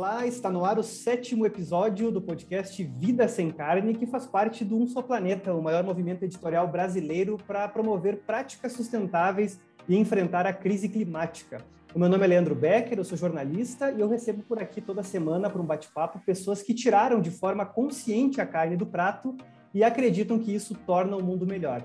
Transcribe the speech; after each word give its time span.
Olá, 0.00 0.26
está 0.26 0.50
no 0.50 0.64
ar 0.64 0.78
o 0.78 0.82
sétimo 0.82 1.44
episódio 1.44 2.10
do 2.10 2.22
podcast 2.22 2.82
Vida 2.82 3.28
Sem 3.28 3.50
Carne, 3.50 3.92
que 3.92 4.06
faz 4.06 4.26
parte 4.26 4.64
do 4.64 4.74
Um 4.74 4.86
Só 4.86 5.02
Planeta, 5.02 5.52
o 5.52 5.62
maior 5.62 5.84
movimento 5.84 6.22
editorial 6.22 6.66
brasileiro 6.66 7.36
para 7.46 7.68
promover 7.68 8.20
práticas 8.20 8.72
sustentáveis 8.72 9.60
e 9.86 9.94
enfrentar 9.94 10.46
a 10.46 10.54
crise 10.54 10.88
climática. 10.88 11.62
O 11.94 11.98
meu 11.98 12.08
nome 12.08 12.24
é 12.24 12.28
Leandro 12.28 12.54
Becker, 12.54 12.96
eu 12.96 13.04
sou 13.04 13.18
jornalista 13.18 13.90
e 13.90 14.00
eu 14.00 14.08
recebo 14.08 14.42
por 14.42 14.58
aqui 14.58 14.80
toda 14.80 15.02
semana, 15.02 15.50
para 15.50 15.60
um 15.60 15.66
bate-papo, 15.66 16.18
pessoas 16.20 16.62
que 16.62 16.72
tiraram 16.72 17.20
de 17.20 17.30
forma 17.30 17.66
consciente 17.66 18.40
a 18.40 18.46
carne 18.46 18.78
do 18.78 18.86
prato 18.86 19.36
e 19.74 19.84
acreditam 19.84 20.38
que 20.38 20.54
isso 20.54 20.74
torna 20.86 21.14
o 21.14 21.22
mundo 21.22 21.46
melhor. 21.46 21.84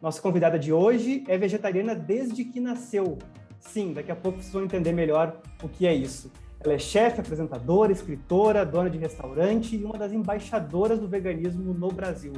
Nossa 0.00 0.22
convidada 0.22 0.56
de 0.56 0.72
hoje 0.72 1.24
é 1.26 1.36
vegetariana 1.36 1.96
desde 1.96 2.44
que 2.44 2.60
nasceu. 2.60 3.18
Sim, 3.58 3.92
daqui 3.92 4.12
a 4.12 4.16
pouco 4.16 4.38
vocês 4.38 4.52
vão 4.52 4.62
entender 4.62 4.92
melhor 4.92 5.40
o 5.60 5.68
que 5.68 5.84
é 5.84 5.92
isso. 5.92 6.30
Ela 6.66 6.74
é 6.74 6.78
chefe, 6.80 7.20
apresentadora, 7.20 7.92
escritora, 7.92 8.66
dona 8.66 8.90
de 8.90 8.98
restaurante 8.98 9.76
e 9.76 9.84
uma 9.84 9.96
das 9.96 10.12
embaixadoras 10.12 10.98
do 10.98 11.06
veganismo 11.06 11.72
no 11.72 11.92
Brasil. 11.92 12.32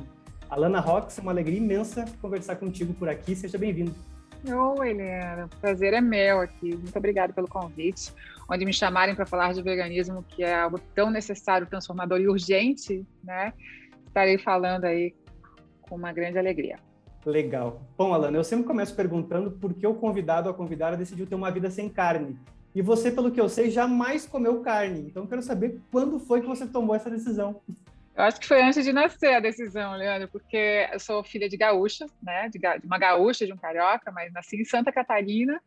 Alana 0.51 0.81
Rox, 0.81 1.19
é 1.19 1.23
uma 1.23 1.33
alegria 1.33 1.57
imensa 1.57 2.05
conversar 2.21 2.57
contigo 2.57 2.93
por 2.93 3.09
aqui. 3.09 3.35
Seja 3.35 3.57
bem-vindo. 3.57 3.95
Oi, 4.47 4.91
Helena. 4.91 5.47
O 5.47 5.57
prazer 5.57 5.95
é 5.95 6.03
meu 6.03 6.41
aqui. 6.41 6.77
Muito 6.77 6.95
obrigada 6.95 7.33
pelo 7.33 7.49
convite. 7.49 8.13
Onde 8.51 8.67
me 8.67 8.73
chamarem 8.73 9.15
para 9.15 9.25
falar 9.25 9.55
de 9.55 9.63
veganismo, 9.63 10.23
que 10.23 10.45
é 10.45 10.55
algo 10.55 10.79
tão 10.95 11.11
necessário, 11.11 11.67
transformador 11.67 12.21
e 12.21 12.29
urgente, 12.29 13.07
né? 13.25 13.55
Estarei 14.07 14.37
falando 14.37 14.85
aí 14.85 15.15
com 15.81 15.97
uma 15.97 16.13
grande 16.13 16.39
alegria. 16.39 16.77
Legal. 17.25 17.81
Bom, 17.97 18.13
Alana, 18.13 18.37
eu 18.37 18.45
sempre 18.45 18.67
começo 18.67 18.95
perguntando 18.95 19.53
por 19.53 19.73
que 19.73 19.87
o 19.87 19.95
convidado 19.95 20.51
ou 20.51 20.55
a 20.55 20.57
convidada 20.57 20.99
decidiu 20.99 21.27
ter 21.27 21.35
uma 21.35 21.51
vida 21.51 21.71
sem 21.71 21.89
carne. 21.89 22.39
E 22.75 22.83
você, 22.83 23.11
pelo 23.11 23.31
que 23.31 23.41
eu 23.41 23.49
sei, 23.49 23.71
jamais 23.71 24.27
comeu 24.27 24.61
carne. 24.61 25.01
Então, 25.01 25.27
quero 25.27 25.43
saber 25.43 25.81
quando 25.91 26.21
foi 26.21 26.41
que 26.41 26.47
você 26.47 26.67
tomou 26.67 26.95
essa 26.95 27.11
decisão. 27.11 27.61
Eu 28.15 28.25
acho 28.25 28.41
que 28.41 28.47
foi 28.47 28.63
antes 28.63 28.85
de 28.85 28.93
nascer 28.93 29.35
a 29.35 29.41
decisão, 29.41 29.95
Leandro, 29.95 30.29
porque 30.29 30.89
eu 30.93 30.99
sou 30.99 31.23
filha 31.23 31.49
de 31.49 31.57
gaúcha, 31.57 32.07
né? 32.23 32.49
De, 32.49 32.59
uma 32.85 32.99
gaúcha, 32.99 33.47
de 33.47 33.53
um 33.53 33.57
carioca, 33.57 34.11
mas 34.11 34.33
nasci 34.33 34.61
em 34.61 34.65
Santa 34.65 34.93
Catarina. 34.93 35.61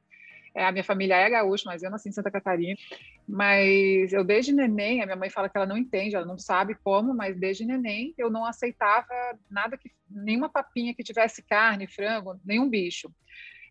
É, 0.54 0.66
a 0.66 0.72
minha 0.72 0.84
família 0.84 1.16
é 1.16 1.30
gaúcha, 1.30 1.64
mas 1.66 1.82
eu 1.82 1.90
nasci 1.90 2.10
em 2.10 2.12
Santa 2.12 2.30
Catarina. 2.30 2.78
Mas 3.28 4.12
eu, 4.12 4.24
desde 4.24 4.52
neném, 4.52 5.02
a 5.02 5.06
minha 5.06 5.16
mãe 5.16 5.30
fala 5.30 5.48
que 5.48 5.58
ela 5.58 5.66
não 5.66 5.78
entende, 5.78 6.16
ela 6.16 6.26
não 6.26 6.38
sabe 6.38 6.76
como, 6.84 7.14
mas 7.14 7.38
desde 7.38 7.66
neném 7.66 8.14
eu 8.18 8.30
não 8.30 8.46
aceitava 8.46 9.08
nada 9.50 9.78
que, 9.78 9.90
nenhuma 10.10 10.50
papinha 10.50 10.94
que 10.94 11.04
tivesse 11.04 11.42
carne, 11.42 11.88
frango, 11.88 12.38
nenhum 12.44 12.70
bicho 12.70 13.10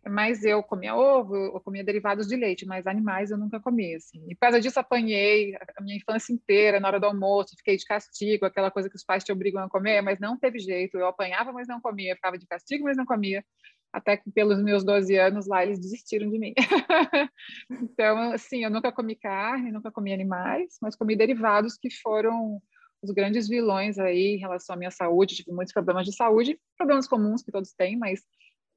mas 0.08 0.44
eu 0.44 0.62
comia 0.62 0.94
ovo, 0.94 1.36
eu 1.36 1.60
comia 1.60 1.84
derivados 1.84 2.26
de 2.26 2.34
leite, 2.34 2.64
mas 2.64 2.86
animais 2.86 3.30
eu 3.30 3.36
nunca 3.36 3.60
comia, 3.60 3.96
assim. 3.96 4.24
E 4.28 4.34
por 4.34 4.40
causa 4.40 4.60
disso 4.60 4.80
apanhei 4.80 5.54
a 5.76 5.82
minha 5.82 5.96
infância 5.96 6.32
inteira, 6.32 6.80
na 6.80 6.88
hora 6.88 7.00
do 7.00 7.06
almoço, 7.06 7.56
fiquei 7.56 7.76
de 7.76 7.84
castigo, 7.84 8.46
aquela 8.46 8.70
coisa 8.70 8.88
que 8.88 8.96
os 8.96 9.04
pais 9.04 9.22
te 9.22 9.32
obrigam 9.32 9.62
a 9.62 9.68
comer, 9.68 10.00
mas 10.00 10.18
não 10.18 10.38
teve 10.38 10.58
jeito, 10.58 10.96
eu 10.96 11.06
apanhava, 11.06 11.52
mas 11.52 11.68
não 11.68 11.80
comia, 11.80 12.14
ficava 12.14 12.38
de 12.38 12.46
castigo, 12.46 12.84
mas 12.84 12.96
não 12.96 13.04
comia, 13.04 13.44
até 13.92 14.16
que 14.16 14.30
pelos 14.30 14.62
meus 14.62 14.84
12 14.84 15.16
anos 15.16 15.46
lá 15.46 15.62
eles 15.62 15.78
desistiram 15.78 16.30
de 16.30 16.38
mim. 16.38 16.54
então, 17.70 18.32
assim, 18.32 18.64
eu 18.64 18.70
nunca 18.70 18.90
comi 18.90 19.16
carne, 19.16 19.70
nunca 19.70 19.90
comi 19.90 20.12
animais, 20.12 20.78
mas 20.80 20.96
comi 20.96 21.14
derivados 21.14 21.76
que 21.76 21.90
foram 21.90 22.60
os 23.02 23.10
grandes 23.10 23.48
vilões 23.48 23.98
aí 23.98 24.34
em 24.34 24.38
relação 24.38 24.74
à 24.74 24.78
minha 24.78 24.90
saúde, 24.90 25.36
tive 25.36 25.52
muitos 25.52 25.72
problemas 25.72 26.06
de 26.06 26.14
saúde, 26.14 26.58
problemas 26.76 27.08
comuns 27.08 27.42
que 27.42 27.50
todos 27.50 27.72
têm, 27.72 27.98
mas 27.98 28.20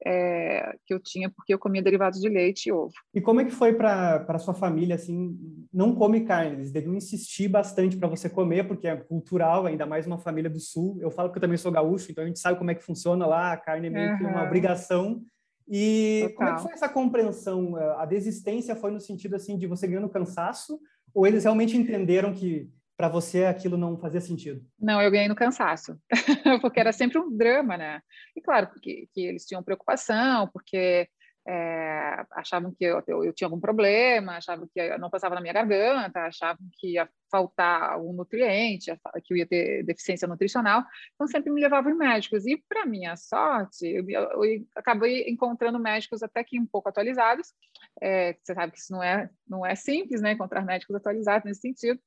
é, 0.06 0.76
que 0.86 0.92
eu 0.92 1.00
tinha 1.00 1.30
porque 1.30 1.54
eu 1.54 1.58
comia 1.58 1.82
derivados 1.82 2.20
de 2.20 2.28
leite 2.28 2.68
e 2.68 2.72
ovo. 2.72 2.92
E 3.14 3.20
como 3.20 3.40
é 3.40 3.44
que 3.44 3.50
foi 3.50 3.72
para 3.72 4.38
sua 4.38 4.54
família 4.54 4.96
assim? 4.96 5.36
Não 5.72 5.94
come 5.94 6.24
carne, 6.24 6.56
eles 6.56 6.70
deviam 6.70 6.94
insistir 6.94 7.48
bastante 7.48 7.96
para 7.96 8.08
você 8.08 8.28
comer 8.28 8.66
porque 8.66 8.86
é 8.86 8.96
cultural, 8.96 9.66
ainda 9.66 9.86
mais 9.86 10.06
uma 10.06 10.18
família 10.18 10.50
do 10.50 10.60
sul. 10.60 10.98
Eu 11.00 11.10
falo 11.10 11.30
que 11.30 11.38
eu 11.38 11.42
também 11.42 11.56
sou 11.56 11.72
gaúcho, 11.72 12.10
então 12.10 12.24
a 12.24 12.26
gente 12.26 12.38
sabe 12.38 12.58
como 12.58 12.70
é 12.70 12.74
que 12.74 12.84
funciona 12.84 13.26
lá. 13.26 13.52
A 13.52 13.56
carne 13.56 13.86
é 13.86 13.90
meio 13.90 14.12
uhum. 14.12 14.18
que 14.18 14.24
uma 14.24 14.44
obrigação. 14.44 15.22
E 15.66 16.20
Total. 16.22 16.36
como 16.36 16.48
é 16.48 16.54
que 16.54 16.62
foi 16.62 16.72
essa 16.72 16.88
compreensão? 16.88 17.76
A 17.98 18.04
desistência 18.04 18.76
foi 18.76 18.90
no 18.90 19.00
sentido 19.00 19.34
assim 19.36 19.56
de 19.56 19.66
você 19.66 19.86
ganhando 19.86 20.10
cansaço 20.10 20.78
ou 21.14 21.26
eles 21.26 21.44
realmente 21.44 21.76
entenderam 21.76 22.34
que 22.34 22.68
para 22.96 23.08
você 23.08 23.44
aquilo 23.44 23.76
não 23.76 23.98
fazia 23.98 24.20
sentido? 24.20 24.64
Não, 24.78 25.00
eu 25.00 25.10
ganhei 25.10 25.28
no 25.28 25.34
cansaço, 25.34 25.98
porque 26.60 26.80
era 26.80 26.92
sempre 26.92 27.18
um 27.18 27.36
drama, 27.36 27.76
né? 27.76 28.00
E 28.36 28.40
claro, 28.40 28.70
que 28.80 29.08
eles 29.16 29.44
tinham 29.44 29.62
preocupação, 29.62 30.48
porque 30.52 31.08
é, 31.46 32.24
achavam 32.32 32.72
que 32.72 32.84
eu, 32.84 33.02
eu, 33.06 33.24
eu, 33.24 33.32
tinha 33.32 33.46
algum 33.46 33.60
problema, 33.60 34.36
achavam 34.36 34.66
que 34.72 34.96
não 34.96 35.10
passava 35.10 35.34
na 35.34 35.42
minha 35.42 35.52
garganta, 35.52 36.20
achavam 36.20 36.66
que 36.78 36.92
ia 36.92 37.08
faltar 37.30 37.92
algum 37.92 38.14
nutriente, 38.14 38.90
que 39.24 39.34
eu 39.34 39.36
ia 39.36 39.46
ter 39.46 39.84
deficiência 39.84 40.26
nutricional, 40.26 40.82
então 41.14 41.26
sempre 41.26 41.52
me 41.52 41.60
levavam 41.60 41.92
em 41.92 41.96
médicos. 41.96 42.46
E, 42.46 42.56
para 42.66 42.86
minha 42.86 43.14
sorte, 43.16 43.86
eu, 43.86 44.08
eu, 44.08 44.66
acabei 44.74 45.28
encontrando 45.28 45.78
médicos 45.78 46.22
até 46.22 46.42
que 46.42 46.58
um 46.58 46.66
pouco 46.66 46.88
atualizados, 46.88 47.52
é, 48.00 48.34
você 48.42 48.54
sabe 48.54 48.72
que 48.72 48.78
isso 48.78 48.92
não 48.92 49.02
é, 49.02 49.28
não 49.46 49.66
é 49.66 49.74
simples, 49.74 50.22
né, 50.22 50.32
encontrar 50.32 50.64
médicos 50.64 50.96
atualizados 50.96 51.44
nesse 51.44 51.60
sentido, 51.60 52.00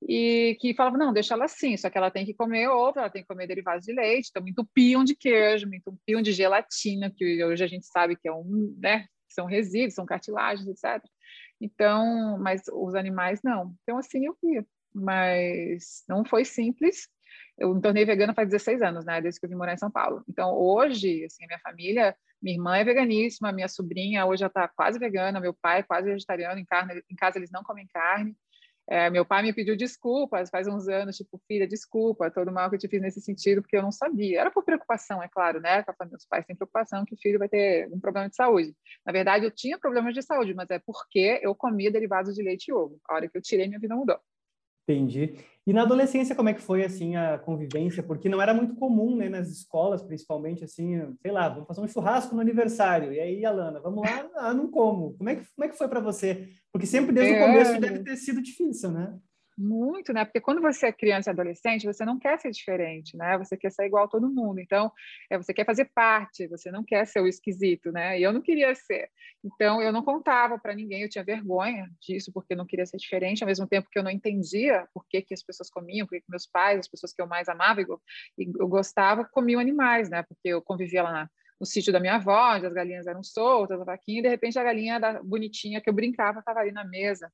e 0.00 0.56
que 0.60 0.74
falava, 0.74 0.96
não, 0.96 1.12
deixa 1.12 1.34
ela 1.34 1.46
assim, 1.46 1.76
só 1.76 1.90
que 1.90 1.98
ela 1.98 2.10
tem 2.10 2.24
que 2.24 2.34
comer 2.34 2.68
ovo, 2.68 2.98
ela 2.98 3.10
tem 3.10 3.22
que 3.22 3.28
comer 3.28 3.46
derivados 3.46 3.84
de 3.84 3.92
leite, 3.92 4.28
então 4.30 4.42
me 4.42 4.50
entupiam 4.50 5.02
de 5.02 5.16
queijo, 5.16 5.68
me 5.68 5.78
entupiam 5.78 6.22
de 6.22 6.32
gelatina, 6.32 7.12
que 7.14 7.44
hoje 7.44 7.64
a 7.64 7.66
gente 7.66 7.86
sabe 7.86 8.16
que 8.16 8.28
é 8.28 8.32
um, 8.32 8.76
né, 8.78 9.06
são 9.28 9.46
resíduos, 9.46 9.94
são 9.94 10.06
cartilagens, 10.06 10.68
etc. 10.68 11.02
Então, 11.60 12.38
mas 12.38 12.62
os 12.72 12.94
animais 12.94 13.40
não. 13.42 13.74
Então, 13.82 13.98
assim, 13.98 14.26
eu 14.26 14.36
via. 14.42 14.64
Mas 14.94 16.04
não 16.08 16.24
foi 16.24 16.44
simples. 16.44 17.08
Eu 17.58 17.74
me 17.74 17.80
tornei 17.80 18.04
vegana 18.04 18.34
faz 18.34 18.48
16 18.48 18.82
anos, 18.82 19.04
né, 19.04 19.20
desde 19.20 19.38
que 19.38 19.46
eu 19.46 19.50
vim 19.50 19.56
morar 19.56 19.74
em 19.74 19.78
São 19.78 19.90
Paulo. 19.90 20.24
Então, 20.28 20.54
hoje, 20.54 21.24
assim, 21.24 21.44
a 21.44 21.46
minha 21.48 21.60
família, 21.60 22.16
minha 22.40 22.56
irmã 22.56 22.76
é 22.76 22.84
veganíssima, 22.84 23.52
minha 23.52 23.68
sobrinha 23.68 24.24
hoje 24.26 24.40
já 24.40 24.46
está 24.46 24.68
quase 24.68 24.98
vegana, 24.98 25.40
meu 25.40 25.52
pai 25.52 25.80
é 25.80 25.82
quase 25.82 26.08
vegetariano, 26.08 26.58
em, 26.58 26.64
carne, 26.64 27.02
em 27.10 27.16
casa 27.16 27.38
eles 27.38 27.50
não 27.50 27.62
comem 27.62 27.86
carne. 27.92 28.36
É, 28.90 29.10
meu 29.10 29.24
pai 29.24 29.42
me 29.42 29.52
pediu 29.52 29.76
desculpas 29.76 30.48
faz 30.48 30.66
uns 30.66 30.88
anos, 30.88 31.16
tipo, 31.16 31.38
filha, 31.46 31.68
desculpa, 31.68 32.30
todo 32.30 32.50
mal 32.50 32.70
que 32.70 32.76
eu 32.76 32.80
te 32.80 32.88
fiz 32.88 33.02
nesse 33.02 33.20
sentido, 33.20 33.60
porque 33.60 33.76
eu 33.76 33.82
não 33.82 33.92
sabia. 33.92 34.40
Era 34.40 34.50
por 34.50 34.64
preocupação, 34.64 35.22
é 35.22 35.28
claro, 35.28 35.60
né? 35.60 35.84
Os 36.16 36.26
pais 36.26 36.46
têm 36.46 36.56
preocupação 36.56 37.04
que 37.04 37.14
o 37.14 37.18
filho 37.18 37.38
vai 37.38 37.48
ter 37.50 37.86
um 37.92 38.00
problema 38.00 38.30
de 38.30 38.36
saúde. 38.36 38.74
Na 39.04 39.12
verdade, 39.12 39.44
eu 39.44 39.50
tinha 39.50 39.78
problemas 39.78 40.14
de 40.14 40.22
saúde, 40.22 40.54
mas 40.54 40.70
é 40.70 40.78
porque 40.78 41.38
eu 41.42 41.54
comia 41.54 41.90
derivados 41.90 42.34
de 42.34 42.42
leite 42.42 42.68
e 42.68 42.72
ovo. 42.72 42.98
A 43.08 43.14
hora 43.14 43.28
que 43.28 43.36
eu 43.36 43.42
tirei, 43.42 43.68
minha 43.68 43.78
vida 43.80 43.94
mudou. 43.94 44.18
Entendi. 44.88 45.34
E 45.66 45.72
na 45.72 45.82
adolescência, 45.82 46.34
como 46.34 46.48
é 46.48 46.54
que 46.54 46.62
foi, 46.62 46.82
assim, 46.82 47.14
a 47.14 47.38
convivência? 47.38 48.02
Porque 48.02 48.26
não 48.26 48.40
era 48.40 48.54
muito 48.54 48.74
comum, 48.74 49.14
né, 49.14 49.28
nas 49.28 49.50
escolas, 49.50 50.02
principalmente, 50.02 50.64
assim, 50.64 51.14
sei 51.20 51.30
lá, 51.30 51.46
vamos 51.50 51.66
fazer 51.66 51.82
um 51.82 51.88
churrasco 51.88 52.34
no 52.34 52.40
aniversário. 52.40 53.12
E 53.12 53.20
aí, 53.20 53.44
Alana, 53.44 53.78
vamos 53.78 54.02
lá? 54.02 54.26
Ah, 54.36 54.54
não 54.54 54.70
como. 54.70 55.12
Como 55.18 55.28
é 55.28 55.36
que, 55.36 55.44
como 55.54 55.66
é 55.66 55.68
que 55.68 55.76
foi 55.76 55.86
para 55.86 56.00
você? 56.00 56.48
Porque 56.72 56.86
sempre 56.86 57.12
desde 57.12 57.34
é... 57.34 57.42
o 57.42 57.46
começo 57.46 57.78
deve 57.78 58.02
ter 58.02 58.16
sido 58.16 58.40
difícil, 58.40 58.90
né? 58.90 59.14
Muito, 59.60 60.12
né? 60.12 60.24
Porque 60.24 60.40
quando 60.40 60.62
você 60.62 60.86
é 60.86 60.92
criança 60.92 61.30
e 61.30 61.32
adolescente, 61.32 61.84
você 61.84 62.04
não 62.04 62.16
quer 62.16 62.38
ser 62.38 62.52
diferente, 62.52 63.16
né? 63.16 63.36
Você 63.38 63.56
quer 63.56 63.72
ser 63.72 63.86
igual 63.86 64.04
a 64.04 64.08
todo 64.08 64.30
mundo. 64.30 64.60
Então, 64.60 64.92
é, 65.28 65.36
você 65.36 65.52
quer 65.52 65.66
fazer 65.66 65.86
parte, 65.86 66.46
você 66.46 66.70
não 66.70 66.84
quer 66.84 67.04
ser 67.08 67.20
o 67.20 67.26
esquisito, 67.26 67.90
né? 67.90 68.20
E 68.20 68.22
eu 68.22 68.32
não 68.32 68.40
queria 68.40 68.72
ser. 68.76 69.10
Então, 69.44 69.82
eu 69.82 69.92
não 69.92 70.04
contava 70.04 70.60
para 70.60 70.76
ninguém, 70.76 71.02
eu 71.02 71.08
tinha 71.08 71.24
vergonha 71.24 71.90
disso, 72.00 72.30
porque 72.32 72.52
eu 72.52 72.56
não 72.56 72.66
queria 72.66 72.86
ser 72.86 72.98
diferente, 72.98 73.42
ao 73.42 73.48
mesmo 73.48 73.66
tempo 73.66 73.88
que 73.90 73.98
eu 73.98 74.02
não 74.04 74.12
entendia 74.12 74.86
por 74.94 75.04
que, 75.08 75.22
que 75.22 75.34
as 75.34 75.42
pessoas 75.42 75.68
comiam, 75.68 76.06
por 76.06 76.16
que, 76.16 76.24
meus 76.28 76.46
pais, 76.46 76.78
as 76.78 76.88
pessoas 76.88 77.12
que 77.12 77.20
eu 77.20 77.26
mais 77.26 77.48
amava 77.48 77.80
e 77.80 77.86
eu 78.60 78.68
gostava, 78.68 79.24
comiam 79.24 79.60
animais, 79.60 80.08
né? 80.08 80.22
Porque 80.22 80.50
eu 80.50 80.62
convivia 80.62 81.02
lá 81.02 81.10
na, 81.10 81.30
no 81.58 81.66
sítio 81.66 81.92
da 81.92 81.98
minha 81.98 82.14
avó, 82.14 82.54
onde 82.54 82.66
as 82.66 82.72
galinhas 82.72 83.08
eram 83.08 83.24
soltas, 83.24 83.80
a 83.80 83.84
vaquinha, 83.84 84.20
e 84.20 84.22
de 84.22 84.28
repente 84.28 84.56
a 84.56 84.62
galinha 84.62 85.00
da 85.00 85.20
bonitinha 85.20 85.80
que 85.80 85.90
eu 85.90 85.94
brincava 85.94 86.38
estava 86.38 86.60
ali 86.60 86.70
na 86.70 86.84
mesa 86.84 87.28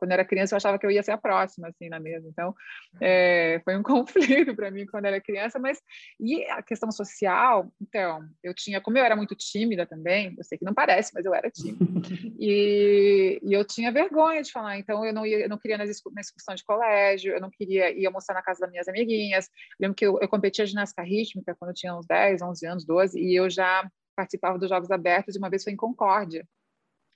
quando 0.00 0.10
eu 0.10 0.14
era 0.14 0.24
criança 0.24 0.54
eu 0.54 0.56
achava 0.56 0.78
que 0.78 0.86
eu 0.86 0.90
ia 0.90 1.02
ser 1.02 1.12
a 1.12 1.18
próxima 1.18 1.68
assim 1.68 1.88
na 1.88 2.00
mesa. 2.00 2.26
Então 2.26 2.54
é, 3.00 3.60
foi 3.64 3.76
um 3.76 3.82
conflito 3.84 4.56
para 4.56 4.70
mim 4.70 4.86
quando 4.86 5.04
eu 5.04 5.10
era 5.10 5.20
criança 5.20 5.58
mas 5.58 5.80
e 6.18 6.42
a 6.46 6.62
questão 6.62 6.90
social? 6.90 7.70
Então 7.80 8.26
eu 8.42 8.54
tinha 8.54 8.80
como 8.80 8.98
eu 8.98 9.04
era 9.04 9.14
muito 9.14 9.36
tímida 9.36 9.86
também 9.86 10.34
eu 10.36 10.44
sei 10.44 10.58
que 10.58 10.64
não 10.64 10.74
parece 10.74 11.12
mas 11.14 11.24
eu 11.24 11.34
era 11.34 11.50
tímida 11.50 11.84
e, 12.40 13.38
e 13.42 13.52
eu 13.52 13.64
tinha 13.64 13.92
vergonha 13.92 14.42
de 14.42 14.50
falar 14.50 14.78
então 14.78 15.04
eu 15.04 15.12
não 15.12 15.26
ia 15.26 15.40
eu 15.40 15.48
não 15.48 15.58
queria 15.58 15.76
nas 15.76 15.90
na 16.14 16.20
excursão 16.20 16.54
de 16.54 16.64
colégio 16.64 17.34
eu 17.34 17.40
não 17.40 17.50
queria 17.50 17.92
ir 17.92 18.06
almoçar 18.06 18.34
na 18.34 18.42
casa 18.42 18.60
das 18.60 18.70
minhas 18.70 18.88
amiguinhas. 18.88 19.46
Eu 19.46 19.84
lembro 19.84 19.96
que 19.96 20.06
eu, 20.06 20.18
eu 20.20 20.28
competia 20.28 20.66
ginástica 20.66 21.02
rítmica 21.02 21.54
quando 21.58 21.70
eu 21.70 21.74
tinha 21.74 21.94
uns 21.94 22.06
10 22.06 22.42
11 22.42 22.66
anos 22.66 22.84
12 22.84 23.20
e 23.20 23.34
eu 23.34 23.50
já 23.50 23.88
participava 24.16 24.58
dos 24.58 24.68
Jogos 24.68 24.90
Abertos 24.90 25.34
e 25.34 25.38
uma 25.38 25.50
vez 25.50 25.62
foi 25.62 25.72
em 25.72 25.76
Concórdia 25.76 26.46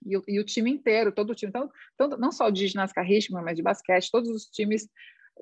e 0.05 0.17
o, 0.17 0.23
e 0.27 0.41
o 0.41 0.45
time 0.45 0.71
inteiro, 0.71 1.13
todo 1.13 1.31
o 1.31 1.35
time, 1.35 1.51
então, 1.51 1.71
tanto, 1.97 2.17
não 2.17 2.33
só 2.33 2.51
de 2.51 2.67
ginástica 2.67 3.03
rítmica, 3.03 3.43
mas 3.43 3.57
de 3.57 3.63
basquete, 3.63 4.11
todos 4.11 4.29
os 4.31 4.45
times 4.47 4.89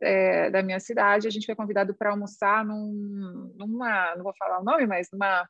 é, 0.01 0.51
da 0.51 0.63
minha 0.63 0.81
cidade, 0.81 1.27
a 1.27 1.31
gente 1.31 1.47
foi 1.47 1.55
convidado 1.55 1.95
para 1.95 2.11
almoçar 2.11 2.65
num, 2.65 3.53
numa, 3.57 4.15
não 4.17 4.25
vou 4.25 4.35
falar 4.39 4.61
o 4.61 4.65
nome, 4.65 4.87
mas 4.87 5.09
numa 5.13 5.49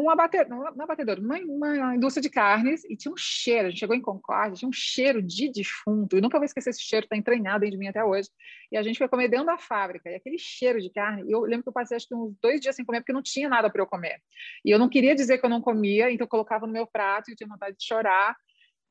uma 0.00 0.14
batedora, 0.16 0.72
uma, 0.72 0.86
batedora 0.86 1.20
uma, 1.20 1.38
uma, 1.38 1.96
indústria 1.96 2.22
de 2.22 2.30
carnes 2.30 2.84
e 2.84 2.96
tinha 2.96 3.12
um 3.12 3.16
cheiro. 3.16 3.66
A 3.66 3.70
gente 3.70 3.80
chegou 3.80 3.96
em 3.96 4.00
Concórdia, 4.00 4.56
tinha 4.56 4.68
um 4.68 4.72
cheiro 4.72 5.22
de 5.22 5.50
defunto. 5.50 6.16
Eu 6.16 6.22
nunca 6.22 6.38
vou 6.38 6.44
esquecer 6.44 6.70
esse 6.70 6.82
cheiro, 6.82 7.04
está 7.04 7.16
entranhado 7.16 7.68
de 7.68 7.76
mim 7.76 7.88
até 7.88 8.04
hoje. 8.04 8.28
E 8.70 8.76
a 8.76 8.82
gente 8.82 8.98
foi 8.98 9.08
comer 9.08 9.28
dentro 9.28 9.46
da 9.46 9.58
fábrica, 9.58 10.10
e 10.10 10.14
aquele 10.14 10.38
cheiro 10.38 10.80
de 10.80 10.90
carne. 10.90 11.30
Eu 11.30 11.40
lembro 11.40 11.62
que 11.64 11.68
eu 11.68 11.72
passei 11.72 11.96
acho 11.96 12.06
que 12.06 12.14
uns 12.14 12.34
dois 12.40 12.60
dias 12.60 12.76
sem 12.76 12.84
comer, 12.84 13.00
porque 13.00 13.12
não 13.12 13.22
tinha 13.22 13.48
nada 13.48 13.70
para 13.70 13.82
eu 13.82 13.86
comer. 13.86 14.20
E 14.64 14.70
eu 14.70 14.78
não 14.78 14.88
queria 14.88 15.14
dizer 15.14 15.38
que 15.38 15.46
eu 15.46 15.50
não 15.50 15.60
comia, 15.60 16.10
então 16.10 16.24
eu 16.24 16.28
colocava 16.28 16.66
no 16.66 16.72
meu 16.72 16.86
prato 16.86 17.28
e 17.28 17.32
eu 17.32 17.36
tinha 17.36 17.48
vontade 17.48 17.76
de 17.76 17.84
chorar. 17.84 18.36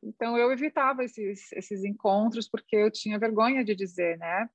Então 0.03 0.38
eu 0.38 0.51
evitava 0.51 1.03
esses, 1.03 1.51
esses 1.53 1.83
encontros, 1.83 2.48
porque 2.48 2.75
eu 2.75 2.92
tinha 2.92 3.19
vergonha 3.19 3.63
de 3.63 3.75
dizer, 3.75 4.18
né? 4.18 4.48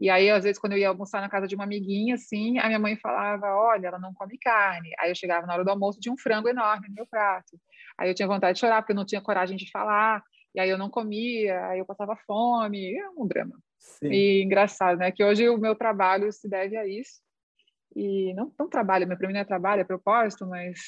E 0.00 0.08
aí, 0.08 0.30
às 0.30 0.44
vezes, 0.44 0.58
quando 0.58 0.72
eu 0.72 0.78
ia 0.78 0.88
almoçar 0.88 1.20
na 1.20 1.28
casa 1.28 1.46
de 1.46 1.54
uma 1.54 1.64
amiguinha, 1.64 2.14
assim, 2.14 2.58
a 2.58 2.66
minha 2.66 2.78
mãe 2.78 2.96
falava: 2.96 3.46
Olha, 3.54 3.88
ela 3.88 3.98
não 3.98 4.14
come 4.14 4.38
carne. 4.38 4.90
Aí 4.98 5.10
eu 5.10 5.14
chegava 5.14 5.46
na 5.46 5.52
hora 5.52 5.64
do 5.64 5.70
almoço, 5.70 6.00
de 6.00 6.10
um 6.10 6.16
frango 6.16 6.48
enorme 6.48 6.88
no 6.88 6.94
meu 6.94 7.06
prato. 7.06 7.60
Aí 7.98 8.08
eu 8.08 8.14
tinha 8.14 8.26
vontade 8.26 8.54
de 8.54 8.60
chorar, 8.60 8.80
porque 8.80 8.92
eu 8.92 8.96
não 8.96 9.04
tinha 9.04 9.20
coragem 9.20 9.56
de 9.56 9.70
falar. 9.70 10.22
E 10.54 10.60
aí 10.60 10.70
eu 10.70 10.78
não 10.78 10.88
comia, 10.88 11.66
aí 11.66 11.78
eu 11.78 11.84
passava 11.84 12.16
fome. 12.26 12.96
É 12.96 13.10
um 13.10 13.26
drama. 13.26 13.58
Sim. 13.78 14.10
E 14.10 14.42
engraçado, 14.42 14.98
né? 14.98 15.12
Que 15.12 15.22
hoje 15.22 15.48
o 15.48 15.58
meu 15.58 15.74
trabalho 15.74 16.32
se 16.32 16.48
deve 16.48 16.76
a 16.78 16.86
isso. 16.86 17.20
E 17.94 18.32
não, 18.34 18.52
não 18.58 18.68
trabalho, 18.68 19.06
para 19.06 19.26
mim 19.26 19.34
não 19.34 19.40
é 19.40 19.44
trabalho, 19.44 19.80
é 19.80 19.84
propósito, 19.84 20.46
mas 20.46 20.78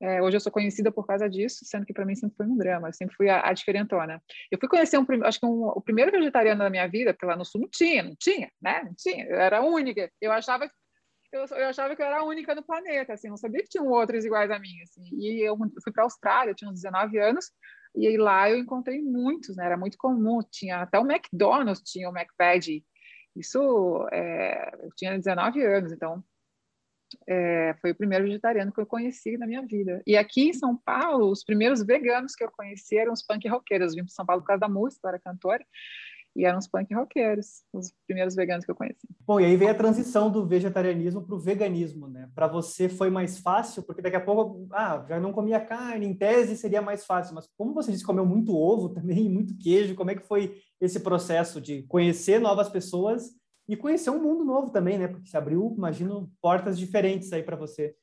é, 0.00 0.20
hoje 0.20 0.36
eu 0.36 0.40
sou 0.40 0.52
conhecida 0.52 0.92
por 0.92 1.06
causa 1.06 1.28
disso, 1.28 1.64
sendo 1.64 1.86
que 1.86 1.92
para 1.92 2.04
mim 2.04 2.14
sempre 2.14 2.36
foi 2.36 2.46
um 2.46 2.56
drama, 2.56 2.88
eu 2.88 2.92
sempre 2.92 3.16
fui 3.16 3.30
a, 3.30 3.48
a 3.48 3.52
diferentona. 3.52 4.22
Eu 4.50 4.58
fui 4.58 4.68
conhecer, 4.68 4.98
um, 4.98 5.06
acho 5.24 5.40
que 5.40 5.46
um, 5.46 5.68
o 5.68 5.80
primeiro 5.80 6.12
vegetariano 6.12 6.58
da 6.58 6.70
minha 6.70 6.86
vida, 6.86 7.14
porque 7.14 7.26
lá 7.26 7.36
no 7.36 7.44
Sul 7.44 7.62
não 7.62 7.68
tinha, 7.68 8.02
não 8.02 8.14
tinha, 8.14 8.50
né? 8.60 8.82
Não 8.84 8.94
tinha, 8.94 9.24
eu 9.24 9.40
era 9.40 9.62
única. 9.62 10.10
Eu 10.20 10.32
achava, 10.32 10.70
eu, 11.32 11.44
eu 11.46 11.68
achava 11.68 11.96
que 11.96 12.02
eu 12.02 12.06
era 12.06 12.20
a 12.20 12.24
única 12.24 12.54
no 12.54 12.62
planeta, 12.62 13.14
assim, 13.14 13.28
não 13.28 13.38
sabia 13.38 13.62
que 13.62 13.70
tinham 13.70 13.88
outros 13.88 14.24
iguais 14.24 14.50
a 14.50 14.58
mim, 14.58 14.82
assim. 14.82 15.08
E 15.14 15.40
eu 15.40 15.56
fui 15.82 15.92
para 15.92 16.02
a 16.02 16.06
Austrália, 16.06 16.54
tinha 16.54 16.70
uns 16.70 16.82
19 16.82 17.18
anos, 17.18 17.50
e 17.94 18.06
aí 18.06 18.18
lá 18.18 18.50
eu 18.50 18.58
encontrei 18.58 19.00
muitos, 19.00 19.56
né? 19.56 19.64
Era 19.64 19.78
muito 19.78 19.96
comum, 19.96 20.40
tinha 20.50 20.82
até 20.82 20.98
o 20.98 21.10
McDonald's, 21.10 21.82
tinha 21.82 22.10
o 22.10 22.16
McVeggie. 22.16 22.84
Isso, 23.34 24.06
é, 24.12 24.72
eu 24.82 24.90
tinha 24.94 25.16
19 25.16 25.62
anos, 25.64 25.92
então 25.92 26.22
é, 27.28 27.74
foi 27.80 27.92
o 27.92 27.94
primeiro 27.94 28.24
vegetariano 28.24 28.72
que 28.72 28.80
eu 28.80 28.86
conheci 28.86 29.36
na 29.36 29.46
minha 29.46 29.62
vida. 29.62 30.02
E 30.06 30.16
aqui 30.16 30.48
em 30.48 30.52
São 30.52 30.76
Paulo, 30.76 31.30
os 31.30 31.44
primeiros 31.44 31.84
veganos 31.84 32.34
que 32.34 32.44
eu 32.44 32.50
conheci 32.50 32.96
eram 32.96 33.12
os 33.12 33.22
punk 33.22 33.48
roqueiros. 33.48 33.92
Eu 33.92 33.96
vim 33.96 34.04
para 34.04 34.14
São 34.14 34.26
Paulo 34.26 34.42
por 34.42 34.48
causa 34.48 34.60
da 34.60 34.68
música, 34.68 35.06
eu 35.06 35.08
era 35.10 35.18
cantora, 35.18 35.64
e 36.36 36.44
eram 36.44 36.58
os 36.58 36.68
punk 36.68 36.92
roqueiros, 36.94 37.62
os 37.72 37.92
primeiros 38.06 38.34
veganos 38.34 38.64
que 38.64 38.70
eu 38.70 38.74
conheci. 38.74 39.08
Bom, 39.26 39.40
e 39.40 39.44
aí 39.44 39.56
veio 39.56 39.70
a 39.70 39.74
transição 39.74 40.30
do 40.30 40.46
vegetarianismo 40.46 41.22
para 41.22 41.34
o 41.34 41.38
veganismo, 41.38 42.08
né? 42.08 42.28
Para 42.34 42.46
você 42.46 42.88
foi 42.88 43.08
mais 43.08 43.38
fácil, 43.38 43.82
porque 43.82 44.02
daqui 44.02 44.16
a 44.16 44.20
pouco, 44.20 44.68
ah, 44.72 45.04
já 45.08 45.18
não 45.18 45.32
comia 45.32 45.58
carne, 45.58 46.06
em 46.06 46.14
tese 46.14 46.56
seria 46.56 46.82
mais 46.82 47.06
fácil, 47.06 47.34
mas 47.34 47.48
como 47.56 47.72
você 47.72 47.90
disse, 47.90 48.04
comeu 48.04 48.26
muito 48.26 48.54
ovo 48.54 48.90
também, 48.90 49.28
muito 49.30 49.56
queijo, 49.56 49.94
como 49.94 50.10
é 50.10 50.14
que 50.14 50.26
foi 50.26 50.60
esse 50.78 51.00
processo 51.00 51.60
de 51.60 51.82
conhecer 51.84 52.38
novas 52.38 52.68
pessoas 52.68 53.34
e 53.68 53.76
conhecer 53.76 54.10
um 54.10 54.22
mundo 54.22 54.44
novo 54.44 54.70
também, 54.70 54.98
né? 54.98 55.08
Porque 55.08 55.28
se 55.28 55.36
abriu, 55.36 55.74
imagino, 55.76 56.30
portas 56.40 56.78
diferentes 56.78 57.32
aí 57.32 57.42
para 57.42 57.56
você. 57.56 57.94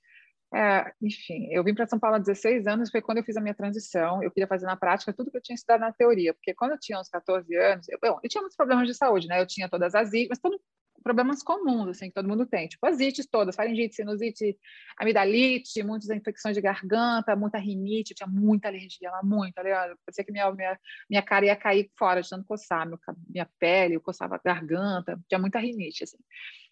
É, 0.53 0.93
enfim, 1.01 1.47
eu 1.51 1.63
vim 1.63 1.73
para 1.73 1.87
São 1.87 1.97
Paulo 1.97 2.17
há 2.17 2.19
16 2.19 2.67
anos, 2.67 2.91
foi 2.91 3.01
quando 3.01 3.17
eu 3.17 3.23
fiz 3.23 3.35
a 3.35 3.41
minha 3.41 3.55
transição. 3.55 4.21
Eu 4.21 4.29
queria 4.29 4.47
fazer 4.47 4.67
na 4.67 4.77
prática 4.77 5.11
tudo 5.11 5.31
que 5.31 5.37
eu 5.37 5.41
tinha 5.41 5.55
estudado 5.55 5.81
na 5.81 5.91
teoria, 5.91 6.33
porque 6.33 6.53
quando 6.53 6.71
eu 6.71 6.79
tinha 6.79 6.99
uns 6.99 7.09
14 7.09 7.55
anos, 7.55 7.89
eu, 7.89 7.97
bom, 7.99 8.19
eu 8.21 8.29
tinha 8.29 8.41
muitos 8.41 8.55
problemas 8.55 8.87
de 8.87 8.93
saúde, 8.93 9.27
né? 9.27 9.41
Eu 9.41 9.47
tinha 9.47 9.67
todas 9.67 9.95
as 9.95 10.11
mas 10.29 10.37
todo, 10.37 10.59
problemas 11.03 11.43
comuns, 11.43 11.89
assim, 11.89 12.07
que 12.07 12.13
todo 12.13 12.27
mundo 12.27 12.45
tem, 12.45 12.67
tipo 12.67 12.85
as 12.85 12.99
ites 12.99 13.27
todas, 13.27 13.55
faringite, 13.55 13.95
sinusite, 13.95 14.57
amidalite, 14.97 15.83
muitas 15.83 16.09
infecções 16.09 16.55
de 16.55 16.61
garganta, 16.61 17.35
muita 17.35 17.57
rinite, 17.57 18.11
eu 18.11 18.15
tinha 18.15 18.27
muita 18.27 18.69
alergia 18.69 19.11
lá, 19.11 19.21
muita, 19.23 19.61
Leandro, 19.61 19.97
parecia 20.05 20.23
que 20.23 20.31
minha, 20.31 20.51
minha, 20.51 20.79
minha 21.09 21.21
cara 21.21 21.45
ia 21.45 21.55
cair 21.55 21.91
fora 21.97 22.21
de 22.21 22.29
tanto 22.29 22.45
coçar, 22.45 22.87
meu, 22.87 22.97
minha 23.29 23.47
pele, 23.59 23.95
eu 23.95 24.01
coçava 24.01 24.35
a 24.35 24.41
garganta, 24.43 25.19
tinha 25.27 25.39
muita 25.39 25.59
rinite, 25.59 26.03
assim. 26.03 26.17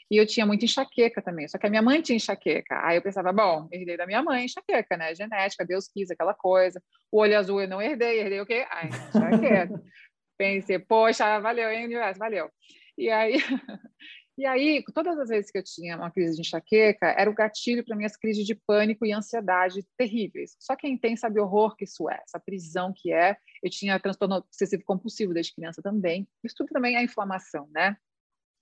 E 0.09 0.17
eu 0.17 0.25
tinha 0.25 0.45
muita 0.45 0.65
enxaqueca 0.65 1.21
também, 1.21 1.47
só 1.47 1.57
que 1.57 1.65
a 1.65 1.69
minha 1.69 1.81
mãe 1.81 2.01
tinha 2.01 2.17
enxaqueca. 2.17 2.85
Aí 2.85 2.97
eu 2.97 3.01
pensava, 3.01 3.31
bom, 3.31 3.69
herdei 3.71 3.95
da 3.95 4.05
minha 4.05 4.21
mãe 4.21 4.43
enxaqueca, 4.43 4.97
né? 4.97 5.15
Genética, 5.15 5.65
Deus 5.65 5.87
quis, 5.87 6.11
aquela 6.11 6.33
coisa. 6.33 6.83
O 7.09 7.19
olho 7.19 7.39
azul 7.39 7.61
eu 7.61 7.67
não 7.69 7.81
herdei, 7.81 8.19
herdei 8.19 8.41
o 8.41 8.45
quê? 8.45 8.65
Ai, 8.69 8.89
enxaqueca. 8.89 9.81
Pensei, 10.37 10.79
poxa, 10.79 11.39
valeu, 11.39 11.69
hein, 11.71 11.85
universo, 11.85 12.19
valeu. 12.19 12.49
E 12.97 13.09
aí, 13.09 13.35
E 14.37 14.45
aí, 14.45 14.83
todas 14.93 15.19
as 15.19 15.29
vezes 15.29 15.51
que 15.51 15.57
eu 15.57 15.63
tinha 15.63 15.97
uma 15.97 16.09
crise 16.09 16.35
de 16.35 16.41
enxaqueca, 16.41 17.07
era 17.17 17.29
o 17.29 17.33
gatilho 17.33 17.83
para 17.83 17.95
minhas 17.95 18.15
crises 18.15 18.45
de 18.45 18.55
pânico 18.55 19.05
e 19.05 19.11
ansiedade 19.11 19.85
terríveis. 19.97 20.55
Só 20.59 20.75
quem 20.75 20.97
tem 20.97 21.15
sabe 21.15 21.39
o 21.39 21.43
horror 21.43 21.75
que 21.75 21.83
isso 21.83 22.09
é, 22.09 22.19
essa 22.23 22.39
prisão 22.39 22.93
que 22.95 23.11
é. 23.11 23.35
Eu 23.61 23.69
tinha 23.69 23.99
transtorno 23.99 24.35
obsessivo 24.37 24.83
compulsivo 24.85 25.33
desde 25.33 25.53
criança 25.53 25.81
também. 25.81 26.27
Isso 26.43 26.55
tudo 26.57 26.69
também 26.69 26.95
é 26.95 27.03
inflamação, 27.03 27.69
né? 27.73 27.95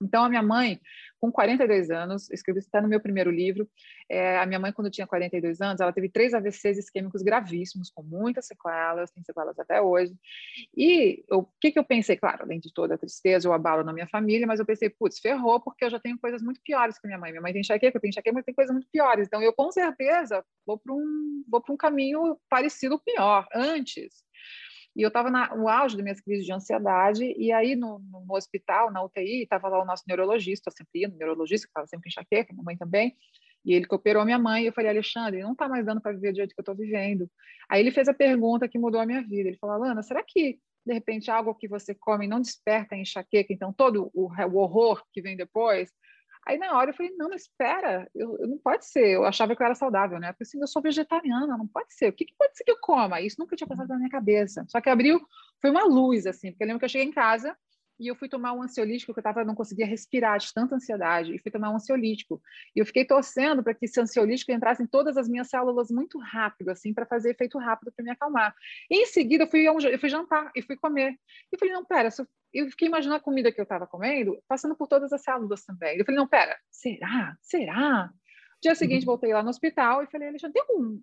Então, 0.02 0.24
a 0.24 0.28
minha 0.28 0.42
mãe, 0.42 0.80
com 1.18 1.30
42 1.30 1.90
anos, 1.90 2.30
escrevi 2.30 2.60
isso 2.60 2.68
até 2.68 2.80
no 2.80 2.88
meu 2.88 3.00
primeiro 3.00 3.30
livro, 3.30 3.68
é, 4.08 4.38
a 4.38 4.46
minha 4.46 4.58
mãe, 4.58 4.72
quando 4.72 4.90
tinha 4.90 5.06
42 5.06 5.60
anos, 5.60 5.80
ela 5.80 5.92
teve 5.92 6.08
três 6.08 6.34
AVCs 6.34 6.78
isquêmicos 6.78 7.22
gravíssimos, 7.22 7.90
com 7.90 8.02
muitas 8.02 8.46
sequelas, 8.46 9.10
tem 9.10 9.22
sequelas 9.22 9.58
até 9.58 9.80
hoje. 9.80 10.12
E 10.76 11.24
o 11.30 11.44
que, 11.60 11.70
que 11.70 11.78
eu 11.78 11.84
pensei? 11.84 12.16
Claro, 12.16 12.42
além 12.42 12.58
de 12.58 12.72
toda 12.72 12.94
a 12.94 12.98
tristeza, 12.98 13.48
o 13.48 13.52
abalo 13.52 13.84
na 13.84 13.92
minha 13.92 14.08
família, 14.08 14.46
mas 14.46 14.58
eu 14.58 14.66
pensei, 14.66 14.90
putz, 14.90 15.18
ferrou, 15.20 15.60
porque 15.60 15.84
eu 15.84 15.90
já 15.90 16.00
tenho 16.00 16.18
coisas 16.18 16.42
muito 16.42 16.60
piores 16.62 16.98
que 16.98 17.06
minha 17.06 17.18
mãe. 17.18 17.30
Minha 17.30 17.42
mãe 17.42 17.52
tem 17.52 17.60
enxaqueca, 17.60 17.96
eu 17.96 18.00
tenho 18.00 18.10
enxaqueca, 18.10 18.34
mas 18.34 18.44
tem 18.44 18.54
coisas 18.54 18.72
muito 18.72 18.88
piores. 18.90 19.26
Então, 19.26 19.42
eu, 19.42 19.52
com 19.52 19.70
certeza, 19.70 20.44
vou 20.66 20.78
para 20.78 20.94
um, 20.94 21.44
um 21.70 21.76
caminho 21.76 22.36
parecido 22.48 22.94
ou 22.94 23.00
pior, 23.00 23.46
antes. 23.54 24.24
E 24.96 25.02
eu 25.02 25.08
estava 25.08 25.30
no 25.30 25.68
auge 25.68 25.96
das 25.96 26.02
minhas 26.02 26.20
crises 26.20 26.44
de 26.44 26.52
ansiedade, 26.52 27.24
e 27.38 27.52
aí 27.52 27.76
no, 27.76 28.00
no, 28.00 28.34
hospital, 28.34 28.90
na 28.90 29.02
UTI, 29.02 29.42
estava 29.42 29.68
lá 29.68 29.82
o 29.82 29.84
nosso 29.84 30.02
neurologista, 30.06 30.68
eu 30.68 30.72
sempre 30.76 31.00
ia 31.00 31.08
neurologista, 31.08 31.66
que 31.66 31.70
estava 31.70 31.86
sempre 31.86 32.08
enxaqueca, 32.08 32.52
minha 32.52 32.64
mãe 32.64 32.76
também, 32.76 33.16
e 33.64 33.72
ele 33.72 33.86
que 33.86 33.94
operou 33.94 34.24
minha 34.24 34.38
mãe, 34.38 34.64
e 34.64 34.66
eu 34.66 34.72
falei, 34.72 34.90
Alexandre, 34.90 35.42
não 35.42 35.52
está 35.52 35.68
mais 35.68 35.86
dando 35.86 36.00
para 36.00 36.12
viver 36.12 36.32
do 36.32 36.36
jeito 36.36 36.54
que 36.54 36.60
eu 36.60 36.62
estou 36.62 36.74
vivendo. 36.74 37.30
Aí 37.68 37.80
ele 37.80 37.92
fez 37.92 38.08
a 38.08 38.14
pergunta 38.14 38.68
que 38.68 38.78
mudou 38.78 39.00
a 39.00 39.06
minha 39.06 39.22
vida, 39.22 39.48
ele 39.48 39.58
falou, 39.58 39.76
Alana, 39.76 40.02
será 40.02 40.22
que 40.26 40.58
de 40.84 40.94
repente 40.94 41.30
algo 41.30 41.54
que 41.54 41.68
você 41.68 41.94
come 41.94 42.26
não 42.26 42.40
desperta 42.40 42.94
a 42.94 42.98
enxaqueca, 42.98 43.52
então 43.52 43.72
todo 43.72 44.10
o, 44.14 44.28
o 44.28 44.56
horror 44.56 45.04
que 45.12 45.20
vem 45.20 45.36
depois 45.36 45.90
Aí 46.46 46.58
na 46.58 46.76
hora 46.76 46.90
eu 46.90 46.94
falei, 46.94 47.12
não, 47.16 47.28
mas 47.28 47.42
espera, 47.42 48.08
eu, 48.14 48.36
eu, 48.38 48.48
não 48.48 48.58
pode 48.58 48.86
ser. 48.86 49.06
Eu 49.08 49.24
achava 49.24 49.54
que 49.54 49.62
eu 49.62 49.66
era 49.66 49.74
saudável, 49.74 50.18
né? 50.18 50.32
Porque 50.32 50.44
assim, 50.44 50.60
eu 50.60 50.66
sou 50.66 50.82
vegetariana, 50.82 51.56
não 51.56 51.66
pode 51.66 51.94
ser. 51.94 52.08
O 52.08 52.12
que, 52.12 52.24
que 52.24 52.34
pode 52.36 52.56
ser 52.56 52.64
que 52.64 52.70
eu 52.70 52.78
coma? 52.80 53.20
Isso 53.20 53.36
nunca 53.38 53.56
tinha 53.56 53.68
passado 53.68 53.88
na 53.88 53.98
minha 53.98 54.10
cabeça. 54.10 54.64
Só 54.68 54.80
que 54.80 54.88
abriu, 54.88 55.20
foi 55.60 55.70
uma 55.70 55.84
luz, 55.84 56.26
assim, 56.26 56.50
porque 56.50 56.64
eu 56.64 56.66
lembro 56.66 56.80
que 56.80 56.84
eu 56.86 56.88
cheguei 56.88 57.06
em 57.06 57.12
casa 57.12 57.56
e 58.00 58.08
eu 58.08 58.16
fui 58.16 58.30
tomar 58.30 58.54
um 58.54 58.62
ansiolítico 58.62 59.12
que 59.12 59.20
eu 59.20 59.22
tava, 59.22 59.44
não 59.44 59.54
conseguia 59.54 59.84
respirar 59.84 60.38
de 60.38 60.52
tanta 60.54 60.74
ansiedade, 60.74 61.34
e 61.34 61.38
fui 61.38 61.52
tomar 61.52 61.70
um 61.70 61.74
ansiolítico. 61.74 62.40
E 62.74 62.80
eu 62.80 62.86
fiquei 62.86 63.04
torcendo 63.04 63.62
para 63.62 63.74
que 63.74 63.84
esse 63.84 64.00
ansiolítico 64.00 64.50
entrasse 64.50 64.82
em 64.82 64.86
todas 64.86 65.18
as 65.18 65.28
minhas 65.28 65.48
células 65.48 65.90
muito 65.90 66.18
rápido, 66.18 66.70
assim, 66.70 66.94
para 66.94 67.04
fazer 67.04 67.32
efeito 67.32 67.58
rápido 67.58 67.92
para 67.92 68.02
me 68.02 68.10
acalmar. 68.10 68.54
E 68.90 69.02
em 69.02 69.06
seguida, 69.06 69.44
eu 69.44 69.50
fui, 69.50 69.68
eu 69.68 69.98
fui 69.98 70.08
jantar 70.08 70.50
e 70.56 70.62
fui 70.62 70.76
comer. 70.76 71.14
E 71.52 71.58
falei, 71.58 71.74
não, 71.74 71.84
pera, 71.84 72.08
eu 72.08 72.26
fiquei 72.70 72.88
imaginando 72.88 73.16
a 73.16 73.22
comida 73.22 73.52
que 73.52 73.60
eu 73.60 73.64
estava 73.64 73.86
comendo, 73.86 74.42
passando 74.48 74.76
por 74.76 74.88
todas 74.88 75.12
as 75.12 75.22
células 75.22 75.64
também. 75.64 75.96
Eu 75.98 76.04
falei, 76.04 76.18
não, 76.18 76.28
pera, 76.28 76.58
será? 76.70 77.36
Será? 77.40 78.10
Dia 78.60 78.74
seguinte, 78.74 79.02
uhum. 79.02 79.06
voltei 79.06 79.32
lá 79.32 79.42
no 79.42 79.50
hospital 79.50 80.02
e 80.02 80.06
falei, 80.06 80.28
Alexandre, 80.28 80.60
tem 80.60 80.76
um, 80.76 81.02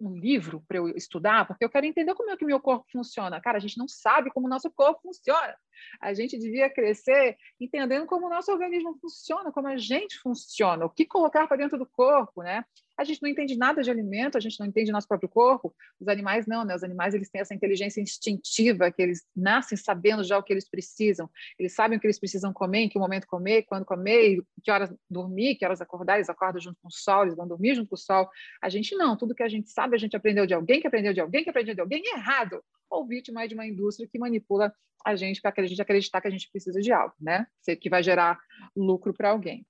um 0.00 0.16
livro 0.16 0.62
para 0.66 0.78
eu 0.78 0.88
estudar? 0.88 1.46
Porque 1.46 1.64
eu 1.64 1.70
quero 1.70 1.86
entender 1.86 2.14
como 2.14 2.30
é 2.30 2.36
que 2.36 2.44
o 2.44 2.46
meu 2.46 2.60
corpo 2.60 2.86
funciona. 2.90 3.40
Cara, 3.40 3.58
a 3.58 3.60
gente 3.60 3.78
não 3.78 3.86
sabe 3.86 4.30
como 4.30 4.46
o 4.46 4.50
nosso 4.50 4.70
corpo 4.70 5.00
funciona. 5.02 5.54
A 6.00 6.12
gente 6.14 6.38
devia 6.38 6.68
crescer 6.68 7.36
entendendo 7.60 8.06
como 8.06 8.26
o 8.26 8.30
nosso 8.30 8.50
organismo 8.50 8.98
funciona, 9.00 9.52
como 9.52 9.68
a 9.68 9.76
gente 9.76 10.18
funciona, 10.18 10.84
o 10.84 10.90
que 10.90 11.06
colocar 11.06 11.46
para 11.46 11.58
dentro 11.58 11.78
do 11.78 11.86
corpo, 11.86 12.42
né? 12.42 12.64
A 12.96 13.04
gente 13.04 13.22
não 13.22 13.28
entende 13.28 13.56
nada 13.56 13.82
de 13.82 13.90
alimento, 13.90 14.36
a 14.36 14.40
gente 14.40 14.58
não 14.58 14.66
entende 14.66 14.90
nosso 14.90 15.06
próprio 15.06 15.28
corpo. 15.28 15.74
Os 16.00 16.08
animais 16.08 16.46
não, 16.46 16.64
né? 16.64 16.74
Os 16.74 16.82
animais 16.82 17.14
eles 17.14 17.28
têm 17.28 17.40
essa 17.40 17.54
inteligência 17.54 18.00
instintiva 18.00 18.90
que 18.90 19.02
eles 19.02 19.24
nascem 19.34 19.76
sabendo 19.76 20.24
já 20.24 20.38
o 20.38 20.42
que 20.42 20.52
eles 20.52 20.68
precisam. 20.68 21.28
Eles 21.58 21.74
sabem 21.74 21.98
o 21.98 22.00
que 22.00 22.06
eles 22.06 22.18
precisam 22.18 22.52
comer, 22.52 22.80
em 22.80 22.88
que 22.88 22.98
momento 22.98 23.26
comer, 23.26 23.64
quando 23.64 23.84
comer, 23.84 24.42
que 24.62 24.70
horas 24.70 24.94
dormir, 25.10 25.56
que 25.56 25.64
horas 25.64 25.80
acordar. 25.80 26.16
Eles 26.16 26.30
acordam 26.30 26.60
junto 26.60 26.78
com 26.80 26.88
o 26.88 26.92
sol, 26.92 27.24
eles 27.24 27.36
vão 27.36 27.46
dormir 27.46 27.74
junto 27.74 27.88
com 27.88 27.96
o 27.96 27.98
sol. 27.98 28.28
A 28.62 28.68
gente 28.68 28.96
não. 28.96 29.16
Tudo 29.16 29.34
que 29.34 29.42
a 29.42 29.48
gente 29.48 29.70
sabe, 29.70 29.94
a 29.94 29.98
gente 29.98 30.16
aprendeu 30.16 30.46
de 30.46 30.54
alguém, 30.54 30.80
que 30.80 30.86
aprendeu 30.86 31.12
de 31.12 31.20
alguém, 31.20 31.44
que 31.44 31.50
aprendeu 31.50 31.74
de 31.74 31.80
alguém 31.80 32.02
errado 32.14 32.62
ou 32.88 33.06
vítima 33.06 33.46
de 33.46 33.54
uma 33.54 33.66
indústria 33.66 34.08
que 34.10 34.18
manipula 34.18 34.72
a 35.04 35.14
gente 35.14 35.40
para 35.40 35.52
a 35.56 35.66
gente 35.66 35.80
acreditar 35.80 36.20
que 36.20 36.28
a 36.28 36.30
gente 36.30 36.50
precisa 36.50 36.80
de 36.80 36.92
algo, 36.92 37.14
né? 37.20 37.46
Que 37.80 37.88
vai 37.88 38.02
gerar 38.02 38.38
lucro 38.74 39.14
para 39.14 39.30
alguém. 39.30 39.64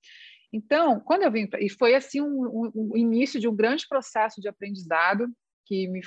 Então, 0.53 1.01
quando 1.01 1.23
eu 1.23 1.31
vim, 1.31 1.49
e 1.59 1.69
foi 1.69 1.95
assim 1.95 2.21
um, 2.21 2.47
um, 2.47 2.73
um, 2.75 2.97
início 2.97 3.41
de 3.41 3.49
um 3.49 3.55
grande 3.55 3.87
processo 3.89 4.41
de 4.41 4.49
aprendizado, 4.49 5.29
que 5.67 5.89
me 5.89 6.01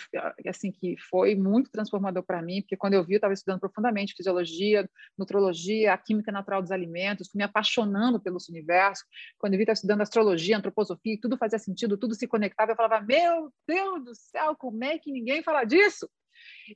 assim 0.48 0.72
que 0.72 0.96
foi 1.10 1.36
muito 1.36 1.70
transformador 1.70 2.24
para 2.24 2.42
mim, 2.42 2.62
porque 2.62 2.78
quando 2.78 2.94
eu 2.94 3.04
vi 3.04 3.16
eu 3.16 3.18
estava 3.18 3.34
estudando 3.34 3.60
profundamente 3.60 4.16
fisiologia, 4.16 4.90
nutrologia, 5.18 5.94
a 5.94 5.98
química 5.98 6.32
natural 6.32 6.62
dos 6.62 6.72
alimentos, 6.72 7.30
fui 7.30 7.40
me 7.40 7.44
apaixonando 7.44 8.22
pelo 8.22 8.38
universo. 8.50 9.04
Quando 9.38 9.54
eu 9.54 9.58
vi 9.58 9.64
estava 9.64 9.74
estudando 9.74 10.02
astrologia, 10.02 10.58
antroposofia, 10.58 11.20
tudo 11.22 11.38
fazia 11.38 11.60
sentido, 11.60 11.98
tudo 11.98 12.16
se 12.16 12.26
conectava, 12.26 12.72
eu 12.72 12.76
falava: 12.76 13.06
"Meu 13.06 13.52
Deus 13.68 14.06
do 14.06 14.16
céu, 14.16 14.56
como 14.56 14.84
é 14.84 14.98
que 14.98 15.12
ninguém 15.12 15.44
fala 15.44 15.66
disso?" 15.66 16.10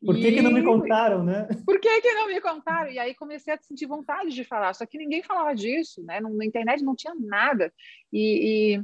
Por 0.06 0.16
que, 0.16 0.28
e... 0.28 0.36
que 0.36 0.42
não 0.42 0.52
me 0.52 0.64
contaram, 0.64 1.24
né? 1.24 1.48
Por 1.66 1.80
que, 1.80 2.02
que 2.02 2.14
não 2.14 2.28
me 2.28 2.42
contaram? 2.42 2.90
E 2.90 3.00
aí 3.00 3.14
comecei 3.14 3.54
a 3.54 3.58
sentir 3.62 3.86
vontade 3.86 4.30
de 4.30 4.44
falar, 4.44 4.74
só 4.74 4.86
que 4.86 4.98
ninguém 4.98 5.22
falava 5.22 5.54
disso, 5.54 6.04
né? 6.04 6.20
Na 6.20 6.46
internet 6.46 6.84
não 6.84 6.96
tinha 6.96 7.14
nada. 7.16 7.72
E, 8.12 8.76
e 8.76 8.84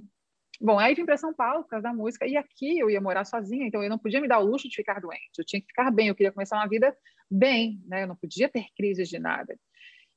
Bom, 0.62 0.78
aí 0.78 0.94
vim 0.94 1.06
para 1.06 1.16
São 1.16 1.34
Paulo 1.34 1.64
por 1.64 1.70
causa 1.70 1.84
da 1.84 1.94
música, 1.94 2.28
e 2.28 2.36
aqui 2.36 2.78
eu 2.78 2.90
ia 2.90 3.00
morar 3.00 3.24
sozinha, 3.24 3.66
então 3.66 3.82
eu 3.82 3.90
não 3.90 3.98
podia 3.98 4.20
me 4.20 4.28
dar 4.28 4.40
o 4.40 4.46
luxo 4.46 4.68
de 4.68 4.76
ficar 4.76 5.00
doente, 5.00 5.32
eu 5.38 5.46
tinha 5.46 5.62
que 5.62 5.68
ficar 5.68 5.90
bem, 5.90 6.10
eu 6.10 6.16
queria 6.16 6.34
começar 6.34 6.58
uma 6.58 6.68
vida 6.68 6.94
bem, 7.32 7.82
né? 7.88 8.04
Eu 8.04 8.08
não 8.08 8.16
podia 8.16 8.50
ter 8.50 8.66
crises 8.76 9.08
de 9.08 9.20
nada. 9.20 9.58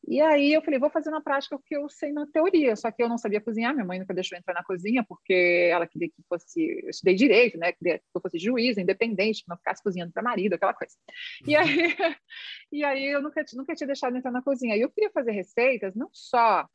E 0.06 0.20
aí 0.20 0.52
eu 0.52 0.62
falei, 0.62 0.80
vou 0.80 0.90
fazer 0.90 1.10
na 1.10 1.20
prática 1.20 1.58
que 1.64 1.76
eu 1.76 1.88
sei 1.88 2.12
na 2.12 2.26
teoria, 2.26 2.74
só 2.74 2.90
que 2.90 3.02
eu 3.02 3.08
não 3.08 3.16
sabia 3.16 3.40
cozinhar, 3.40 3.72
minha 3.72 3.84
mãe 3.84 4.00
nunca 4.00 4.12
deixou 4.12 4.36
entrar 4.36 4.52
na 4.52 4.64
cozinha, 4.64 5.04
porque 5.04 5.68
ela 5.70 5.86
queria 5.86 6.08
que 6.08 6.22
fosse, 6.28 6.60
eu 6.82 6.90
estudei 6.90 7.14
direito, 7.14 7.56
né, 7.56 7.72
queria 7.72 7.98
que 7.98 8.04
eu 8.12 8.20
fosse 8.20 8.38
juíza, 8.38 8.80
independente, 8.80 9.42
que 9.44 9.48
não 9.48 9.56
ficasse 9.56 9.82
cozinhando 9.82 10.12
para 10.12 10.22
marido, 10.22 10.54
aquela 10.54 10.74
coisa. 10.74 10.94
E 11.46 11.54
aí, 11.54 11.66
e 12.72 12.84
aí 12.84 13.06
eu 13.06 13.22
nunca, 13.22 13.44
nunca 13.54 13.74
tinha 13.74 13.86
deixado 13.86 14.12
de 14.12 14.18
entrar 14.18 14.32
na 14.32 14.42
cozinha. 14.42 14.76
E 14.76 14.80
eu 14.80 14.90
queria 14.90 15.10
fazer 15.10 15.30
receitas, 15.30 15.94
não 15.94 16.08
só 16.12 16.66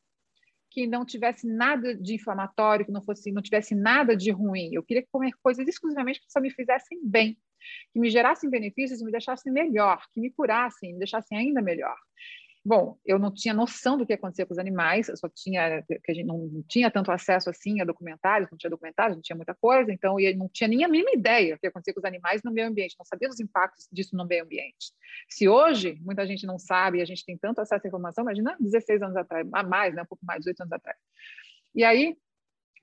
que 0.70 0.86
não 0.86 1.04
tivesse 1.04 1.46
nada 1.46 1.94
de 1.94 2.14
inflamatório, 2.14 2.84
que 2.84 2.92
não 2.92 3.02
fosse, 3.02 3.32
não 3.32 3.42
tivesse 3.42 3.74
nada 3.74 4.16
de 4.16 4.30
ruim. 4.30 4.70
Eu 4.72 4.82
queria 4.82 5.04
comer 5.10 5.32
coisas 5.42 5.66
exclusivamente 5.66 6.20
que 6.20 6.30
só 6.30 6.40
me 6.40 6.50
fizessem 6.50 7.00
bem, 7.02 7.38
que 7.92 7.98
me 7.98 8.10
gerassem 8.10 8.50
benefícios, 8.50 9.02
me 9.02 9.10
deixassem 9.10 9.52
melhor, 9.52 10.02
que 10.12 10.20
me 10.20 10.30
curassem, 10.30 10.92
me 10.92 10.98
deixassem 10.98 11.38
ainda 11.38 11.62
melhor. 11.62 11.96
Bom, 12.68 12.98
eu 13.02 13.18
não 13.18 13.32
tinha 13.32 13.54
noção 13.54 13.96
do 13.96 14.04
que 14.04 14.12
acontecia 14.12 14.44
com 14.44 14.52
os 14.52 14.58
animais, 14.58 15.08
eu 15.08 15.16
só 15.16 15.26
tinha 15.26 15.82
que 15.86 16.12
a 16.12 16.12
gente 16.12 16.26
não 16.26 16.62
tinha 16.68 16.90
tanto 16.90 17.10
acesso 17.10 17.48
assim 17.48 17.80
a 17.80 17.84
documentários, 17.86 18.50
não 18.50 18.58
tinha 18.58 18.68
documentários, 18.68 19.16
não 19.16 19.22
tinha 19.22 19.34
muita 19.34 19.54
coisa, 19.54 19.90
então 19.90 20.20
eu 20.20 20.36
não 20.36 20.50
tinha 20.50 20.68
nem 20.68 20.84
a 20.84 20.88
mínima 20.88 21.12
ideia 21.14 21.56
do 21.56 21.60
que 21.60 21.66
acontecia 21.66 21.94
com 21.94 22.00
os 22.00 22.04
animais 22.04 22.42
no 22.44 22.52
meio 22.52 22.68
ambiente, 22.68 22.94
não 22.98 23.06
sabia 23.06 23.26
dos 23.26 23.40
impactos 23.40 23.88
disso 23.90 24.14
no 24.14 24.26
meio 24.26 24.44
ambiente. 24.44 24.92
Se 25.30 25.48
hoje 25.48 25.96
muita 26.02 26.26
gente 26.26 26.46
não 26.46 26.58
sabe 26.58 26.98
e 26.98 27.00
a 27.00 27.06
gente 27.06 27.24
tem 27.24 27.38
tanto 27.38 27.58
acesso 27.62 27.86
à 27.86 27.88
informação, 27.88 28.22
imagina 28.22 28.54
16 28.60 29.00
anos 29.00 29.16
atrás, 29.16 29.48
a 29.50 29.62
mais, 29.62 29.94
né, 29.94 30.02
um 30.02 30.06
pouco 30.06 30.26
mais, 30.26 30.40
18 30.40 30.60
anos 30.60 30.72
atrás. 30.72 30.98
E 31.74 31.82
aí, 31.82 32.18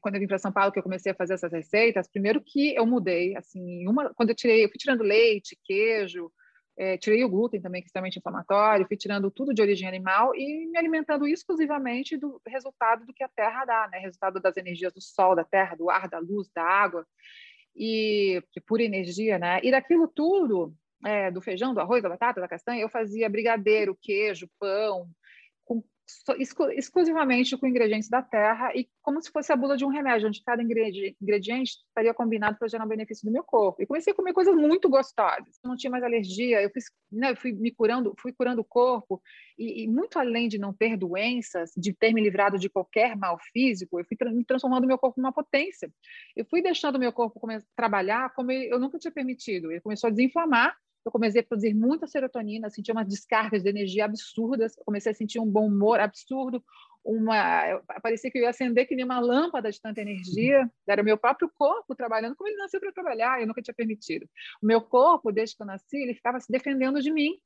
quando 0.01 0.15
eu 0.15 0.19
vim 0.19 0.27
para 0.27 0.39
São 0.39 0.51
Paulo, 0.51 0.71
que 0.71 0.79
eu 0.79 0.83
comecei 0.83 1.11
a 1.11 1.15
fazer 1.15 1.35
essas 1.35 1.51
receitas, 1.51 2.07
primeiro 2.07 2.41
que 2.41 2.73
eu 2.73 2.87
mudei, 2.87 3.37
assim, 3.37 3.87
uma, 3.87 4.11
quando 4.15 4.31
eu 4.31 4.35
tirei, 4.35 4.65
eu 4.65 4.69
fui 4.69 4.79
tirando 4.79 5.03
leite, 5.03 5.55
queijo, 5.63 6.31
é, 6.77 6.97
tirei 6.97 7.23
o 7.23 7.29
glúten 7.29 7.61
também, 7.61 7.81
que 7.81 7.85
é 7.85 7.87
extremamente 7.87 8.19
inflamatório, 8.19 8.87
fui 8.87 8.97
tirando 8.97 9.31
tudo 9.31 9.53
de 9.53 9.61
origem 9.61 9.87
animal 9.87 10.35
e 10.35 10.67
me 10.67 10.77
alimentando 10.77 11.27
exclusivamente 11.27 12.17
do 12.17 12.41
resultado 12.45 13.05
do 13.05 13.13
que 13.13 13.23
a 13.23 13.29
terra 13.29 13.63
dá, 13.65 13.89
né? 13.91 13.99
Resultado 13.99 14.39
das 14.41 14.57
energias 14.57 14.91
do 14.91 15.01
sol, 15.01 15.35
da 15.35 15.43
terra, 15.43 15.75
do 15.75 15.89
ar, 15.89 16.09
da 16.09 16.19
luz, 16.19 16.49
da 16.53 16.63
água, 16.63 17.05
e 17.75 18.41
de 18.53 18.61
pura 18.61 18.83
energia, 18.83 19.37
né? 19.37 19.59
E 19.63 19.71
daquilo 19.71 20.07
tudo, 20.07 20.73
é, 21.05 21.29
do 21.29 21.41
feijão, 21.41 21.73
do 21.73 21.79
arroz, 21.79 22.01
da 22.01 22.09
batata, 22.09 22.39
da 22.39 22.47
castanha, 22.47 22.81
eu 22.81 22.89
fazia 22.89 23.29
brigadeiro, 23.29 23.97
queijo, 24.01 24.49
pão, 24.59 25.07
exclusivamente 26.75 27.57
com 27.57 27.67
ingredientes 27.67 28.09
da 28.09 28.21
terra 28.21 28.71
e 28.75 28.87
como 29.01 29.21
se 29.21 29.31
fosse 29.31 29.51
a 29.51 29.55
bula 29.55 29.75
de 29.75 29.85
um 29.85 29.89
remédio, 29.89 30.27
onde 30.27 30.43
cada 30.43 30.61
ingrediente 30.61 31.77
estaria 31.87 32.13
combinado 32.13 32.57
para 32.57 32.67
gerar 32.67 32.85
um 32.85 32.87
benefício 32.87 33.25
do 33.25 33.31
meu 33.31 33.43
corpo. 33.43 33.81
E 33.81 33.85
comecei 33.85 34.13
a 34.13 34.15
comer 34.15 34.33
coisas 34.33 34.55
muito 34.55 34.89
gostosas. 34.89 35.59
Não 35.63 35.75
tinha 35.75 35.89
mais 35.89 36.03
alergia, 36.03 36.61
eu, 36.61 36.69
fiz, 36.69 36.85
né, 37.11 37.35
fui 37.35 37.51
me 37.51 37.71
curando, 37.71 38.13
fui 38.19 38.31
curando 38.31 38.61
o 38.61 38.65
corpo 38.65 39.21
e, 39.57 39.83
e, 39.83 39.87
muito 39.87 40.19
além 40.19 40.47
de 40.47 40.57
não 40.57 40.73
ter 40.73 40.97
doenças, 40.97 41.71
de 41.75 41.93
ter 41.93 42.13
me 42.13 42.21
livrado 42.21 42.59
de 42.59 42.69
qualquer 42.69 43.15
mal 43.15 43.39
físico, 43.51 43.99
eu 43.99 44.05
fui 44.05 44.17
tra 44.17 44.31
transformando 44.47 44.87
meu 44.87 44.97
corpo 44.97 45.19
numa 45.19 45.33
potência. 45.33 45.89
Eu 46.35 46.45
fui 46.45 46.61
deixando 46.61 46.99
meu 46.99 47.11
corpo 47.11 47.39
trabalhar 47.75 48.33
como 48.33 48.51
eu 48.51 48.79
nunca 48.79 48.99
tinha 48.99 49.11
permitido. 49.11 49.71
Ele 49.71 49.81
começou 49.81 50.07
a 50.07 50.11
desinflamar 50.11 50.75
eu 51.07 51.11
comecei 51.11 51.41
a 51.41 51.43
produzir 51.43 51.73
muita 51.73 52.07
serotonina, 52.07 52.69
sentia 52.69 52.93
umas 52.93 53.07
descargas 53.07 53.61
de 53.61 53.69
energia 53.69 54.05
absurdas, 54.05 54.75
comecei 54.83 55.11
a 55.11 55.15
sentir 55.15 55.39
um 55.39 55.45
bom 55.45 55.67
humor 55.67 55.99
absurdo, 55.99 56.63
uma 57.03 57.79
parecia 58.01 58.31
que 58.31 58.39
eu 58.39 58.43
ia 58.43 58.49
acender 58.49 58.87
que 58.87 58.95
nem 58.95 59.05
uma 59.05 59.19
lâmpada 59.19 59.71
de 59.71 59.79
tanta 59.79 60.01
energia, 60.01 60.67
era 60.87 61.01
o 61.01 61.05
meu 61.05 61.17
próprio 61.17 61.49
corpo 61.53 61.93
trabalhando 61.93 62.35
como 62.35 62.49
ele 62.49 62.57
nasceu 62.57 62.79
para 62.79 62.91
trabalhar, 62.91 63.39
eu 63.39 63.47
nunca 63.47 63.61
tinha 63.61 63.75
permitido. 63.75 64.27
O 64.61 64.65
meu 64.65 64.81
corpo, 64.81 65.31
desde 65.31 65.55
que 65.55 65.61
eu 65.61 65.67
nasci, 65.67 65.97
ele 65.97 66.15
ficava 66.15 66.39
se 66.39 66.51
defendendo 66.51 66.99
de 66.99 67.11
mim 67.11 67.39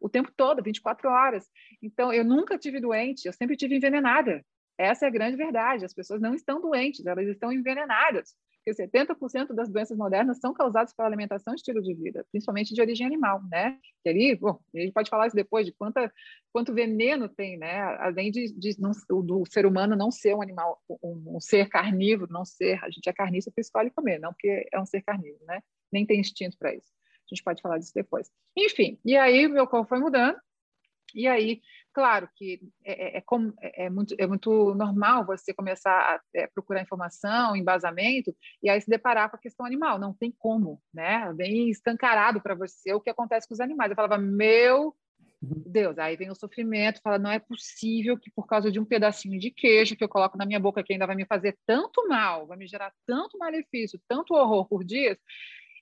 o 0.00 0.08
tempo 0.08 0.30
todo, 0.36 0.62
24 0.62 1.08
horas. 1.08 1.46
Então, 1.82 2.12
eu 2.12 2.24
nunca 2.24 2.58
tive 2.58 2.80
doente, 2.80 3.26
eu 3.26 3.32
sempre 3.32 3.56
tive 3.56 3.76
envenenada. 3.76 4.44
Essa 4.78 5.06
é 5.06 5.08
a 5.08 5.10
grande 5.10 5.36
verdade. 5.36 5.84
As 5.84 5.92
pessoas 5.92 6.20
não 6.20 6.34
estão 6.34 6.60
doentes, 6.60 7.04
elas 7.04 7.26
estão 7.28 7.52
envenenadas 7.52 8.34
porque 8.64 8.82
70% 8.82 9.54
das 9.54 9.70
doenças 9.70 9.96
modernas 9.96 10.38
são 10.38 10.52
causadas 10.52 10.92
pela 10.92 11.08
alimentação 11.08 11.54
e 11.54 11.56
estilo 11.56 11.80
de 11.80 11.94
vida, 11.94 12.26
principalmente 12.30 12.74
de 12.74 12.80
origem 12.80 13.06
animal, 13.06 13.42
né? 13.50 13.78
Que 14.02 14.10
ali, 14.10 14.36
bom, 14.36 14.60
a 14.74 14.78
gente 14.78 14.92
pode 14.92 15.08
falar 15.08 15.26
isso 15.26 15.36
depois, 15.36 15.64
de 15.64 15.72
quanta, 15.72 16.12
quanto 16.52 16.74
veneno 16.74 17.28
tem, 17.28 17.56
né? 17.56 17.80
Além 17.98 18.30
de, 18.30 18.52
de 18.52 18.76
não, 18.78 18.92
do 19.24 19.44
ser 19.46 19.64
humano 19.64 19.96
não 19.96 20.10
ser 20.10 20.34
um 20.34 20.42
animal, 20.42 20.78
um, 21.02 21.36
um, 21.36 21.40
ser 21.40 21.68
carnívoro, 21.68 22.30
não 22.30 22.44
ser, 22.44 22.82
a 22.84 22.90
gente 22.90 23.08
é 23.08 23.12
carnívoro 23.12 23.50
porque 23.50 23.62
escolhe 23.62 23.90
comer, 23.90 24.18
não 24.20 24.32
porque 24.32 24.68
é 24.70 24.80
um 24.80 24.86
ser 24.86 25.02
carnívoro, 25.02 25.44
né? 25.46 25.62
Nem 25.90 26.04
tem 26.04 26.20
instinto 26.20 26.58
para 26.58 26.74
isso. 26.74 26.92
A 27.30 27.34
gente 27.34 27.42
pode 27.42 27.62
falar 27.62 27.78
disso 27.78 27.92
depois. 27.94 28.30
Enfim, 28.56 28.98
e 29.04 29.16
aí 29.16 29.48
meu 29.48 29.66
corpo 29.66 29.88
foi 29.88 30.00
mudando, 30.00 30.36
e 31.14 31.26
aí 31.26 31.60
Claro 31.92 32.28
que 32.36 32.60
é, 32.84 33.18
é, 33.18 33.18
é, 33.18 33.24
é, 33.60 33.84
é, 33.86 33.90
muito, 33.90 34.14
é 34.16 34.26
muito 34.26 34.74
normal 34.74 35.26
você 35.26 35.52
começar 35.52 35.90
a 35.90 36.20
é, 36.34 36.46
procurar 36.46 36.82
informação, 36.82 37.56
embasamento, 37.56 38.34
e 38.62 38.70
aí 38.70 38.80
se 38.80 38.88
deparar 38.88 39.28
com 39.28 39.36
a 39.36 39.40
questão 39.40 39.66
animal. 39.66 39.98
Não 39.98 40.14
tem 40.14 40.32
como, 40.38 40.80
né? 40.94 41.32
Bem 41.34 41.68
escancarado 41.68 42.40
para 42.40 42.54
você 42.54 42.94
o 42.94 43.00
que 43.00 43.10
acontece 43.10 43.48
com 43.48 43.54
os 43.54 43.60
animais. 43.60 43.90
Eu 43.90 43.96
falava, 43.96 44.18
meu 44.18 44.94
Deus, 45.42 45.98
aí 45.98 46.16
vem 46.16 46.30
o 46.30 46.34
sofrimento, 46.34 47.00
fala, 47.02 47.18
não 47.18 47.30
é 47.30 47.38
possível 47.38 48.16
que 48.18 48.30
por 48.30 48.46
causa 48.46 48.70
de 48.70 48.78
um 48.78 48.84
pedacinho 48.84 49.40
de 49.40 49.50
queijo 49.50 49.96
que 49.96 50.04
eu 50.04 50.08
coloco 50.08 50.36
na 50.36 50.46
minha 50.46 50.60
boca, 50.60 50.82
que 50.84 50.92
ainda 50.92 51.06
vai 51.06 51.16
me 51.16 51.24
fazer 51.24 51.58
tanto 51.66 52.06
mal, 52.06 52.46
vai 52.46 52.58
me 52.58 52.66
gerar 52.66 52.92
tanto 53.06 53.38
malefício, 53.38 53.98
tanto 54.06 54.34
horror 54.34 54.68
por 54.68 54.84
dias, 54.84 55.16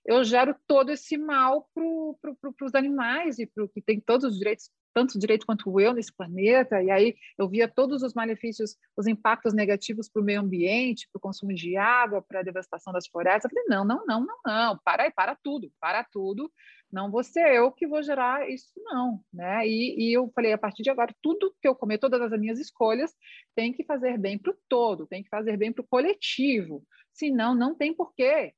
eu 0.07 0.25
gero 0.25 0.57
todo 0.67 0.91
esse 0.91 1.19
mal 1.19 1.69
para 1.75 1.85
pro, 2.23 2.53
pro, 2.55 2.67
os 2.67 2.75
animais 2.75 3.39
e 3.39 3.47
para 3.47 3.65
o 3.65 3.69
que 3.69 3.83
tem 3.83 4.01
todos 4.01 4.33
os 4.33 4.39
direitos 4.39 4.71
tanto 4.99 5.17
direito 5.17 5.47
quanto 5.47 5.79
eu 5.79 5.93
nesse 5.93 6.13
planeta, 6.13 6.83
e 6.83 6.91
aí 6.91 7.15
eu 7.39 7.49
via 7.49 7.69
todos 7.69 8.03
os 8.03 8.15
malefícios, 8.15 8.77
os 8.97 9.07
impactos 9.07 9.55
negativos 9.55 10.09
para 10.09 10.21
o 10.21 10.25
meio 10.25 10.41
ambiente, 10.41 11.09
para 11.13 11.19
o 11.19 11.23
consumo 11.23 11.55
de 11.55 11.77
água, 11.77 12.21
para 12.21 12.41
a 12.41 12.43
devastação 12.43 12.93
das 12.93 13.07
florestas. 13.07 13.45
Eu 13.45 13.51
falei, 13.51 13.65
não, 13.69 13.85
não, 13.85 14.05
não, 14.05 14.27
não, 14.27 14.37
não, 14.45 14.79
para 14.85 15.05
aí, 15.05 15.13
para 15.13 15.37
tudo, 15.37 15.71
para 15.79 16.03
tudo, 16.03 16.51
não 16.91 17.13
vou 17.13 17.23
ser 17.23 17.55
eu 17.55 17.71
que 17.71 17.87
vou 17.87 18.03
gerar 18.03 18.51
isso, 18.51 18.73
não, 18.79 19.21
né? 19.33 19.65
E, 19.69 20.09
e 20.09 20.13
eu 20.13 20.29
falei, 20.35 20.53
a 20.53 20.59
partir 20.59 20.83
de 20.83 20.91
agora, 20.91 21.15
tudo 21.23 21.55
que 21.63 21.69
eu 21.69 21.77
comer, 21.77 21.99
todas 21.99 22.21
as 22.21 22.41
minhas 22.41 22.59
escolhas, 22.59 23.15
tem 23.55 23.73
que 23.73 23.85
fazer 23.85 24.19
bem 24.19 24.37
para 24.37 24.53
o 24.53 24.57
todo, 24.69 25.07
tem 25.07 25.23
que 25.23 25.29
fazer 25.29 25.57
bem 25.57 25.73
para 25.73 25.83
o 25.83 25.89
coletivo, 25.89 26.83
senão 27.13 27.55
não 27.55 27.73
tem 27.73 27.95
porquê. 27.95 28.53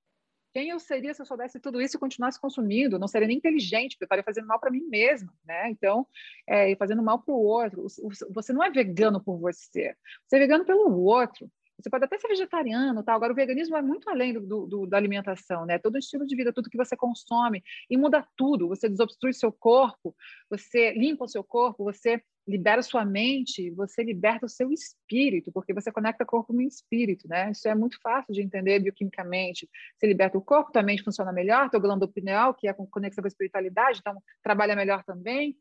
Quem 0.52 0.70
eu 0.70 0.80
seria 0.80 1.14
se 1.14 1.22
eu 1.22 1.26
soubesse 1.26 1.60
tudo 1.60 1.80
isso 1.80 1.96
e 1.96 2.00
continuasse 2.00 2.40
consumindo? 2.40 2.98
Não 2.98 3.06
seria 3.06 3.28
nem 3.28 3.36
inteligente, 3.36 3.92
porque 3.92 4.04
eu 4.04 4.06
estaria 4.06 4.24
fazendo 4.24 4.46
mal 4.46 4.58
para 4.58 4.70
mim 4.70 4.82
mesma, 4.88 5.32
né? 5.44 5.70
Então, 5.70 6.06
é, 6.46 6.74
fazendo 6.76 7.02
mal 7.02 7.20
para 7.20 7.32
o 7.32 7.38
outro. 7.38 7.86
Você 8.30 8.52
não 8.52 8.62
é 8.62 8.70
vegano 8.70 9.22
por 9.22 9.38
você, 9.38 9.94
você 10.26 10.36
é 10.36 10.38
vegano 10.40 10.64
pelo 10.64 10.90
outro. 11.02 11.50
Você 11.80 11.90
pode 11.90 12.04
até 12.04 12.18
ser 12.18 12.28
vegetariano, 12.28 13.02
tal. 13.02 13.16
Agora, 13.16 13.32
o 13.32 13.36
veganismo 13.36 13.76
é 13.76 13.82
muito 13.82 14.08
além 14.08 14.32
do, 14.34 14.66
do, 14.66 14.86
da 14.86 14.96
alimentação, 14.96 15.64
né? 15.66 15.78
Todo 15.78 15.94
o 15.94 15.98
estilo 15.98 16.26
de 16.26 16.36
vida, 16.36 16.52
tudo 16.52 16.70
que 16.70 16.76
você 16.76 16.96
consome 16.96 17.62
e 17.88 17.96
muda 17.96 18.26
tudo. 18.36 18.68
Você 18.68 18.88
desobstrui 18.88 19.32
seu 19.32 19.52
corpo, 19.52 20.14
você 20.48 20.92
limpa 20.92 21.24
o 21.24 21.28
seu 21.28 21.42
corpo, 21.42 21.84
você 21.84 22.22
libera 22.46 22.82
sua 22.82 23.04
mente, 23.04 23.70
você 23.70 24.02
liberta 24.02 24.46
o 24.46 24.48
seu 24.48 24.72
espírito, 24.72 25.52
porque 25.52 25.72
você 25.72 25.92
conecta 25.92 26.24
corpo 26.24 26.52
com 26.52 26.60
espírito, 26.60 27.28
né? 27.28 27.50
Isso 27.50 27.68
é 27.68 27.74
muito 27.74 27.98
fácil 28.02 28.34
de 28.34 28.42
entender 28.42 28.80
bioquimicamente. 28.80 29.68
Você 29.96 30.06
liberta 30.06 30.36
o 30.36 30.42
corpo, 30.42 30.72
tua 30.72 30.82
mente 30.82 31.02
funciona 31.02 31.32
melhor, 31.32 31.70
teu 31.70 31.80
glândula 31.80 32.10
pineal, 32.10 32.54
que 32.54 32.66
é 32.66 32.72
conexão 32.72 33.22
com 33.22 33.26
a 33.26 33.28
espiritualidade, 33.28 34.00
então 34.00 34.20
trabalha 34.42 34.74
melhor 34.74 35.04
também. 35.04 35.56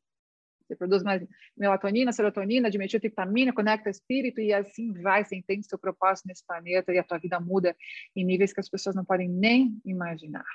Você 0.70 0.76
produz 0.76 1.02
mais 1.02 1.26
melatonina, 1.58 2.12
serotonina, 2.12 2.70
dimetiltriptamina, 2.70 3.52
conecta 3.52 3.90
espírito 3.90 4.40
e 4.40 4.54
assim 4.54 4.94
vai. 5.02 5.26
Você 5.26 5.36
entende 5.36 5.66
seu 5.68 5.80
propósito 5.80 6.28
nesse 6.28 6.46
planeta 6.46 6.94
e 6.94 7.00
a 7.00 7.04
tua 7.04 7.18
vida 7.18 7.40
muda 7.40 7.76
em 8.16 8.24
níveis 8.24 8.54
que 8.54 8.60
as 8.60 8.70
pessoas 8.70 8.96
não 8.96 9.04
podem 9.04 9.28
nem 9.28 9.82
imaginar. 9.84 10.46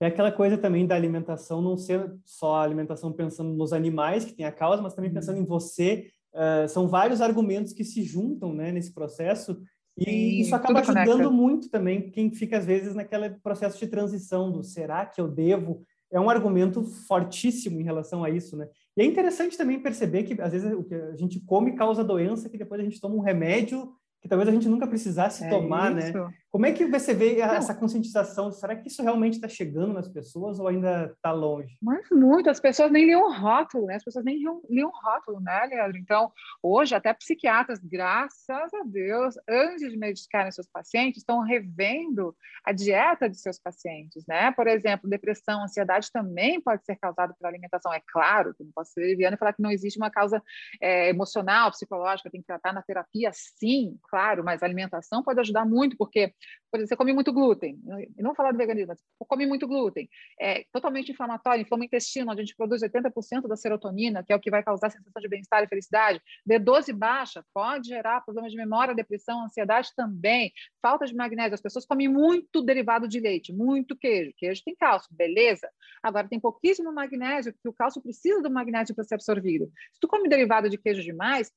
É 0.00 0.06
aquela 0.06 0.30
coisa 0.30 0.56
também 0.56 0.86
da 0.86 0.94
alimentação 0.94 1.60
não 1.60 1.76
ser 1.76 2.14
só 2.24 2.54
a 2.54 2.62
alimentação 2.62 3.12
pensando 3.12 3.52
nos 3.52 3.72
animais, 3.72 4.24
que 4.24 4.32
tem 4.32 4.46
a 4.46 4.52
causa, 4.52 4.80
mas 4.80 4.94
também 4.94 5.12
pensando 5.12 5.40
em 5.40 5.44
você. 5.44 6.08
Uh, 6.32 6.68
são 6.68 6.86
vários 6.86 7.20
argumentos 7.20 7.72
que 7.72 7.82
se 7.82 8.04
juntam 8.04 8.54
né, 8.54 8.70
nesse 8.70 8.94
processo 8.94 9.60
E 9.96 10.40
isso 10.40 10.54
acaba 10.54 10.80
ajudando 10.80 11.32
muito 11.32 11.68
também 11.68 12.10
quem 12.10 12.30
fica, 12.30 12.58
às 12.58 12.64
vezes, 12.64 12.94
naquele 12.94 13.30
processo 13.30 13.76
de 13.76 13.88
transição 13.88 14.52
do 14.52 14.62
será 14.62 15.04
que 15.04 15.20
eu 15.20 15.26
devo? 15.26 15.82
É 16.10 16.20
um 16.20 16.30
argumento 16.30 16.84
fortíssimo 16.84 17.80
em 17.80 17.84
relação 17.84 18.22
a 18.22 18.30
isso, 18.30 18.56
né? 18.56 18.68
E 18.98 19.00
é 19.00 19.04
interessante 19.04 19.56
também 19.56 19.80
perceber 19.80 20.24
que, 20.24 20.40
às 20.42 20.50
vezes, 20.50 20.72
o 20.72 20.82
que 20.82 20.92
a 20.92 21.14
gente 21.14 21.38
come 21.46 21.76
causa 21.76 22.02
doença, 22.02 22.48
que 22.48 22.58
depois 22.58 22.80
a 22.80 22.84
gente 22.84 23.00
toma 23.00 23.14
um 23.14 23.20
remédio 23.20 23.92
que 24.20 24.28
talvez 24.28 24.48
a 24.48 24.52
gente 24.52 24.68
nunca 24.68 24.88
precisasse 24.88 25.44
é 25.44 25.48
tomar, 25.48 25.94
né? 25.94 26.08
isso. 26.08 26.18
né? 26.18 26.28
Como 26.50 26.64
é 26.64 26.72
que 26.72 26.86
você 26.86 27.12
vê 27.12 27.40
essa 27.40 27.74
conscientização? 27.74 28.50
Será 28.50 28.74
que 28.74 28.88
isso 28.88 29.02
realmente 29.02 29.34
está 29.34 29.48
chegando 29.48 29.92
nas 29.92 30.08
pessoas 30.08 30.58
ou 30.58 30.66
ainda 30.66 31.12
está 31.14 31.30
longe? 31.30 31.76
Mas 31.82 32.08
muito, 32.10 32.48
as 32.48 32.58
pessoas 32.58 32.90
nem 32.90 33.04
liam 33.04 33.30
rótulo, 33.30 33.84
né? 33.84 33.96
As 33.96 34.04
pessoas 34.04 34.24
nem 34.24 34.38
liam, 34.38 34.62
liam 34.68 34.90
rótulo, 34.90 35.40
né, 35.40 35.66
Leandro? 35.66 35.98
Então, 35.98 36.32
hoje, 36.62 36.94
até 36.94 37.12
psiquiatras, 37.12 37.78
graças 37.80 38.72
a 38.72 38.82
Deus, 38.86 39.34
antes 39.46 39.90
de 39.90 39.98
medicarem 39.98 40.50
seus 40.50 40.66
pacientes, 40.66 41.18
estão 41.18 41.40
revendo 41.40 42.34
a 42.64 42.72
dieta 42.72 43.28
de 43.28 43.38
seus 43.38 43.58
pacientes, 43.58 44.24
né? 44.26 44.50
Por 44.52 44.66
exemplo, 44.66 45.08
depressão, 45.08 45.62
ansiedade 45.62 46.10
também 46.10 46.60
pode 46.62 46.82
ser 46.84 46.96
causado 46.96 47.34
por 47.38 47.46
alimentação. 47.46 47.92
É 47.92 48.00
claro 48.06 48.54
que 48.54 48.64
não 48.64 48.72
posso 48.72 48.92
ser 48.92 49.00
leviana 49.02 49.36
e 49.36 49.38
falar 49.38 49.52
que 49.52 49.62
não 49.62 49.70
existe 49.70 49.98
uma 49.98 50.10
causa 50.10 50.42
é, 50.80 51.10
emocional, 51.10 51.70
psicológica, 51.70 52.30
tem 52.30 52.40
que 52.40 52.46
tratar 52.46 52.72
na 52.72 52.82
terapia, 52.82 53.30
sim, 53.34 53.98
claro, 54.08 54.42
mas 54.42 54.62
a 54.62 54.66
alimentação 54.66 55.22
pode 55.22 55.40
ajudar 55.40 55.66
muito, 55.66 55.94
porque 55.96 56.32
por 56.70 56.78
exemplo, 56.78 56.88
você 56.88 56.96
come 56.96 57.12
muito 57.12 57.32
glúten, 57.32 57.78
não 58.18 58.34
falar 58.34 58.52
do 58.52 58.58
veganismo, 58.58 58.88
mas 58.88 59.02
come 59.26 59.46
muito 59.46 59.66
glúten, 59.66 60.08
é 60.40 60.64
totalmente 60.72 61.10
inflamatório, 61.10 61.62
inflama 61.62 61.82
o 61.82 61.86
intestino, 61.86 62.30
onde 62.30 62.42
a 62.42 62.44
gente 62.44 62.56
produz 62.56 62.82
80% 62.82 63.48
da 63.48 63.56
serotonina, 63.56 64.22
que 64.22 64.32
é 64.32 64.36
o 64.36 64.40
que 64.40 64.50
vai 64.50 64.62
causar 64.62 64.90
sensação 64.90 65.20
de 65.20 65.28
bem-estar 65.28 65.62
e 65.62 65.68
felicidade. 65.68 66.20
B12 66.48 66.92
baixa 66.92 67.44
pode 67.54 67.88
gerar 67.88 68.20
problemas 68.20 68.52
de 68.52 68.58
memória, 68.58 68.94
depressão, 68.94 69.44
ansiedade 69.44 69.90
também. 69.96 70.52
Falta 70.82 71.06
de 71.06 71.14
magnésio, 71.14 71.54
as 71.54 71.60
pessoas 71.60 71.86
comem 71.86 72.08
muito 72.08 72.62
derivado 72.62 73.08
de 73.08 73.18
leite, 73.18 73.52
muito 73.52 73.96
queijo. 73.96 74.32
Queijo 74.36 74.62
tem 74.64 74.76
cálcio, 74.76 75.08
beleza. 75.10 75.68
Agora 76.02 76.28
tem 76.28 76.38
pouquíssimo 76.38 76.92
magnésio, 76.92 77.52
porque 77.54 77.68
o 77.68 77.72
cálcio 77.72 78.02
precisa 78.02 78.42
do 78.42 78.50
magnésio 78.50 78.94
para 78.94 79.04
ser 79.04 79.14
absorvido. 79.14 79.70
Se 79.92 80.00
tu 80.00 80.08
come 80.08 80.28
derivado 80.28 80.68
de 80.68 80.76
queijo 80.76 81.02
demais, 81.02 81.50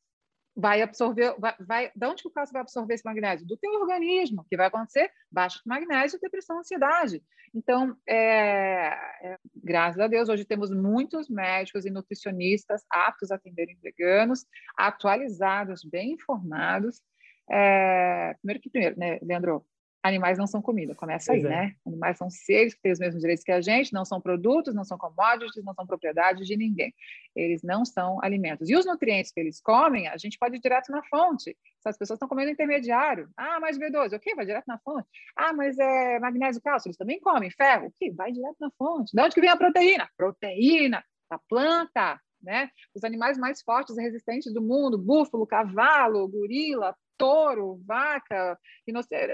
vai 0.55 0.81
absorver, 0.81 1.35
vai, 1.39 1.55
vai, 1.59 1.91
de 1.95 2.05
onde 2.05 2.21
que 2.21 2.27
o 2.27 2.31
cálcio 2.31 2.53
vai 2.53 2.61
absorver 2.61 2.93
esse 2.93 3.05
magnésio? 3.05 3.47
Do 3.47 3.57
teu 3.57 3.71
organismo, 3.73 4.45
que 4.49 4.57
vai 4.57 4.67
acontecer 4.67 5.09
baixa 5.31 5.59
de 5.59 5.67
magnésio, 5.67 6.19
depressão, 6.19 6.59
ansiedade. 6.59 7.23
Então, 7.53 7.95
é, 8.07 8.93
é, 9.23 9.37
graças 9.55 9.99
a 9.99 10.07
Deus, 10.07 10.29
hoje 10.29 10.45
temos 10.45 10.71
muitos 10.71 11.29
médicos 11.29 11.85
e 11.85 11.89
nutricionistas 11.89 12.83
aptos 12.89 13.31
a 13.31 13.35
atenderem 13.35 13.77
veganos, 13.81 14.45
atualizados, 14.77 15.83
bem 15.83 16.13
informados. 16.13 17.01
É, 17.49 18.33
primeiro 18.35 18.61
que 18.61 18.69
primeiro, 18.69 18.97
né, 18.97 19.19
Leandro? 19.21 19.65
Animais 20.03 20.37
não 20.37 20.47
são 20.47 20.61
comida, 20.61 20.95
começa 20.95 21.31
pois 21.31 21.45
aí, 21.45 21.51
é. 21.51 21.55
né? 21.55 21.75
Animais 21.85 22.17
são 22.17 22.29
seres 22.29 22.73
que 22.73 22.81
têm 22.81 22.91
os 22.91 22.99
mesmos 22.99 23.21
direitos 23.21 23.43
que 23.43 23.51
a 23.51 23.61
gente, 23.61 23.93
não 23.93 24.03
são 24.03 24.19
produtos, 24.19 24.73
não 24.73 24.83
são 24.83 24.97
commodities, 24.97 25.63
não 25.63 25.73
são 25.73 25.85
propriedades 25.85 26.47
de 26.47 26.57
ninguém. 26.57 26.93
Eles 27.35 27.61
não 27.61 27.85
são 27.85 28.19
alimentos. 28.23 28.69
E 28.69 28.75
os 28.75 28.85
nutrientes 28.85 29.31
que 29.31 29.39
eles 29.39 29.61
comem, 29.61 30.07
a 30.07 30.17
gente 30.17 30.37
pode 30.37 30.55
ir 30.55 30.59
direto 30.59 30.91
na 30.91 31.03
fonte. 31.03 31.55
Se 31.79 31.89
as 31.89 31.97
pessoas 31.97 32.17
estão 32.17 32.27
comendo 32.27 32.51
intermediário, 32.51 33.29
ah, 33.37 33.59
mais 33.59 33.77
B12, 33.77 34.15
ok, 34.15 34.35
vai 34.35 34.45
direto 34.45 34.65
na 34.67 34.79
fonte. 34.79 35.07
Ah, 35.35 35.53
mas 35.53 35.77
é 35.77 36.19
magnésio 36.19 36.61
cálcio, 36.61 36.87
eles 36.87 36.97
também 36.97 37.19
comem 37.19 37.51
ferro, 37.51 37.87
ok, 37.87 38.11
vai 38.13 38.31
direto 38.31 38.57
na 38.59 38.71
fonte. 38.77 39.15
De 39.15 39.21
onde 39.21 39.35
que 39.35 39.41
vem 39.41 39.49
a 39.49 39.57
proteína? 39.57 40.09
Proteína 40.17 41.03
da 41.29 41.39
planta, 41.47 42.19
né? 42.41 42.69
Os 42.93 43.03
animais 43.03 43.37
mais 43.37 43.61
fortes 43.61 43.97
e 43.97 44.01
resistentes 44.01 44.53
do 44.53 44.61
mundo, 44.61 44.97
búfalo, 44.97 45.45
cavalo, 45.45 46.27
gorila, 46.27 46.95
touro, 47.21 47.79
vaca, 47.85 48.57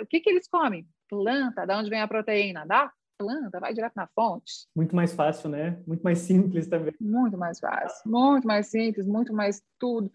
o 0.01 0.05
que, 0.05 0.19
que 0.19 0.29
eles 0.29 0.47
comem? 0.47 0.85
Planta, 1.09 1.65
da 1.65 1.77
onde 1.77 1.89
vem 1.89 2.01
a 2.01 2.07
proteína? 2.07 2.65
Da 2.65 2.91
planta, 3.17 3.59
vai 3.59 3.73
direto 3.73 3.93
na 3.95 4.07
fonte. 4.07 4.67
Muito 4.75 4.95
mais 4.95 5.13
fácil, 5.13 5.49
né? 5.49 5.81
Muito 5.87 6.01
mais 6.03 6.19
simples 6.19 6.67
também. 6.67 6.93
Muito 7.01 7.37
mais 7.37 7.59
fácil, 7.59 8.09
muito 8.09 8.47
mais 8.47 8.67
simples, 8.67 9.07
muito 9.07 9.33
mais 9.33 9.61
tudo, 9.79 10.11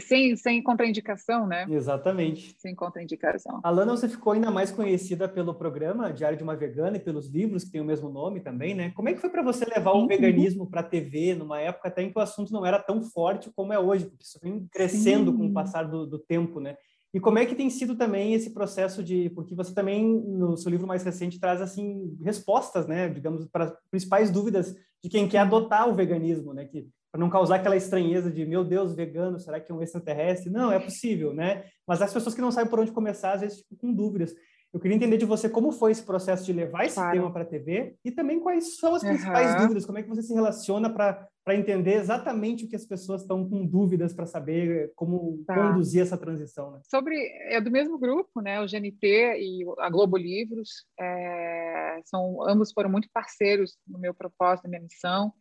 sem, 0.00 0.36
sem 0.36 0.62
contraindicação, 0.62 1.46
né? 1.46 1.66
Exatamente. 1.68 2.54
Sem 2.58 2.74
contraindicação. 2.74 3.60
Alana, 3.64 3.96
você 3.96 4.08
ficou 4.08 4.32
ainda 4.32 4.50
mais 4.50 4.70
conhecida 4.70 5.28
pelo 5.28 5.54
programa 5.54 6.12
Diário 6.12 6.38
de 6.38 6.44
uma 6.44 6.56
Vegana 6.56 6.96
e 6.96 7.00
pelos 7.00 7.26
livros 7.26 7.64
que 7.64 7.72
têm 7.72 7.80
o 7.80 7.84
mesmo 7.84 8.08
nome 8.08 8.40
também, 8.40 8.74
né? 8.74 8.92
Como 8.94 9.08
é 9.08 9.14
que 9.14 9.20
foi 9.20 9.30
para 9.30 9.42
você 9.42 9.64
levar 9.64 9.92
o 9.92 10.06
veganismo 10.06 10.68
para 10.70 10.80
a 10.80 10.84
TV 10.84 11.34
numa 11.34 11.60
época 11.60 11.88
até 11.88 12.02
em 12.02 12.10
que 12.10 12.18
o 12.18 12.22
assunto 12.22 12.52
não 12.52 12.64
era 12.64 12.78
tão 12.78 13.02
forte 13.02 13.50
como 13.54 13.72
é 13.72 13.78
hoje, 13.78 14.06
porque 14.06 14.24
isso 14.24 14.38
vem 14.42 14.66
crescendo 14.70 15.32
Sim. 15.32 15.38
com 15.38 15.46
o 15.46 15.52
passar 15.52 15.84
do, 15.84 16.06
do 16.06 16.18
tempo, 16.18 16.60
né? 16.60 16.76
E 17.14 17.20
como 17.20 17.38
é 17.38 17.46
que 17.46 17.54
tem 17.54 17.70
sido 17.70 17.96
também 17.96 18.34
esse 18.34 18.50
processo 18.50 19.02
de, 19.02 19.30
porque 19.30 19.54
você 19.54 19.72
também 19.72 20.04
no 20.04 20.56
seu 20.56 20.70
livro 20.70 20.86
mais 20.86 21.02
recente 21.02 21.40
traz 21.40 21.60
assim 21.60 22.16
respostas, 22.22 22.86
né, 22.86 23.08
digamos, 23.08 23.46
para 23.46 23.64
as 23.64 23.72
principais 23.90 24.30
dúvidas 24.30 24.74
de 25.02 25.08
quem 25.08 25.28
quer 25.28 25.38
adotar 25.38 25.88
o 25.88 25.94
veganismo, 25.94 26.52
né, 26.52 26.64
que 26.64 26.88
para 27.16 27.20
não 27.20 27.30
causar 27.30 27.56
aquela 27.56 27.76
estranheza 27.76 28.30
de 28.30 28.44
meu 28.44 28.62
Deus, 28.62 28.94
vegano, 28.94 29.40
será 29.40 29.58
que 29.58 29.72
é 29.72 29.74
um 29.74 29.82
extraterrestre? 29.82 30.50
Não, 30.50 30.70
é 30.70 30.78
possível, 30.78 31.32
né? 31.32 31.64
Mas 31.86 32.02
as 32.02 32.12
pessoas 32.12 32.34
que 32.34 32.42
não 32.42 32.52
sabem 32.52 32.68
por 32.68 32.78
onde 32.78 32.92
começar 32.92 33.32
às 33.32 33.40
vezes 33.40 33.60
ficam 33.60 33.78
com 33.78 33.94
dúvidas. 33.94 34.34
Eu 34.70 34.78
queria 34.78 34.96
entender 34.96 35.16
de 35.16 35.24
você 35.24 35.48
como 35.48 35.72
foi 35.72 35.92
esse 35.92 36.02
processo 36.02 36.44
de 36.44 36.52
levar 36.52 36.84
esse 36.84 36.96
claro. 36.96 37.12
tema 37.12 37.32
para 37.32 37.42
a 37.42 37.46
TV 37.46 37.96
e 38.04 38.10
também 38.10 38.38
quais 38.38 38.76
são 38.76 38.94
as 38.94 39.02
principais 39.02 39.54
uhum. 39.54 39.62
dúvidas, 39.62 39.86
como 39.86 39.96
é 39.96 40.02
que 40.02 40.08
você 40.08 40.22
se 40.22 40.34
relaciona 40.34 40.90
para 40.90 41.26
entender 41.54 41.94
exatamente 41.94 42.64
o 42.64 42.68
que 42.68 42.74
as 42.74 42.84
pessoas 42.84 43.22
estão 43.22 43.48
com 43.48 43.64
dúvidas 43.64 44.12
para 44.12 44.26
saber 44.26 44.92
como 44.96 45.44
tá. 45.46 45.54
conduzir 45.54 46.02
essa 46.02 46.18
transição. 46.18 46.72
Né? 46.72 46.80
Sobre, 46.82 47.16
é 47.48 47.60
do 47.60 47.70
mesmo 47.70 47.98
grupo, 47.98 48.40
né, 48.40 48.60
o 48.60 48.66
GNT 48.66 49.06
e 49.38 49.64
a 49.78 49.88
Globo 49.88 50.16
Livros, 50.16 50.84
é, 50.98 52.00
são, 52.04 52.42
ambos 52.48 52.72
foram 52.72 52.90
muito 52.90 53.08
parceiros 53.12 53.78
no 53.86 53.98
meu 53.98 54.12
propósito, 54.12 54.64
na 54.64 54.70
minha 54.70 54.82
missão. 54.82 55.32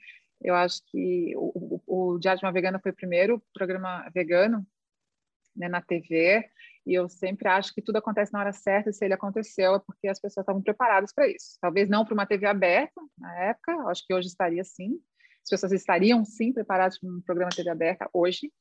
Eu 0.41 0.53
acho 0.53 0.81
que 0.91 1.33
o, 1.37 1.81
o, 1.87 2.13
o 2.13 2.19
Diário 2.19 2.39
de 2.39 2.45
uma 2.45 2.51
Vegana 2.51 2.79
foi 2.79 2.91
o 2.91 2.95
primeiro 2.95 3.41
programa 3.53 4.07
vegano 4.13 4.65
né, 5.55 5.67
na 5.67 5.81
TV, 5.81 6.45
e 6.85 6.93
eu 6.93 7.09
sempre 7.09 7.47
acho 7.47 7.73
que 7.73 7.81
tudo 7.81 7.97
acontece 7.97 8.31
na 8.31 8.39
hora 8.39 8.51
certa, 8.51 8.89
e 8.89 8.93
se 8.93 9.03
ele 9.03 9.13
aconteceu 9.13 9.75
é 9.75 9.79
porque 9.79 10.07
as 10.07 10.19
pessoas 10.19 10.43
estavam 10.43 10.61
preparadas 10.61 11.11
para 11.13 11.27
isso. 11.27 11.57
Talvez 11.59 11.89
não 11.89 12.05
para 12.05 12.13
uma 12.13 12.27
TV 12.27 12.45
aberta 12.45 13.01
na 13.17 13.35
época, 13.45 13.73
acho 13.87 14.05
que 14.05 14.13
hoje 14.13 14.27
estaria 14.27 14.63
sim. 14.63 14.99
As 15.45 15.49
pessoas 15.49 15.71
estariam 15.71 16.25
sim 16.25 16.51
preparadas 16.51 16.97
para 16.97 17.08
um 17.08 17.21
programa 17.21 17.51
TV 17.51 17.69
aberta 17.69 18.10
hoje. 18.12 18.51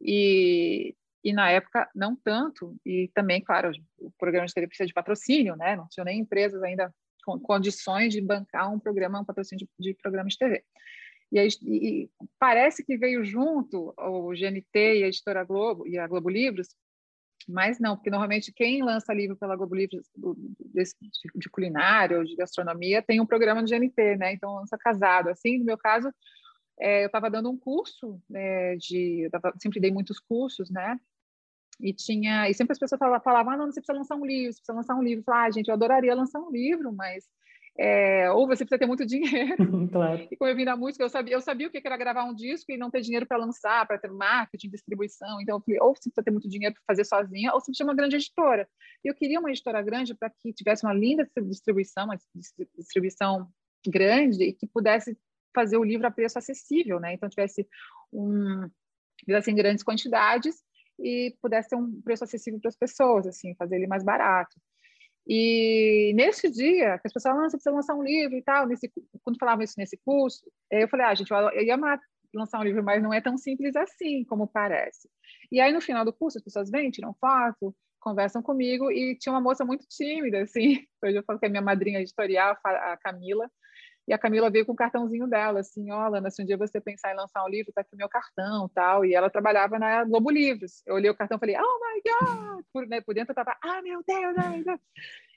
E, 0.00 0.96
e 1.22 1.32
na 1.32 1.48
época 1.50 1.88
não 1.94 2.16
tanto. 2.16 2.76
E 2.84 3.08
também, 3.14 3.40
claro, 3.40 3.70
o 3.96 4.10
programa 4.18 4.46
de 4.46 4.52
TV 4.52 4.66
precisa 4.66 4.88
de 4.88 4.92
patrocínio, 4.92 5.54
né? 5.54 5.76
Não 5.76 5.86
tinham 5.88 6.04
nem 6.04 6.18
empresas 6.18 6.60
ainda 6.64 6.92
com 7.24 7.38
condições 7.38 8.12
de 8.12 8.20
bancar 8.20 8.72
um 8.74 8.80
programa, 8.80 9.20
um 9.20 9.24
patrocínio 9.24 9.64
de, 9.78 9.92
de 9.92 9.94
programa 9.94 10.28
de 10.28 10.36
TV. 10.36 10.64
E, 11.30 11.38
a, 11.38 11.46
e, 11.46 12.10
parece 12.40 12.84
que 12.84 12.98
veio 12.98 13.24
junto 13.24 13.94
o 13.96 14.30
GNT 14.30 14.98
e 14.98 15.04
a 15.04 15.06
editora 15.06 15.44
Globo 15.44 15.86
e 15.86 15.96
a 15.96 16.08
Globo 16.08 16.28
Livros 16.28 16.74
mas 17.48 17.78
não, 17.78 17.96
porque 17.96 18.10
normalmente 18.10 18.52
quem 18.52 18.82
lança 18.82 19.12
livro 19.12 19.36
pela 19.36 19.56
Globo 19.56 19.74
Livros 19.74 20.10
de 21.34 21.48
culinária 21.50 22.18
ou 22.18 22.24
de 22.24 22.36
gastronomia 22.36 23.02
tem 23.02 23.20
um 23.20 23.26
programa 23.26 23.62
de 23.62 23.76
GNT, 23.76 24.16
né? 24.16 24.32
Então 24.32 24.54
lança 24.54 24.76
casado. 24.78 25.28
Assim, 25.28 25.58
no 25.58 25.64
meu 25.64 25.78
caso, 25.78 26.12
é, 26.78 27.02
eu 27.02 27.06
estava 27.06 27.30
dando 27.30 27.50
um 27.50 27.56
curso 27.56 28.20
né, 28.28 28.76
de, 28.76 29.22
eu 29.24 29.30
tava, 29.30 29.54
sempre 29.58 29.80
dei 29.80 29.90
muitos 29.90 30.18
cursos, 30.18 30.70
né? 30.70 30.98
E 31.80 31.92
tinha, 31.92 32.48
e 32.48 32.54
sempre 32.54 32.72
as 32.72 32.78
pessoas 32.78 32.98
falavam, 32.98 33.22
falavam 33.22 33.52
ah, 33.52 33.56
não, 33.56 33.66
você 33.66 33.80
precisa 33.80 33.98
lançar 33.98 34.16
um 34.16 34.24
livro, 34.24 34.52
você 34.52 34.58
precisa 34.58 34.76
lançar 34.76 34.94
um 34.94 35.02
livro. 35.02 35.20
Eu 35.20 35.24
falava, 35.24 35.46
ah, 35.46 35.50
gente, 35.50 35.68
eu 35.68 35.74
adoraria 35.74 36.14
lançar 36.14 36.40
um 36.40 36.50
livro, 36.50 36.92
mas 36.92 37.28
é, 37.78 38.30
ou 38.30 38.46
você 38.46 38.64
precisa 38.64 38.78
ter 38.78 38.86
muito 38.86 39.06
dinheiro. 39.06 39.56
claro. 39.90 40.28
E 40.30 40.36
como 40.36 40.50
eu 40.50 40.56
vim 40.56 40.64
da 40.64 40.76
música, 40.76 41.02
eu 41.02 41.08
sabia, 41.08 41.34
eu 41.34 41.40
sabia 41.40 41.66
o 41.66 41.70
que 41.70 41.80
era 41.84 41.96
gravar 41.96 42.24
um 42.24 42.34
disco 42.34 42.70
e 42.70 42.76
não 42.76 42.90
ter 42.90 43.00
dinheiro 43.00 43.26
para 43.26 43.38
lançar, 43.38 43.86
para 43.86 43.98
ter 43.98 44.10
marketing, 44.10 44.68
distribuição. 44.68 45.40
Então, 45.40 45.56
eu 45.56 45.60
falei, 45.60 45.80
ou 45.80 45.94
você 45.94 46.10
precisa 46.10 46.22
ter 46.22 46.30
muito 46.30 46.48
dinheiro 46.48 46.74
para 46.74 46.94
fazer 46.94 47.04
sozinha, 47.04 47.52
ou 47.52 47.60
você 47.60 47.66
precisa 47.66 47.84
ter 47.84 47.90
uma 47.90 47.96
grande 47.96 48.16
editora. 48.16 48.68
E 49.04 49.08
eu 49.08 49.14
queria 49.14 49.40
uma 49.40 49.50
editora 49.50 49.80
grande 49.82 50.14
para 50.14 50.30
que 50.30 50.52
tivesse 50.52 50.84
uma 50.84 50.92
linda 50.92 51.28
distribuição, 51.46 52.04
uma 52.04 52.18
distribuição 52.76 53.48
grande 53.86 54.44
e 54.44 54.52
que 54.52 54.66
pudesse 54.66 55.16
fazer 55.54 55.76
o 55.76 55.84
livro 55.84 56.06
a 56.06 56.10
preço 56.10 56.38
acessível, 56.38 57.00
né? 57.00 57.14
Então, 57.14 57.28
tivesse 57.28 57.66
um, 58.12 58.68
assim, 59.34 59.54
grandes 59.54 59.82
quantidades 59.82 60.62
e 60.98 61.34
pudesse 61.40 61.70
ter 61.70 61.76
um 61.76 62.00
preço 62.02 62.24
acessível 62.24 62.60
para 62.60 62.68
as 62.68 62.76
pessoas, 62.76 63.26
assim, 63.26 63.54
fazer 63.54 63.76
ele 63.76 63.86
mais 63.86 64.04
barato. 64.04 64.54
E 65.26 66.12
nesse 66.14 66.50
dia, 66.50 66.94
as 66.94 67.02
pessoas 67.02 67.22
falavam, 67.22 67.44
ah, 67.44 67.50
você 67.50 67.56
precisa 67.56 67.74
lançar 67.74 67.94
um 67.94 68.02
livro 68.02 68.36
e 68.36 68.42
tal, 68.42 68.66
nesse, 68.66 68.90
quando 69.22 69.38
falavam 69.38 69.62
isso 69.62 69.74
nesse 69.78 69.96
curso, 70.04 70.44
eu 70.70 70.88
falei, 70.88 71.06
ah, 71.06 71.14
gente, 71.14 71.30
eu 71.30 71.62
ia 71.62 71.74
amar 71.74 72.00
lançar 72.34 72.58
um 72.58 72.64
livro, 72.64 72.82
mas 72.82 73.02
não 73.02 73.12
é 73.12 73.20
tão 73.20 73.36
simples 73.36 73.76
assim 73.76 74.24
como 74.24 74.46
parece. 74.46 75.08
E 75.50 75.60
aí, 75.60 75.72
no 75.72 75.80
final 75.80 76.04
do 76.04 76.12
curso, 76.12 76.38
as 76.38 76.44
pessoas 76.44 76.70
vêm, 76.70 76.90
tiram 76.90 77.14
foto, 77.20 77.74
conversam 78.00 78.42
comigo, 78.42 78.90
e 78.90 79.16
tinha 79.16 79.32
uma 79.32 79.40
moça 79.40 79.64
muito 79.64 79.86
tímida, 79.88 80.42
assim, 80.42 80.84
hoje 81.04 81.16
eu 81.16 81.22
falo 81.24 81.38
que 81.38 81.46
é 81.46 81.48
minha 81.48 81.62
madrinha 81.62 82.00
editorial, 82.00 82.56
a 82.64 82.96
Camila, 82.96 83.48
E 84.06 84.12
a 84.12 84.18
Camila 84.18 84.50
veio 84.50 84.66
com 84.66 84.72
o 84.72 84.76
cartãozinho 84.76 85.28
dela, 85.28 85.60
assim, 85.60 85.90
ó, 85.90 86.08
Lana, 86.08 86.30
se 86.30 86.42
um 86.42 86.46
dia 86.46 86.56
você 86.56 86.80
pensar 86.80 87.12
em 87.12 87.16
lançar 87.16 87.44
um 87.44 87.48
livro, 87.48 87.72
tá 87.72 87.82
aqui 87.82 87.96
meu 87.96 88.08
cartão, 88.08 88.68
tal. 88.74 89.04
E 89.04 89.14
ela 89.14 89.30
trabalhava 89.30 89.78
na 89.78 90.04
Globo 90.04 90.30
Livros. 90.30 90.82
Eu 90.86 90.96
olhei 90.96 91.10
o 91.10 91.16
cartão 91.16 91.36
e 91.36 91.40
falei, 91.40 91.56
oh 91.56 91.80
my 91.80 92.02
God! 92.04 92.64
Por, 92.72 92.86
né, 92.86 93.00
por 93.00 93.14
dentro 93.14 93.30
eu 93.30 93.36
tava, 93.36 93.56
ah, 93.62 93.80
meu 93.82 94.02
Deus, 94.06 94.34
meu 94.36 94.64
Deus! 94.64 94.80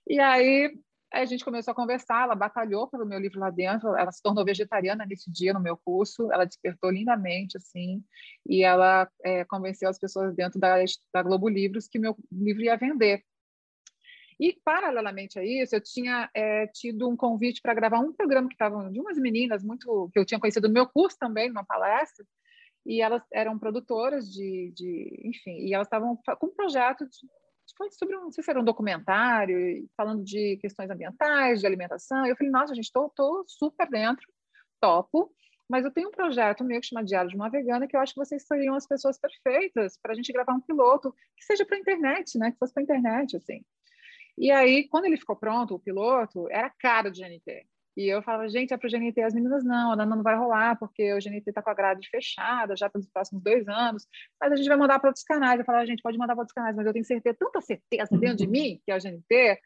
E 0.07 0.19
aí 0.19 0.77
a 1.11 1.25
gente 1.25 1.45
começou 1.45 1.71
a 1.71 1.75
conversar, 1.75 2.23
ela 2.23 2.35
batalhou 2.35 2.87
pelo 2.87 3.05
meu 3.05 3.19
livro 3.19 3.39
lá 3.39 3.49
dentro, 3.49 3.95
ela 3.95 4.11
se 4.11 4.21
tornou 4.21 4.43
vegetariana 4.43 5.05
nesse 5.05 5.31
dia 5.31 5.53
no 5.53 5.59
meu 5.59 5.77
curso, 5.77 6.31
ela 6.31 6.45
despertou 6.45 6.91
lindamente, 6.91 7.57
assim, 7.57 8.03
e 8.45 8.63
ela 8.63 9.09
é, 9.23 9.45
convenceu 9.45 9.89
as 9.89 9.97
pessoas 9.97 10.35
dentro 10.35 10.59
da, 10.59 10.75
da 11.13 11.23
Globo 11.23 11.47
Livros 11.47 11.87
que 11.87 11.99
meu 11.99 12.17
livro 12.31 12.63
ia 12.63 12.75
vender. 12.75 13.23
E, 14.39 14.59
paralelamente 14.63 15.39
a 15.39 15.43
isso, 15.43 15.75
eu 15.75 15.81
tinha 15.81 16.29
é, 16.33 16.67
tido 16.67 17.09
um 17.09 17.15
convite 17.15 17.61
para 17.61 17.73
gravar 17.73 17.99
um 17.99 18.11
programa 18.11 18.47
que 18.47 18.53
estavam 18.53 18.91
de 18.91 18.99
umas 18.99 19.17
meninas 19.17 19.63
muito 19.63 20.09
que 20.11 20.19
eu 20.19 20.25
tinha 20.25 20.39
conhecido 20.39 20.67
no 20.67 20.73
meu 20.73 20.87
curso 20.87 21.17
também, 21.17 21.47
numa 21.47 21.63
palestra, 21.63 22.25
e 22.85 23.01
elas 23.01 23.23
eram 23.31 23.57
produtoras 23.57 24.29
de, 24.29 24.73
de 24.75 25.21
enfim, 25.23 25.57
e 25.65 25.73
elas 25.73 25.87
estavam 25.87 26.19
com 26.39 26.47
um 26.47 26.53
projeto 26.53 27.07
de, 27.07 27.27
foi 27.77 27.89
sobre 27.91 28.15
um, 28.17 28.25
não 28.25 28.31
sei 28.31 28.43
se 28.43 28.49
era 28.49 28.59
um 28.59 28.63
documentário, 28.63 29.57
falando 29.97 30.23
de 30.23 30.57
questões 30.57 30.89
ambientais, 30.89 31.59
de 31.59 31.67
alimentação. 31.67 32.25
Eu 32.25 32.35
falei, 32.35 32.51
nossa, 32.51 32.75
gente, 32.75 32.85
estou 32.85 33.11
super 33.47 33.89
dentro, 33.89 34.25
topo, 34.79 35.33
mas 35.69 35.83
eu 35.83 35.91
tenho 35.91 36.09
um 36.09 36.11
projeto 36.11 36.63
meu 36.63 36.79
que 36.79 36.87
chama 36.87 37.03
Diário 37.03 37.29
de 37.29 37.35
uma 37.35 37.49
Vegana, 37.49 37.87
que 37.87 37.95
eu 37.95 37.99
acho 37.99 38.13
que 38.13 38.19
vocês 38.19 38.45
seriam 38.45 38.75
as 38.75 38.87
pessoas 38.87 39.17
perfeitas 39.17 39.97
para 39.97 40.13
a 40.13 40.15
gente 40.15 40.31
gravar 40.31 40.53
um 40.53 40.61
piloto, 40.61 41.13
que 41.35 41.43
seja 41.43 41.65
para 41.65 41.77
a 41.77 41.79
internet, 41.79 42.37
né? 42.37 42.51
Que 42.51 42.57
fosse 42.57 42.73
para 42.73 42.81
a 42.81 42.83
internet, 42.83 43.35
assim. 43.35 43.63
E 44.37 44.51
aí, 44.51 44.87
quando 44.87 45.05
ele 45.05 45.17
ficou 45.17 45.35
pronto, 45.35 45.75
o 45.75 45.79
piloto, 45.79 46.49
era 46.49 46.69
caro 46.69 47.11
de 47.11 47.21
GNT. 47.21 47.65
E 47.97 48.07
eu 48.09 48.21
falava, 48.21 48.49
gente, 48.49 48.73
é 48.73 48.77
para 48.77 48.87
o 48.87 48.91
GNT. 48.91 49.21
As 49.21 49.33
meninas, 49.33 49.63
não, 49.63 49.93
a 49.93 49.95
Nana 49.95 50.17
não 50.17 50.23
vai 50.23 50.35
rolar, 50.35 50.77
porque 50.77 51.13
o 51.13 51.19
GNT 51.19 51.43
está 51.47 51.61
com 51.61 51.69
a 51.69 51.73
grade 51.73 52.09
fechada 52.09 52.75
já 52.75 52.89
pelos 52.89 53.07
próximos 53.07 53.41
dois 53.41 53.65
anos, 53.69 54.05
mas 54.39 54.51
a 54.51 54.55
gente 54.55 54.67
vai 54.67 54.77
mandar 54.77 54.99
para 54.99 55.09
outros 55.09 55.23
canais. 55.23 55.59
Eu 55.59 55.65
falava, 55.65 55.85
gente, 55.85 56.01
pode 56.01 56.17
mandar 56.17 56.33
para 56.33 56.41
outros 56.41 56.53
canais, 56.53 56.75
mas 56.75 56.85
eu 56.85 56.91
tenho 56.91 57.05
certeza, 57.05 57.37
tanta 57.39 57.61
certeza 57.61 58.17
dentro 58.17 58.37
de 58.37 58.47
mim, 58.47 58.81
que 58.85 58.91
é 58.91 58.97
o 58.97 58.99
GNT, 58.99 59.59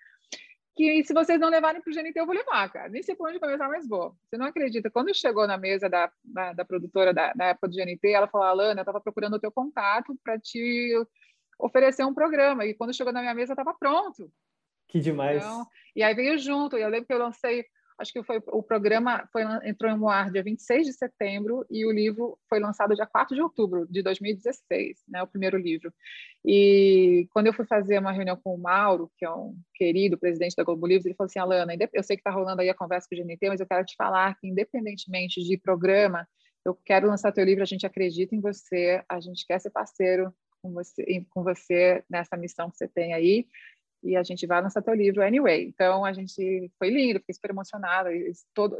que 0.75 1.03
se 1.03 1.13
vocês 1.13 1.39
não 1.39 1.49
levarem 1.49 1.81
para 1.81 1.91
o 1.91 1.93
GNT, 1.93 2.19
eu 2.19 2.25
vou 2.25 2.35
levar, 2.35 2.71
cara. 2.71 2.87
Nem 2.87 3.01
sei 3.01 3.15
por 3.15 3.29
onde 3.29 3.39
começar, 3.39 3.67
mas 3.67 3.87
vou. 3.87 4.15
Você 4.29 4.37
não 4.37 4.45
acredita. 4.45 4.91
Quando 4.91 5.13
chegou 5.13 5.47
na 5.47 5.57
mesa 5.57 5.89
da, 5.89 6.11
da, 6.23 6.53
da 6.53 6.63
produtora 6.63 7.13
da, 7.13 7.33
da 7.33 7.45
época 7.47 7.67
do 7.67 7.75
GNT, 7.75 8.11
ela 8.11 8.27
falou, 8.27 8.47
Alana, 8.47 8.79
eu 8.79 8.83
estava 8.83 9.01
procurando 9.01 9.33
o 9.33 9.39
teu 9.39 9.51
contato 9.51 10.17
para 10.23 10.39
te 10.39 10.93
oferecer 11.59 12.05
um 12.05 12.13
programa. 12.13 12.65
E 12.65 12.73
quando 12.73 12.93
chegou 12.95 13.11
na 13.11 13.21
minha 13.21 13.33
mesa, 13.33 13.53
estava 13.53 13.73
pronto. 13.73 14.31
Que 14.89 14.99
demais. 14.99 15.37
Então, 15.37 15.65
e 15.95 16.03
aí 16.03 16.13
veio 16.13 16.37
junto. 16.37 16.77
E 16.77 16.81
eu 16.81 16.89
lembro 16.89 17.05
que 17.05 17.13
eu 17.13 17.19
lancei, 17.19 17.63
acho 17.99 18.11
que 18.11 18.23
foi 18.23 18.41
o 18.47 18.63
programa 18.63 19.27
foi, 19.31 19.43
entrou 19.63 19.95
no 19.95 20.09
ar 20.09 20.31
dia 20.31 20.41
26 20.41 20.87
de 20.87 20.93
setembro 20.93 21.63
e 21.69 21.85
o 21.85 21.91
livro 21.91 22.39
foi 22.49 22.59
lançado 22.59 22.95
dia 22.95 23.05
4 23.05 23.35
de 23.35 23.41
outubro 23.41 23.85
de 23.87 24.01
2016, 24.01 25.03
né, 25.07 25.21
o 25.21 25.27
primeiro 25.27 25.57
livro. 25.57 25.93
E 26.43 27.27
quando 27.31 27.47
eu 27.47 27.53
fui 27.53 27.65
fazer 27.65 27.99
uma 27.99 28.11
reunião 28.11 28.35
com 28.35 28.55
o 28.55 28.57
Mauro, 28.57 29.11
que 29.15 29.23
é 29.23 29.29
um 29.29 29.55
querido 29.75 30.17
presidente 30.17 30.55
da 30.55 30.63
Globo 30.63 30.87
Livros, 30.87 31.05
ele 31.05 31.15
falou 31.15 31.27
assim: 31.27 31.39
Alana, 31.39 31.73
eu 31.93 32.03
sei 32.03 32.17
que 32.17 32.21
está 32.21 32.31
rolando 32.31 32.61
aí 32.61 32.69
a 32.69 32.75
conversa 32.75 33.07
com 33.07 33.15
o 33.15 33.19
GNT, 33.19 33.47
mas 33.47 33.59
eu 33.59 33.67
quero 33.67 33.85
te 33.85 33.95
falar 33.95 34.35
que, 34.39 34.47
independentemente 34.47 35.43
de 35.43 35.57
programa, 35.57 36.27
eu 36.65 36.73
quero 36.73 37.07
lançar 37.07 37.31
teu 37.31 37.45
livro, 37.45 37.61
a 37.61 37.67
gente 37.67 37.85
acredita 37.85 38.35
em 38.35 38.41
você, 38.41 39.03
a 39.07 39.19
gente 39.19 39.45
quer 39.45 39.59
ser 39.59 39.69
parceiro 39.69 40.33
com 40.61 40.73
você, 40.73 41.25
com 41.29 41.43
você 41.43 42.03
nessa 42.09 42.35
missão 42.35 42.69
que 42.69 42.77
você 42.77 42.87
tem 42.87 43.13
aí 43.13 43.45
e 44.03 44.15
a 44.15 44.23
gente 44.23 44.45
vai 44.47 44.61
lançar 44.61 44.81
teu 44.81 44.93
livro 44.93 45.23
anyway. 45.23 45.65
Então, 45.67 46.05
a 46.05 46.13
gente 46.13 46.71
foi 46.77 46.89
lindo, 46.89 47.19
fiquei 47.19 47.35
super 47.35 47.51
emocionada. 47.51 48.09
Todo, 48.53 48.77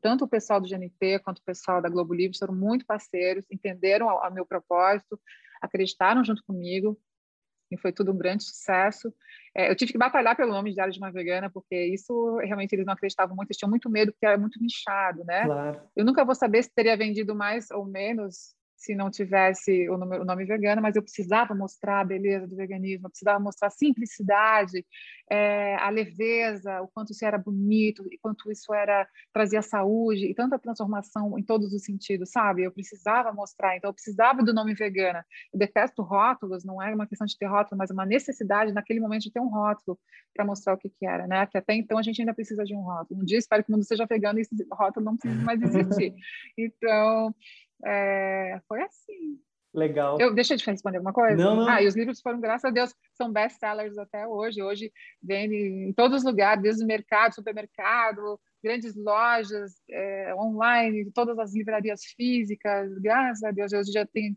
tanto 0.00 0.24
o 0.24 0.28
pessoal 0.28 0.60
do 0.60 0.68
GNT 0.68 1.18
quanto 1.20 1.38
o 1.38 1.44
pessoal 1.44 1.82
da 1.82 1.88
Globo 1.88 2.14
Livre 2.14 2.38
foram 2.38 2.54
muito 2.54 2.86
parceiros, 2.86 3.44
entenderam 3.50 4.06
o 4.06 4.30
meu 4.30 4.46
propósito, 4.46 5.20
acreditaram 5.60 6.24
junto 6.24 6.42
comigo, 6.44 6.98
e 7.70 7.76
foi 7.76 7.92
tudo 7.92 8.12
um 8.12 8.18
grande 8.18 8.42
sucesso. 8.44 9.14
É, 9.54 9.70
eu 9.70 9.76
tive 9.76 9.92
que 9.92 9.98
batalhar 9.98 10.36
pelo 10.36 10.52
nome 10.52 10.70
de 10.70 10.74
Diário 10.74 10.92
de 10.92 10.98
uma 10.98 11.12
Vegana, 11.12 11.48
porque 11.50 11.76
isso 11.86 12.36
realmente 12.38 12.72
eles 12.72 12.84
não 12.84 12.94
acreditavam 12.94 13.36
muito, 13.36 13.48
eles 13.48 13.56
tinham 13.56 13.70
muito 13.70 13.88
medo, 13.88 14.12
porque 14.12 14.26
era 14.26 14.38
muito 14.38 14.60
nichado, 14.60 15.24
né? 15.24 15.44
Claro. 15.44 15.80
Eu 15.94 16.04
nunca 16.04 16.24
vou 16.24 16.34
saber 16.34 16.62
se 16.62 16.74
teria 16.74 16.96
vendido 16.96 17.34
mais 17.34 17.70
ou 17.70 17.84
menos 17.84 18.54
se 18.80 18.94
não 18.94 19.10
tivesse 19.10 19.90
o 19.90 19.98
nome, 19.98 20.18
o 20.18 20.24
nome, 20.24 20.46
vegano, 20.46 20.80
mas 20.80 20.96
eu 20.96 21.02
precisava 21.02 21.54
mostrar 21.54 22.00
a 22.00 22.04
beleza 22.04 22.46
do 22.46 22.56
veganismo, 22.56 23.06
eu 23.06 23.10
precisava 23.10 23.38
mostrar 23.38 23.68
a 23.68 23.70
simplicidade, 23.70 24.86
é, 25.30 25.76
a 25.76 25.90
leveza, 25.90 26.80
o 26.80 26.88
quanto 26.88 27.12
isso 27.12 27.22
era 27.22 27.36
bonito, 27.36 28.02
e 28.10 28.16
quanto 28.16 28.50
isso 28.50 28.72
era 28.72 29.06
trazia 29.34 29.60
saúde 29.60 30.30
e 30.30 30.34
tanta 30.34 30.58
transformação 30.58 31.38
em 31.38 31.42
todos 31.42 31.74
os 31.74 31.84
sentidos, 31.84 32.30
sabe? 32.30 32.62
Eu 32.62 32.72
precisava 32.72 33.30
mostrar, 33.34 33.76
então 33.76 33.90
eu 33.90 33.94
precisava 33.94 34.42
do 34.42 34.54
nome 34.54 34.72
vegana. 34.72 35.26
Eu 35.52 35.58
detesto 35.58 36.02
rótulos, 36.02 36.64
não 36.64 36.82
é 36.82 36.94
uma 36.94 37.06
questão 37.06 37.26
de 37.26 37.36
ter 37.36 37.46
rótulo, 37.46 37.76
mas 37.76 37.90
uma 37.90 38.06
necessidade 38.06 38.72
naquele 38.72 38.98
momento 38.98 39.24
de 39.24 39.30
ter 39.30 39.40
um 39.40 39.50
rótulo 39.50 39.98
para 40.34 40.42
mostrar 40.42 40.72
o 40.72 40.78
que, 40.78 40.88
que 40.88 41.04
era, 41.04 41.26
né? 41.26 41.46
Que 41.46 41.58
até 41.58 41.74
então 41.74 41.98
a 41.98 42.02
gente 42.02 42.22
ainda 42.22 42.32
precisa 42.32 42.64
de 42.64 42.74
um 42.74 42.80
rótulo. 42.80 43.20
Um 43.20 43.24
dia 43.26 43.36
espero 43.36 43.62
que 43.62 43.70
o 43.70 43.74
mundo 43.74 43.84
seja 43.84 44.06
vegano 44.06 44.38
e 44.38 44.42
esse 44.42 44.66
rótulo 44.72 45.04
não 45.04 45.18
precise 45.18 45.44
mais 45.44 45.60
existir. 45.60 46.14
Então 46.56 47.34
é, 47.84 48.60
foi 48.68 48.82
assim. 48.82 49.38
Legal. 49.72 50.20
Eu, 50.20 50.34
deixa 50.34 50.54
eu 50.54 50.58
te 50.58 50.66
responder 50.68 50.96
alguma 50.96 51.12
coisa? 51.12 51.36
Não, 51.36 51.54
não. 51.54 51.68
Ah, 51.68 51.80
e 51.80 51.86
os 51.86 51.94
livros 51.94 52.20
foram, 52.20 52.40
graças 52.40 52.64
a 52.64 52.72
Deus, 52.72 52.92
são 53.14 53.32
best-sellers 53.32 53.96
até 53.98 54.26
hoje. 54.26 54.62
Hoje 54.62 54.92
vendem 55.22 55.88
em 55.88 55.92
todos 55.92 56.18
os 56.18 56.24
lugares, 56.24 56.62
desde 56.62 56.82
o 56.82 56.86
mercado, 56.86 57.34
supermercado, 57.34 58.40
grandes 58.62 58.96
lojas, 58.96 59.80
é, 59.88 60.34
online, 60.34 61.10
todas 61.12 61.38
as 61.38 61.54
livrarias 61.54 62.04
físicas. 62.16 62.98
Graças 62.98 63.44
a 63.44 63.52
Deus, 63.52 63.72
hoje 63.72 63.92
já 63.92 64.04
tem 64.04 64.36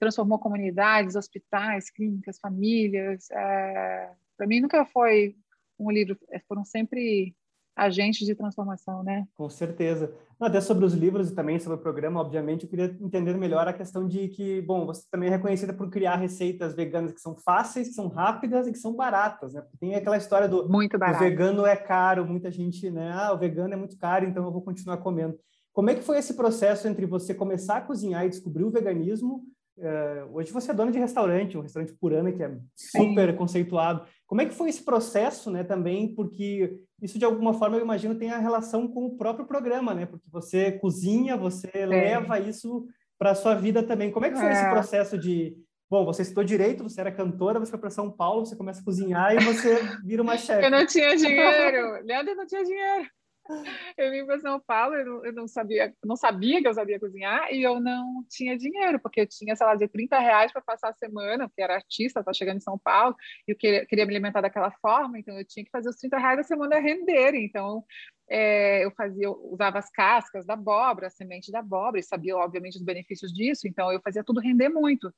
transformou 0.00 0.38
comunidades, 0.38 1.14
hospitais, 1.14 1.90
clínicas, 1.90 2.40
famílias. 2.40 3.30
É, 3.30 4.10
Para 4.36 4.46
mim 4.46 4.60
nunca 4.60 4.84
foi 4.86 5.36
um 5.78 5.90
livro, 5.90 6.18
foram 6.48 6.64
sempre 6.64 7.36
agentes 7.78 8.26
de 8.26 8.34
transformação, 8.34 9.04
né? 9.04 9.24
Com 9.36 9.48
certeza. 9.48 10.12
Até 10.40 10.60
sobre 10.60 10.84
os 10.84 10.94
livros 10.94 11.30
e 11.30 11.34
também 11.34 11.58
sobre 11.58 11.78
o 11.78 11.82
programa, 11.82 12.20
obviamente, 12.20 12.64
eu 12.64 12.68
queria 12.68 12.96
entender 13.00 13.36
melhor 13.36 13.66
a 13.66 13.72
questão 13.72 14.06
de 14.06 14.28
que, 14.28 14.60
bom, 14.62 14.84
você 14.84 15.02
também 15.10 15.28
é 15.28 15.32
reconhecida 15.32 15.72
por 15.72 15.88
criar 15.88 16.16
receitas 16.16 16.74
veganas 16.74 17.12
que 17.12 17.20
são 17.20 17.36
fáceis, 17.36 17.88
que 17.88 17.94
são 17.94 18.08
rápidas 18.08 18.66
e 18.66 18.72
que 18.72 18.78
são 18.78 18.94
baratas, 18.94 19.54
né? 19.54 19.60
Porque 19.62 19.78
tem 19.78 19.94
aquela 19.94 20.16
história 20.16 20.48
do, 20.48 20.68
muito 20.68 20.98
barato. 20.98 21.24
o 21.24 21.28
vegano 21.28 21.66
é 21.66 21.76
caro, 21.76 22.26
muita 22.26 22.50
gente, 22.50 22.90
né? 22.90 23.12
Ah, 23.12 23.32
o 23.32 23.38
vegano 23.38 23.74
é 23.74 23.76
muito 23.76 23.96
caro, 23.96 24.26
então 24.26 24.44
eu 24.44 24.52
vou 24.52 24.62
continuar 24.62 24.98
comendo. 24.98 25.38
Como 25.72 25.90
é 25.90 25.94
que 25.94 26.02
foi 26.02 26.18
esse 26.18 26.34
processo 26.34 26.88
entre 26.88 27.06
você 27.06 27.32
começar 27.32 27.76
a 27.76 27.80
cozinhar 27.80 28.24
e 28.26 28.30
descobrir 28.30 28.64
o 28.64 28.70
veganismo 28.70 29.44
Uh, 29.78 30.34
hoje 30.34 30.50
você 30.50 30.72
é 30.72 30.74
dona 30.74 30.90
de 30.90 30.98
restaurante, 30.98 31.56
um 31.56 31.60
restaurante 31.60 31.94
Purana 31.94 32.32
que 32.32 32.42
é 32.42 32.58
super 32.74 33.30
Sim. 33.30 33.36
conceituado. 33.36 34.04
Como 34.26 34.40
é 34.40 34.46
que 34.46 34.54
foi 34.54 34.70
esse 34.70 34.82
processo, 34.82 35.52
né, 35.52 35.62
também? 35.62 36.14
Porque 36.16 36.80
isso, 37.00 37.18
de 37.18 37.24
alguma 37.24 37.54
forma, 37.54 37.76
eu 37.76 37.82
imagino, 37.82 38.14
tem 38.14 38.30
a 38.30 38.38
relação 38.38 38.88
com 38.88 39.06
o 39.06 39.16
próprio 39.16 39.46
programa, 39.46 39.94
né? 39.94 40.06
Porque 40.06 40.28
você 40.30 40.72
cozinha, 40.72 41.36
você 41.36 41.70
leva 41.86 42.38
isso 42.40 42.86
para 43.18 43.30
a 43.30 43.34
sua 43.34 43.54
vida 43.54 43.82
também. 43.82 44.10
Como 44.10 44.26
é 44.26 44.30
que 44.30 44.36
foi 44.36 44.46
é. 44.46 44.52
esse 44.52 44.70
processo 44.70 45.18
de... 45.18 45.56
Bom, 45.90 46.04
você 46.04 46.22
estudou 46.22 46.44
direito, 46.44 46.82
você 46.82 47.00
era 47.00 47.10
cantora, 47.10 47.58
você 47.58 47.70
foi 47.70 47.80
para 47.80 47.90
São 47.90 48.10
Paulo, 48.10 48.44
você 48.44 48.54
começa 48.54 48.80
a 48.80 48.84
cozinhar 48.84 49.34
e 49.34 49.42
você 49.42 49.80
vira 50.04 50.22
uma 50.22 50.36
chefe. 50.36 50.64
Eu 50.64 50.70
não 50.70 50.84
tinha 50.84 51.14
dinheiro. 51.16 52.04
Leandro 52.04 52.34
não 52.34 52.46
tinha 52.46 52.64
dinheiro. 52.64 53.08
Eu 53.96 54.10
vim 54.10 54.24
para 54.24 54.38
São 54.40 54.60
Paulo, 54.60 54.94
eu 54.94 55.04
não, 55.04 55.24
eu 55.26 55.32
não, 55.32 55.48
sabia, 55.48 55.94
não 56.04 56.16
sabia 56.16 56.60
que 56.60 56.68
eu 56.68 56.74
sabia 56.74 57.00
cozinhar 57.00 57.52
e 57.52 57.62
eu 57.62 57.80
não 57.80 58.24
tinha 58.28 58.56
dinheiro, 58.56 59.00
porque 59.00 59.22
eu 59.22 59.26
tinha, 59.26 59.56
sei 59.56 59.66
lá, 59.66 59.74
de 59.74 59.88
30 59.88 60.18
reais 60.18 60.52
para 60.52 60.60
passar 60.60 60.90
a 60.90 60.94
semana, 60.94 61.48
porque 61.48 61.62
era 61.62 61.74
artista, 61.74 62.20
estava 62.20 62.34
chegando 62.34 62.58
em 62.58 62.60
São 62.60 62.78
Paulo, 62.78 63.16
e 63.46 63.52
eu 63.52 63.56
queria, 63.56 63.86
queria, 63.86 64.06
me 64.06 64.12
alimentar 64.12 64.40
daquela 64.40 64.70
forma, 64.70 65.18
então 65.18 65.36
eu 65.38 65.44
tinha 65.44 65.64
que 65.64 65.70
fazer 65.70 65.88
os 65.88 65.96
30 65.96 66.18
reais 66.18 66.36
da 66.36 66.42
semana 66.42 66.78
renderem. 66.78 67.44
Então, 67.44 67.84
é, 68.28 68.84
eu 68.84 68.90
fazia, 68.92 69.24
eu 69.24 69.32
usava 69.50 69.78
as 69.78 69.90
cascas 69.90 70.44
da 70.44 70.54
abóbora, 70.54 71.06
a 71.06 71.10
semente 71.10 71.50
da 71.50 71.60
abóbora, 71.60 71.98
e 71.98 72.02
sabia, 72.02 72.36
obviamente, 72.36 72.76
os 72.76 72.84
benefícios 72.84 73.32
disso, 73.32 73.66
então 73.66 73.90
eu 73.90 74.00
fazia 74.02 74.22
tudo 74.22 74.40
render 74.40 74.68
muito. 74.68 75.12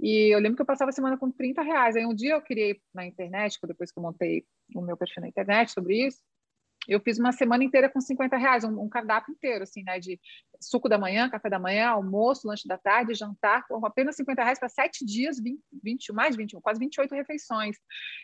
E 0.00 0.32
eu 0.34 0.38
lembro 0.38 0.56
que 0.56 0.62
eu 0.62 0.66
passava 0.66 0.90
a 0.90 0.92
semana 0.92 1.16
com 1.18 1.30
30 1.30 1.60
reais. 1.62 1.96
Aí 1.96 2.06
um 2.06 2.14
dia 2.14 2.34
eu 2.34 2.42
criei 2.42 2.80
na 2.94 3.04
internet, 3.04 3.58
depois 3.66 3.90
que 3.90 3.98
eu 3.98 4.02
montei 4.02 4.44
o 4.74 4.80
meu 4.80 4.96
perfil 4.96 5.22
na 5.22 5.28
internet 5.28 5.72
sobre 5.72 6.06
isso, 6.06 6.20
eu 6.88 7.00
fiz 7.00 7.18
uma 7.18 7.32
semana 7.32 7.62
inteira 7.62 7.88
com 7.88 8.00
50 8.00 8.36
reais, 8.36 8.64
um, 8.64 8.80
um, 8.80 8.88
cardápio 8.88 9.32
inteiro, 9.32 9.62
assim, 9.62 9.82
né? 9.82 10.00
De 10.00 10.18
suco 10.60 10.88
da 10.88 10.98
manhã, 10.98 11.28
café 11.28 11.50
da 11.50 11.58
manhã, 11.58 11.88
almoço, 11.90 12.48
lanche 12.48 12.66
da 12.66 12.78
tarde, 12.78 13.14
jantar, 13.14 13.66
com 13.68 13.84
apenas 13.84 14.16
50 14.16 14.42
reais 14.42 14.58
para 14.58 14.68
sete 14.68 15.04
dias, 15.04 15.38
20, 15.38 15.60
20, 15.82 16.12
mais 16.12 16.34
21, 16.34 16.60
quase 16.60 16.80
28 16.80 17.14
refeições. 17.14 17.76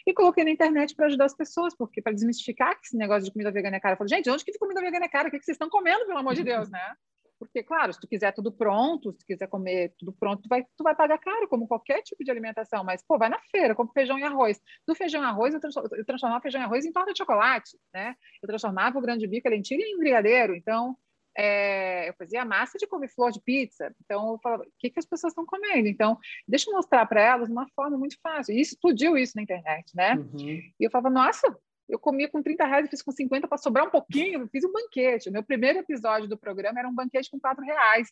E 0.07 0.15
coloquei 0.15 0.45
na 0.45 0.51
internet 0.51 0.95
para 0.95 1.07
ajudar 1.07 1.27
as 1.27 1.37
pessoas, 1.37 1.77
porque 1.77 2.01
para 2.01 2.13
desmistificar 2.13 2.79
esse 2.83 2.97
negócio 2.97 3.25
de 3.25 3.33
comida 3.33 3.53
vegana 3.53 3.77
é 3.77 3.81
cara. 3.81 3.95
Eu 3.95 3.99
falei, 3.99 4.17
gente, 4.17 4.31
onde 4.31 4.45
que 4.45 4.59
comida 4.59 4.81
vegana 4.81 5.05
é 5.05 5.09
cara? 5.09 5.29
O 5.29 5.31
que, 5.31 5.39
que 5.39 5.45
vocês 5.45 5.57
estão 5.57 5.69
comendo, 5.69 6.07
pelo 6.07 6.19
amor 6.19 6.35
de 6.35 6.43
Deus, 6.43 6.71
né? 6.71 6.97
Porque, 7.39 7.63
claro, 7.63 7.93
se 7.93 8.01
tu 8.01 8.07
quiser 8.07 8.33
tudo 8.33 8.53
pronto, 8.53 9.13
se 9.13 9.19
tu 9.19 9.27
quiser 9.27 9.47
comer 9.49 9.95
tudo 9.99 10.13
pronto, 10.13 10.43
tu 10.43 10.49
vai, 10.49 10.65
tu 10.77 10.83
vai 10.83 10.95
pagar 10.95 11.19
caro, 11.19 11.49
como 11.49 11.67
qualquer 11.67 12.03
tipo 12.03 12.25
de 12.25 12.31
alimentação. 12.31 12.85
Mas, 12.85 13.05
pô, 13.07 13.19
vai 13.19 13.29
na 13.29 13.39
feira, 13.51 13.75
compra 13.75 13.93
feijão 13.93 14.19
e 14.19 14.23
arroz. 14.23 14.61
Do 14.87 14.95
feijão 14.95 15.23
e 15.23 15.27
arroz, 15.27 15.55
eu 15.55 16.05
transformava 16.05 16.41
feijão 16.41 16.61
e 16.61 16.65
arroz 16.65 16.85
em 16.85 16.93
torta 16.93 17.13
de 17.13 17.19
chocolate, 17.19 17.77
né? 17.93 18.15
Eu 18.43 18.47
transformava 18.47 18.99
o 18.99 19.03
grande 19.03 19.27
bico, 19.27 19.49
a 19.49 19.51
lentilha 19.51 19.83
em 19.83 19.99
brigadeiro. 19.99 20.55
Então, 20.55 20.97
é, 21.37 22.09
eu 22.09 22.15
fazia 22.15 22.45
massa 22.45 22.79
de 22.79 22.87
couve-flor 22.87 23.33
de 23.33 23.41
pizza. 23.41 23.95
Então, 24.05 24.33
eu 24.33 24.39
falava, 24.43 24.63
o 24.63 24.73
que, 24.79 24.91
que 24.91 24.99
as 24.99 25.07
pessoas 25.07 25.33
estão 25.33 25.45
comendo? 25.45 25.89
Então, 25.89 26.17
deixa 26.47 26.71
eu 26.71 26.75
mostrar 26.75 27.05
para 27.07 27.21
elas 27.21 27.51
uma 27.51 27.67
forma 27.75 27.99
muito 27.99 28.17
fácil. 28.23 28.55
E 28.55 28.61
explodiu 28.61 29.17
isso 29.17 29.33
na 29.37 29.43
internet, 29.43 29.93
né? 29.95 30.15
Uhum. 30.15 30.39
E 30.39 30.85
eu 30.85 30.91
falava, 30.91 31.11
nossa, 31.11 31.59
eu 31.89 31.99
comia 31.99 32.29
com 32.29 32.43
30 32.43 32.65
reais 32.65 32.87
e 32.87 32.91
fiz 32.91 33.03
com 33.03 33.13
50 33.13 33.47
para 33.47 33.59
sobrar 33.59 33.87
um 33.87 33.91
pouquinho, 33.91 34.49
fiz 34.49 34.65
um 34.65 34.73
banquete. 34.73 35.29
O 35.29 35.33
meu 35.33 35.43
primeiro 35.43 35.79
episódio 35.79 36.29
do 36.29 36.39
programa 36.39 36.79
era 36.79 36.89
um 36.89 36.95
banquete 36.95 37.31
com 37.31 37.39
4 37.39 37.65
reais. 37.65 38.09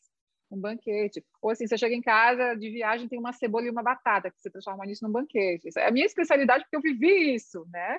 Um 0.50 0.60
banquete. 0.60 1.24
Ou 1.40 1.50
assim, 1.50 1.66
você 1.66 1.78
chega 1.78 1.94
em 1.94 2.02
casa 2.02 2.54
de 2.54 2.68
viagem, 2.70 3.08
tem 3.08 3.18
uma 3.18 3.32
cebola 3.32 3.66
e 3.66 3.70
uma 3.70 3.82
batata, 3.82 4.30
que 4.30 4.38
você 4.38 4.50
transforma 4.50 4.84
nisso 4.84 5.04
num 5.04 5.10
banquete. 5.10 5.68
Isso 5.68 5.78
é 5.78 5.88
a 5.88 5.90
minha 5.90 6.04
especialidade, 6.04 6.64
porque 6.64 6.76
eu 6.76 6.82
vivi 6.82 7.34
isso, 7.34 7.66
né? 7.72 7.98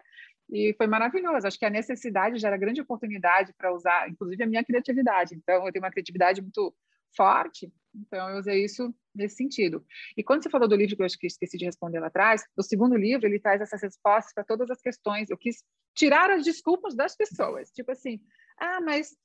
E 0.51 0.73
foi 0.77 0.86
maravilhoso. 0.86 1.47
Acho 1.47 1.57
que 1.57 1.65
a 1.65 1.69
necessidade 1.69 2.38
gera 2.38 2.57
grande 2.57 2.81
oportunidade 2.81 3.53
para 3.57 3.73
usar, 3.73 4.07
inclusive, 4.07 4.43
a 4.43 4.47
minha 4.47 4.63
criatividade. 4.63 5.33
Então, 5.33 5.65
eu 5.65 5.71
tenho 5.71 5.83
uma 5.83 5.91
criatividade 5.91 6.41
muito 6.41 6.71
forte, 7.15 7.71
então 7.95 8.30
eu 8.30 8.38
usei 8.38 8.63
isso 8.63 8.93
nesse 9.13 9.36
sentido. 9.36 9.86
E 10.17 10.23
quando 10.23 10.43
você 10.43 10.49
falou 10.49 10.67
do 10.67 10.76
livro 10.76 10.95
que 10.95 11.02
eu 11.02 11.06
acho 11.06 11.17
que 11.17 11.28
esqueci 11.28 11.58
de 11.58 11.65
responder 11.65 11.99
lá 11.99 12.08
atrás, 12.08 12.43
o 12.58 12.63
segundo 12.63 12.95
livro 12.95 13.28
ele 13.28 13.39
traz 13.39 13.62
essas 13.62 13.82
respostas 13.82 14.34
para 14.34 14.43
todas 14.43 14.69
as 14.69 14.82
questões. 14.82 15.30
Eu 15.30 15.38
quis 15.38 15.63
tirar 15.95 16.32
as 16.32 16.43
desculpas 16.43 16.95
das 16.95 17.15
pessoas, 17.15 17.69
tipo 17.69 17.91
assim, 17.91 18.19
ah, 18.58 18.82
mas 18.82 19.15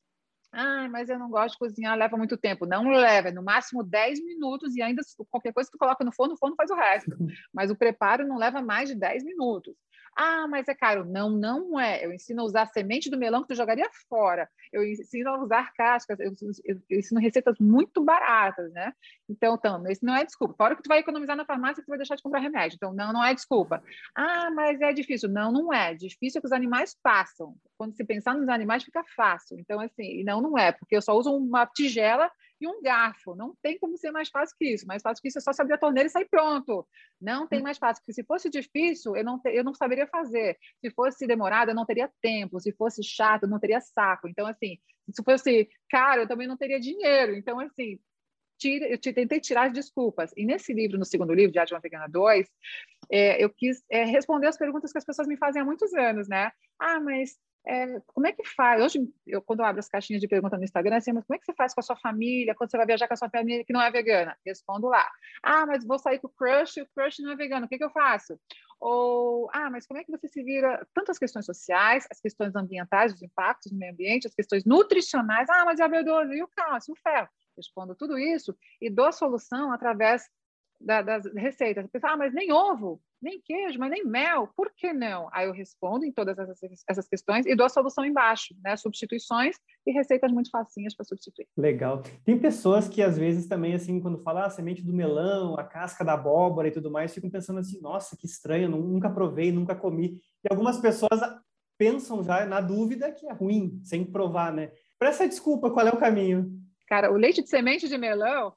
ah, 0.52 0.88
mas 0.88 1.10
eu 1.10 1.18
não 1.18 1.28
gosto 1.28 1.52
de 1.52 1.58
cozinhar, 1.58 1.96
leva 1.96 2.16
muito 2.16 2.36
tempo. 2.36 2.64
Não 2.64 2.88
leva, 2.88 3.30
no 3.30 3.42
máximo 3.42 3.84
10 3.84 4.24
minutos 4.24 4.74
e 4.74 4.80
ainda 4.80 5.02
qualquer 5.28 5.52
coisa 5.52 5.68
que 5.68 5.76
tu 5.76 5.78
coloca 5.78 6.02
no 6.02 6.12
forno, 6.12 6.34
o 6.34 6.38
forno 6.38 6.56
faz 6.56 6.70
o 6.70 6.74
resto. 6.74 7.10
Mas 7.52 7.70
o 7.70 7.76
preparo 7.76 8.26
não 8.26 8.38
leva 8.38 8.62
mais 8.62 8.88
de 8.88 8.94
10 8.94 9.24
minutos. 9.24 9.74
Ah, 10.20 10.48
mas 10.48 10.66
é 10.66 10.74
caro. 10.74 11.04
Não, 11.04 11.30
não 11.30 11.78
é. 11.78 12.04
Eu 12.04 12.12
ensino 12.12 12.42
a 12.42 12.44
usar 12.44 12.62
a 12.62 12.66
semente 12.66 13.08
do 13.08 13.16
melão 13.16 13.42
que 13.42 13.48
tu 13.48 13.54
jogaria 13.54 13.88
fora. 14.08 14.50
Eu 14.72 14.84
ensino 14.84 15.30
a 15.30 15.40
usar 15.40 15.72
cascas. 15.74 16.18
Eu, 16.18 16.34
eu, 16.64 16.76
eu 16.90 16.98
ensino 16.98 17.20
receitas 17.20 17.56
muito 17.60 18.02
baratas, 18.02 18.72
né? 18.72 18.92
Então, 19.28 19.54
então, 19.54 19.86
isso 19.88 20.04
não 20.04 20.16
é 20.16 20.24
desculpa. 20.24 20.54
Fora 20.56 20.74
que 20.74 20.82
tu 20.82 20.88
vai 20.88 20.98
economizar 20.98 21.36
na 21.36 21.44
farmácia, 21.44 21.84
tu 21.84 21.88
vai 21.88 21.98
deixar 21.98 22.16
de 22.16 22.22
comprar 22.24 22.40
remédio. 22.40 22.74
Então, 22.74 22.92
não, 22.92 23.12
não 23.12 23.24
é 23.24 23.32
desculpa. 23.32 23.80
Ah, 24.12 24.50
mas 24.50 24.80
é 24.80 24.92
difícil. 24.92 25.28
Não, 25.28 25.52
não 25.52 25.72
é. 25.72 25.94
Difícil 25.94 26.38
é 26.38 26.40
que 26.40 26.48
os 26.48 26.52
animais 26.52 26.96
passam. 27.00 27.54
Quando 27.76 27.94
se 27.94 28.04
pensar 28.04 28.34
nos 28.34 28.48
animais, 28.48 28.82
fica 28.82 29.04
fácil. 29.14 29.56
Então, 29.60 29.78
assim, 29.78 30.24
não, 30.24 30.40
não 30.40 30.58
é. 30.58 30.72
Porque 30.72 30.96
eu 30.96 31.02
só 31.02 31.12
uso 31.16 31.32
uma 31.32 31.64
tigela 31.64 32.28
e 32.60 32.66
um 32.66 32.82
garfo. 32.82 33.34
Não 33.34 33.54
tem 33.62 33.78
como 33.78 33.96
ser 33.96 34.10
mais 34.10 34.28
fácil 34.28 34.56
que 34.58 34.74
isso. 34.74 34.86
Mais 34.86 35.02
fácil 35.02 35.22
que 35.22 35.28
isso 35.28 35.38
é 35.38 35.40
só 35.40 35.52
se 35.52 35.60
abrir 35.60 35.74
a 35.74 35.78
torneira 35.78 36.06
e 36.06 36.10
sair 36.10 36.28
pronto. 36.28 36.86
Não 37.20 37.46
tem 37.46 37.62
mais 37.62 37.78
fácil, 37.78 38.02
porque 38.02 38.12
se 38.12 38.24
fosse 38.24 38.50
difícil, 38.50 39.16
eu 39.16 39.24
não, 39.24 39.38
te, 39.38 39.50
eu 39.50 39.64
não 39.64 39.74
saberia 39.74 40.06
fazer. 40.06 40.58
Se 40.80 40.90
fosse 40.90 41.26
demorado, 41.26 41.70
eu 41.70 41.74
não 41.74 41.86
teria 41.86 42.10
tempo. 42.20 42.60
Se 42.60 42.72
fosse 42.72 43.02
chato, 43.02 43.44
eu 43.44 43.48
não 43.48 43.58
teria 43.58 43.80
saco. 43.80 44.28
Então, 44.28 44.46
assim, 44.46 44.78
se 45.12 45.22
fosse 45.22 45.68
caro, 45.90 46.22
eu 46.22 46.28
também 46.28 46.46
não 46.46 46.56
teria 46.56 46.80
dinheiro. 46.80 47.34
Então, 47.34 47.60
assim, 47.60 47.98
tira, 48.58 48.86
eu 48.88 48.98
tentei 48.98 49.40
tirar 49.40 49.66
as 49.66 49.72
desculpas. 49.72 50.32
E 50.36 50.44
nesse 50.44 50.72
livro, 50.72 50.98
no 50.98 51.04
segundo 51.04 51.32
livro, 51.32 51.52
de 51.52 51.58
Arte 51.58 51.78
Vegana 51.80 52.08
2, 52.08 52.46
é, 53.10 53.42
eu 53.42 53.48
quis 53.48 53.82
é, 53.90 54.04
responder 54.04 54.48
as 54.48 54.58
perguntas 54.58 54.92
que 54.92 54.98
as 54.98 55.04
pessoas 55.04 55.28
me 55.28 55.36
fazem 55.36 55.62
há 55.62 55.64
muitos 55.64 55.94
anos, 55.94 56.28
né? 56.28 56.50
Ah, 56.78 57.00
mas 57.00 57.38
é, 57.68 58.00
como 58.06 58.26
é 58.26 58.32
que 58.32 58.42
faz? 58.48 58.82
Hoje, 58.82 59.06
eu, 59.26 59.42
quando 59.42 59.60
eu 59.60 59.66
abro 59.66 59.78
as 59.78 59.88
caixinhas 59.88 60.22
de 60.22 60.26
pergunta 60.26 60.56
no 60.56 60.64
Instagram, 60.64 60.96
assim, 60.96 61.12
mas 61.12 61.24
como 61.26 61.36
é 61.36 61.38
que 61.38 61.44
você 61.44 61.52
faz 61.52 61.74
com 61.74 61.80
a 61.80 61.82
sua 61.82 61.96
família, 61.96 62.54
quando 62.54 62.70
você 62.70 62.78
vai 62.78 62.86
viajar 62.86 63.06
com 63.06 63.12
a 63.12 63.16
sua 63.16 63.28
família 63.28 63.62
que 63.62 63.74
não 63.74 63.82
é 63.82 63.90
vegana? 63.90 64.34
Respondo 64.44 64.88
lá. 64.88 65.06
Ah, 65.42 65.66
mas 65.66 65.84
vou 65.84 65.98
sair 65.98 66.18
com 66.18 66.28
o 66.28 66.30
crush, 66.30 66.80
o 66.80 66.86
crush 66.94 67.18
não 67.20 67.32
é 67.32 67.36
vegano, 67.36 67.66
o 67.66 67.68
que, 67.68 67.76
que 67.76 67.84
eu 67.84 67.90
faço? 67.90 68.40
Ou, 68.80 69.50
ah, 69.52 69.68
mas 69.70 69.86
como 69.86 70.00
é 70.00 70.04
que 70.04 70.10
você 70.10 70.26
se 70.28 70.42
vira? 70.42 70.86
Tanto 70.94 71.10
as 71.10 71.18
questões 71.18 71.44
sociais, 71.44 72.06
as 72.10 72.20
questões 72.20 72.56
ambientais, 72.56 73.12
os 73.12 73.22
impactos 73.22 73.70
no 73.70 73.78
meio 73.78 73.92
ambiente, 73.92 74.26
as 74.26 74.34
questões 74.34 74.64
nutricionais, 74.64 75.50
ah, 75.50 75.64
mas 75.66 75.78
e 75.78 75.82
a 75.82 75.88
B12, 75.88 76.36
e 76.36 76.42
o 76.42 76.48
cálcio, 76.48 76.94
o 76.94 76.96
ferro? 76.96 77.28
Respondo 77.54 77.94
tudo 77.94 78.16
isso 78.16 78.56
e 78.80 78.88
dou 78.88 79.06
a 79.06 79.12
solução 79.12 79.72
através 79.72 80.22
da, 80.80 81.02
das 81.02 81.24
receitas. 81.34 81.84
A 81.84 81.88
pessoa, 81.88 82.12
ah, 82.12 82.16
mas 82.16 82.32
nem 82.32 82.52
ovo, 82.52 83.00
nem 83.20 83.40
queijo, 83.40 83.78
mas 83.78 83.90
nem 83.90 84.04
mel, 84.04 84.48
por 84.56 84.72
que 84.74 84.92
não? 84.92 85.28
Aí 85.32 85.46
eu 85.46 85.52
respondo 85.52 86.04
em 86.04 86.12
todas 86.12 86.38
essas, 86.38 86.84
essas 86.88 87.08
questões 87.08 87.46
e 87.46 87.54
dou 87.54 87.66
a 87.66 87.68
solução 87.68 88.04
embaixo, 88.04 88.54
né? 88.62 88.76
Substituições 88.76 89.56
e 89.86 89.92
receitas 89.92 90.30
muito 90.30 90.50
facinhas 90.50 90.94
para 90.94 91.04
substituir. 91.04 91.48
Legal. 91.56 92.02
Tem 92.24 92.38
pessoas 92.38 92.88
que 92.88 93.02
às 93.02 93.18
vezes 93.18 93.46
também, 93.46 93.74
assim, 93.74 94.00
quando 94.00 94.22
falam 94.22 94.44
ah, 94.44 94.50
semente 94.50 94.82
do 94.82 94.92
melão, 94.92 95.58
a 95.58 95.64
casca 95.64 96.04
da 96.04 96.14
abóbora 96.14 96.68
e 96.68 96.72
tudo 96.72 96.90
mais, 96.90 97.12
ficam 97.12 97.30
pensando 97.30 97.58
assim, 97.58 97.80
nossa, 97.80 98.16
que 98.16 98.26
estranho, 98.26 98.68
nunca 98.68 99.10
provei, 99.10 99.50
nunca 99.50 99.74
comi. 99.74 100.20
E 100.44 100.48
algumas 100.50 100.80
pessoas 100.80 101.20
pensam 101.76 102.22
já 102.22 102.44
na 102.46 102.60
dúvida 102.60 103.12
que 103.12 103.26
é 103.26 103.32
ruim, 103.32 103.80
sem 103.84 104.04
provar, 104.04 104.52
né? 104.52 104.72
Para 104.98 105.10
essa 105.10 105.28
desculpa, 105.28 105.70
qual 105.70 105.86
é 105.86 105.90
o 105.90 105.98
caminho? 105.98 106.50
Cara, 106.88 107.12
o 107.12 107.16
leite 107.16 107.42
de 107.42 107.48
semente 107.48 107.88
de 107.88 107.98
melão 107.98 108.52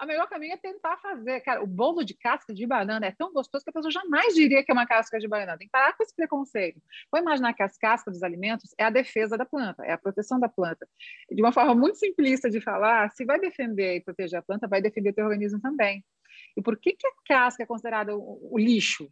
o 0.00 0.06
melhor 0.06 0.28
caminho 0.28 0.54
é 0.54 0.56
tentar 0.56 0.96
fazer. 0.98 1.40
Cara, 1.40 1.62
o 1.62 1.66
bolo 1.66 2.04
de 2.04 2.14
casca 2.14 2.52
de 2.52 2.66
banana 2.66 3.06
é 3.06 3.12
tão 3.12 3.32
gostoso 3.32 3.64
que 3.64 3.70
a 3.70 3.72
pessoa 3.72 3.90
jamais 3.90 4.34
diria 4.34 4.64
que 4.64 4.70
é 4.70 4.74
uma 4.74 4.86
casca 4.86 5.18
de 5.18 5.28
banana. 5.28 5.56
Tem 5.56 5.66
que 5.66 5.72
parar 5.72 5.92
com 5.96 6.02
esse 6.02 6.14
preconceito. 6.14 6.80
Vou 7.10 7.20
imaginar 7.20 7.52
que 7.54 7.62
as 7.62 7.76
cascas 7.78 8.14
dos 8.14 8.22
alimentos 8.22 8.74
é 8.78 8.84
a 8.84 8.90
defesa 8.90 9.36
da 9.36 9.44
planta, 9.44 9.84
é 9.84 9.92
a 9.92 9.98
proteção 9.98 10.40
da 10.40 10.48
planta. 10.48 10.88
De 11.30 11.40
uma 11.40 11.52
forma 11.52 11.74
muito 11.74 11.98
simplista 11.98 12.50
de 12.50 12.60
falar, 12.60 13.10
se 13.12 13.24
vai 13.24 13.38
defender 13.38 13.96
e 13.96 14.00
proteger 14.00 14.38
a 14.38 14.42
planta, 14.42 14.66
vai 14.66 14.82
defender 14.82 15.10
o 15.10 15.14
teu 15.14 15.24
organismo 15.24 15.60
também. 15.60 16.04
E 16.56 16.62
por 16.62 16.78
que, 16.78 16.92
que 16.92 17.06
a 17.06 17.12
casca 17.26 17.62
é 17.62 17.66
considerada 17.66 18.16
o, 18.16 18.48
o 18.52 18.58
lixo? 18.58 19.10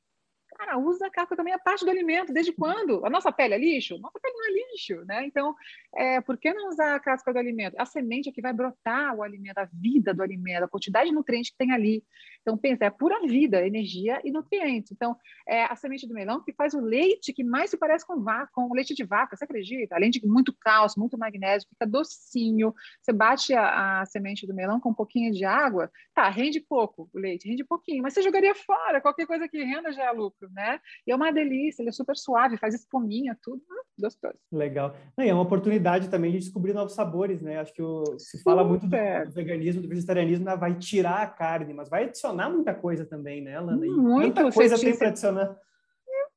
Cara, 0.60 0.76
usa 0.76 1.06
a 1.06 1.10
casca 1.10 1.34
também, 1.34 1.54
é 1.54 1.58
parte 1.58 1.86
do 1.86 1.90
alimento. 1.90 2.34
Desde 2.34 2.52
quando? 2.52 3.02
A 3.06 3.08
nossa 3.08 3.32
pele 3.32 3.54
é 3.54 3.58
lixo? 3.58 3.98
Nossa 3.98 4.20
pele 4.20 4.34
não 4.34 4.46
é 4.46 4.50
lixo, 4.52 5.04
né? 5.06 5.24
Então, 5.24 5.54
é, 5.96 6.20
por 6.20 6.36
que 6.36 6.52
não 6.52 6.68
usar 6.68 6.94
a 6.94 7.00
casca 7.00 7.32
do 7.32 7.38
alimento? 7.38 7.76
A 7.78 7.86
semente 7.86 8.28
é 8.28 8.32
que 8.32 8.42
vai 8.42 8.52
brotar 8.52 9.16
o 9.16 9.22
alimento, 9.22 9.56
a 9.56 9.64
vida 9.72 10.12
do 10.12 10.22
alimento, 10.22 10.64
a 10.64 10.68
quantidade 10.68 11.08
de 11.08 11.14
nutrientes 11.14 11.50
que 11.50 11.56
tem 11.56 11.72
ali. 11.72 12.04
Então, 12.42 12.58
pensa, 12.58 12.84
é 12.84 12.90
pura 12.90 13.26
vida, 13.26 13.66
energia 13.66 14.20
e 14.22 14.30
nutrientes. 14.30 14.92
Então, 14.92 15.16
é 15.48 15.64
a 15.64 15.74
semente 15.74 16.06
do 16.06 16.12
melão 16.12 16.42
que 16.42 16.52
faz 16.52 16.74
o 16.74 16.80
leite 16.80 17.32
que 17.32 17.42
mais 17.42 17.70
se 17.70 17.78
parece 17.78 18.06
com, 18.06 18.20
vaca, 18.22 18.50
com 18.52 18.68
o 18.68 18.74
leite 18.74 18.94
de 18.94 19.02
vaca, 19.02 19.36
você 19.36 19.44
acredita? 19.44 19.96
Além 19.96 20.10
de 20.10 20.20
muito 20.26 20.54
cálcio, 20.60 21.00
muito 21.00 21.16
magnésio, 21.16 21.70
fica 21.70 21.86
docinho. 21.86 22.74
Você 23.00 23.14
bate 23.14 23.54
a, 23.54 24.02
a 24.02 24.06
semente 24.06 24.46
do 24.46 24.52
melão 24.52 24.78
com 24.78 24.90
um 24.90 24.94
pouquinho 24.94 25.32
de 25.32 25.42
água, 25.42 25.90
tá, 26.14 26.28
rende 26.28 26.60
pouco 26.60 27.08
o 27.14 27.18
leite, 27.18 27.48
rende 27.48 27.64
pouquinho, 27.64 28.02
mas 28.02 28.12
você 28.12 28.20
jogaria 28.20 28.54
fora, 28.54 29.00
qualquer 29.00 29.26
coisa 29.26 29.48
que 29.48 29.62
renda 29.64 29.90
já 29.90 30.04
é 30.04 30.12
lucro 30.12 30.49
né? 30.52 30.80
E 31.06 31.12
é 31.12 31.16
uma 31.16 31.32
delícia, 31.32 31.82
ele 31.82 31.90
é 31.90 31.92
super 31.92 32.16
suave, 32.16 32.56
faz 32.56 32.74
espuminha, 32.74 33.36
tudo 33.42 33.62
hum, 33.70 33.82
gostoso. 34.00 34.38
Legal. 34.52 34.94
E 35.18 35.28
é 35.28 35.34
uma 35.34 35.42
oportunidade 35.42 36.08
também 36.08 36.32
de 36.32 36.38
descobrir 36.38 36.72
novos 36.72 36.94
sabores, 36.94 37.40
né? 37.40 37.58
Acho 37.58 37.72
que 37.72 37.82
o, 37.82 38.18
se 38.18 38.42
fala 38.42 38.64
muito 38.64 38.86
do, 38.86 38.90
do, 38.90 39.32
veganismo, 39.32 39.82
do 39.82 39.88
vegetarianismo, 39.88 40.44
né? 40.44 40.56
vai 40.56 40.74
tirar 40.78 41.22
a 41.22 41.26
carne, 41.26 41.74
mas 41.74 41.88
vai 41.88 42.04
adicionar 42.04 42.50
muita 42.50 42.74
coisa 42.74 43.04
também, 43.04 43.42
né, 43.42 43.60
Muito, 43.60 44.00
muita 44.00 44.52
coisa 44.52 44.78
tem 44.78 44.96
para 44.96 45.08
adicionar. 45.08 45.56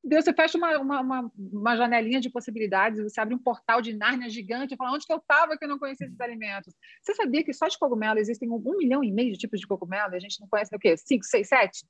Deus, 0.04 0.22
você 0.22 0.34
fecha 0.34 0.58
uma, 0.58 0.78
uma, 0.78 1.00
uma, 1.00 1.32
uma, 1.36 1.76
janelinha 1.76 2.20
de 2.20 2.28
possibilidades, 2.28 3.02
você 3.02 3.18
abre 3.18 3.34
um 3.34 3.38
portal 3.38 3.80
de 3.80 3.96
Nárnia 3.96 4.28
gigante 4.28 4.74
e 4.74 4.76
fala 4.76 4.92
onde 4.92 5.06
que 5.06 5.12
eu 5.12 5.16
estava 5.16 5.56
que 5.56 5.64
eu 5.64 5.68
não 5.68 5.78
conhecia 5.78 6.06
esses 6.06 6.20
alimentos. 6.20 6.74
Você 7.02 7.14
sabia 7.14 7.42
que 7.42 7.54
só 7.54 7.66
de 7.66 7.78
cogumelo 7.78 8.18
existem 8.18 8.50
um, 8.50 8.62
um 8.66 8.76
milhão 8.76 9.02
e 9.02 9.10
meio 9.10 9.32
de 9.32 9.38
tipos 9.38 9.58
de 9.58 9.66
cogumelo 9.66 10.12
e 10.12 10.16
a 10.16 10.20
gente 10.20 10.38
não 10.40 10.46
conhece 10.46 10.76
o 10.76 10.78
quê? 10.78 10.94
Cinco, 10.98 11.24
seis, 11.24 11.48
sete? 11.48 11.86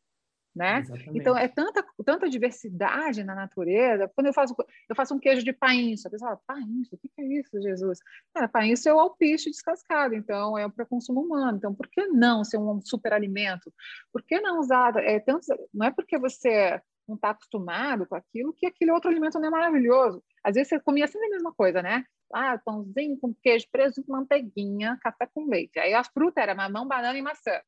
Né? 0.54 0.80
Exatamente. 0.80 1.18
Então 1.18 1.36
é 1.36 1.48
tanta 1.48 1.84
tanta 2.04 2.28
diversidade 2.28 3.24
na 3.24 3.34
natureza. 3.34 4.10
Quando 4.14 4.28
eu 4.28 4.32
faço 4.32 4.54
eu 4.88 4.96
faço 4.96 5.14
um 5.14 5.18
queijo 5.18 5.44
de 5.44 5.52
painço, 5.52 6.06
a 6.06 6.10
pessoa 6.10 6.30
fala, 6.30 6.60
painço, 6.60 6.94
o 6.94 6.98
que 6.98 7.10
é 7.18 7.24
isso, 7.24 7.60
Jesus? 7.60 7.98
Cara, 8.32 8.48
painço 8.48 8.88
é 8.88 8.94
o 8.94 9.00
alpiste 9.00 9.50
descascado, 9.50 10.14
então 10.14 10.56
é 10.56 10.68
para 10.68 10.86
consumo 10.86 11.20
humano. 11.22 11.58
Então 11.58 11.74
por 11.74 11.88
que 11.88 12.06
não 12.06 12.44
ser 12.44 12.58
um 12.58 12.80
super 12.80 13.12
alimento? 13.12 13.72
Por 14.12 14.22
que 14.22 14.40
não 14.40 14.60
usar 14.60 14.96
é 14.96 15.18
tanto 15.20 15.46
não 15.72 15.86
é 15.86 15.90
porque 15.90 16.18
você 16.18 16.80
não 17.06 17.16
está 17.16 17.30
acostumado 17.30 18.06
com 18.06 18.14
aquilo 18.14 18.52
que 18.54 18.66
aquele 18.66 18.90
outro 18.90 19.10
alimento 19.10 19.38
não 19.38 19.48
é 19.48 19.50
maravilhoso. 19.50 20.22
Às 20.42 20.54
vezes 20.54 20.68
você 20.68 20.80
comia 20.80 21.06
sempre 21.06 21.28
a 21.28 21.30
mesma 21.30 21.52
coisa, 21.52 21.82
né? 21.82 22.04
Ah, 22.32 22.58
pãozinho 22.64 23.18
com 23.20 23.34
queijo, 23.42 23.66
presunto, 23.70 24.10
manteiguinha, 24.10 24.98
café 25.02 25.28
com 25.32 25.46
leite. 25.46 25.78
Aí 25.78 25.94
a 25.94 26.02
fruta 26.02 26.40
era 26.40 26.54
mamão, 26.54 26.86
banana 26.86 27.18
e 27.18 27.22
maçã. 27.22 27.60